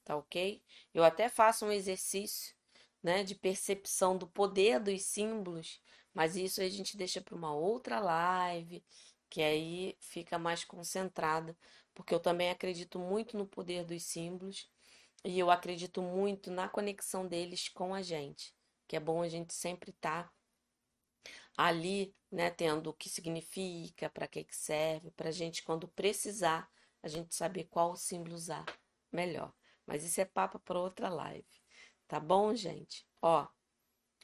tá 0.03 0.15
ok? 0.15 0.61
Eu 0.93 1.03
até 1.03 1.27
faço 1.27 1.65
um 1.65 1.71
exercício, 1.71 2.55
né, 3.01 3.23
de 3.23 3.35
percepção 3.35 4.17
do 4.17 4.27
poder 4.27 4.79
dos 4.79 5.03
símbolos, 5.03 5.81
mas 6.13 6.35
isso 6.35 6.61
a 6.61 6.69
gente 6.69 6.97
deixa 6.97 7.21
para 7.21 7.35
uma 7.35 7.53
outra 7.53 7.99
live, 7.99 8.83
que 9.35 9.43
aí 9.43 9.97
fica 9.99 10.39
mais 10.39 10.63
concentrada, 10.63 11.57
porque 11.93 12.15
eu 12.15 12.21
também 12.21 12.49
acredito 12.49 12.97
muito 12.97 13.37
no 13.37 13.45
poder 13.45 13.83
dos 13.83 14.01
símbolos 14.01 14.71
e 15.25 15.37
eu 15.37 15.51
acredito 15.51 16.01
muito 16.01 16.49
na 16.49 16.69
conexão 16.69 17.27
deles 17.27 17.67
com 17.67 17.93
a 17.93 18.01
gente, 18.01 18.55
que 18.87 18.95
é 18.95 18.99
bom 18.99 19.21
a 19.21 19.27
gente 19.27 19.53
sempre 19.53 19.91
estar 19.91 20.23
tá 20.23 20.33
ali, 21.57 22.15
né, 22.31 22.49
tendo 22.49 22.89
o 22.89 22.93
que 22.93 23.09
significa, 23.09 24.09
para 24.09 24.25
que 24.25 24.41
que 24.45 24.55
serve, 24.55 25.11
para 25.11 25.27
a 25.27 25.33
gente 25.33 25.63
quando 25.63 25.85
precisar, 25.85 26.71
a 27.03 27.09
gente 27.09 27.35
saber 27.35 27.65
qual 27.65 27.93
símbolo 27.97 28.35
usar 28.35 28.63
melhor. 29.11 29.53
Mas 29.85 30.05
isso 30.05 30.21
é 30.21 30.25
papo 30.25 30.59
para 30.59 30.79
outra 30.79 31.09
live, 31.09 31.61
tá 32.07 32.21
bom, 32.21 32.55
gente? 32.55 33.05
Ó, 33.21 33.45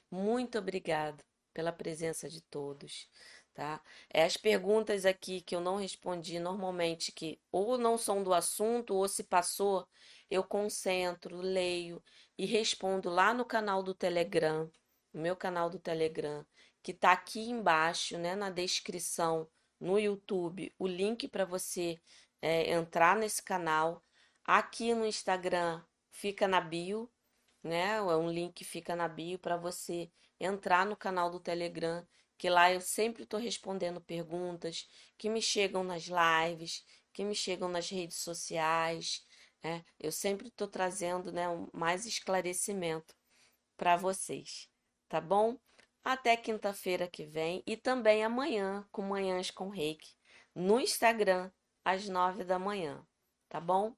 muito 0.10 0.58
obrigado 0.58 1.22
pela 1.54 1.74
presença 1.74 2.30
de 2.30 2.40
todos 2.40 3.10
tá? 3.54 3.82
É 4.10 4.24
as 4.24 4.38
perguntas 4.38 5.06
aqui 5.06 5.42
que 5.42 5.56
eu 5.56 5.62
não 5.62 5.78
respondi 5.78 6.40
normalmente, 6.40 7.12
que 7.12 7.40
ou 7.52 7.78
não 7.78 7.98
são 7.98 8.24
do 8.24 8.34
assunto, 8.34 8.96
ou 8.96 9.08
se 9.08 9.24
passou, 9.24 9.88
eu 10.30 10.44
concentro, 10.44 11.38
leio 11.38 12.02
e 12.38 12.46
respondo 12.46 13.10
lá 13.10 13.34
no 13.34 13.46
canal 13.46 13.84
do 13.84 13.94
Telegram, 13.94 14.70
no 15.14 15.22
meu 15.22 15.36
canal 15.36 15.70
do 15.70 15.80
Telegram, 15.80 16.46
que 16.82 16.94
tá 16.94 17.12
aqui 17.12 17.50
embaixo, 17.50 18.18
né, 18.18 18.36
na 18.36 18.50
descrição, 18.50 19.48
no 19.80 20.00
YouTube, 20.00 20.74
o 20.78 20.88
link 20.88 21.28
para 21.28 21.46
você 21.46 22.00
é, 22.42 22.72
entrar 22.72 23.16
nesse 23.16 23.42
canal. 23.42 24.04
Aqui 24.46 24.94
no 24.94 25.06
Instagram 25.06 25.82
fica 26.12 26.48
na 26.48 26.62
bio, 26.62 27.10
né? 27.64 27.98
É 27.98 28.02
um 28.02 28.30
link 28.30 28.54
que 28.54 28.66
fica 28.66 28.96
na 28.96 29.08
bio 29.08 29.40
para 29.40 29.58
você 29.58 30.12
entrar 30.40 30.86
no 30.86 30.96
canal 30.96 31.30
do 31.30 31.40
Telegram 31.40 32.06
que 32.42 32.50
lá 32.50 32.74
eu 32.74 32.82
sempre 32.82 33.22
estou 33.22 33.40
respondendo 33.40 34.02
perguntas 34.02 34.90
que 35.16 35.30
me 35.30 35.40
chegam 35.40 35.84
nas 35.84 36.06
lives, 36.06 36.84
que 37.14 37.24
me 37.24 37.36
chegam 37.36 37.70
nas 37.70 37.88
redes 37.88 38.18
sociais. 38.18 39.24
Né? 39.64 39.86
Eu 40.00 40.12
sempre 40.12 40.48
estou 40.48 40.68
trazendo 40.68 41.32
né, 41.32 41.46
mais 41.72 42.08
esclarecimento 42.08 43.16
para 43.78 43.96
vocês, 43.96 44.68
tá 45.08 45.22
bom? 45.22 45.56
Até 46.04 46.36
quinta-feira 46.36 47.08
que 47.08 47.24
vem 47.24 47.62
e 47.64 47.78
também 47.78 48.24
amanhã 48.24 48.88
com 48.92 49.04
Manhãs 49.04 49.52
com 49.52 49.70
Reiki 49.70 50.16
no 50.56 50.80
Instagram 50.80 51.52
às 51.86 52.10
nove 52.10 52.44
da 52.44 52.58
manhã, 52.58 53.06
tá 53.50 53.62
bom? 53.62 53.96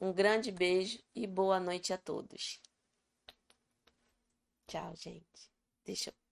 Um 0.00 0.10
grande 0.10 0.50
beijo 0.50 1.02
e 1.14 1.26
boa 1.26 1.60
noite 1.60 1.92
a 1.92 1.98
todos. 1.98 2.62
Tchau, 4.66 4.96
gente. 4.96 5.50
Deixa 5.84 6.08
eu 6.08 6.27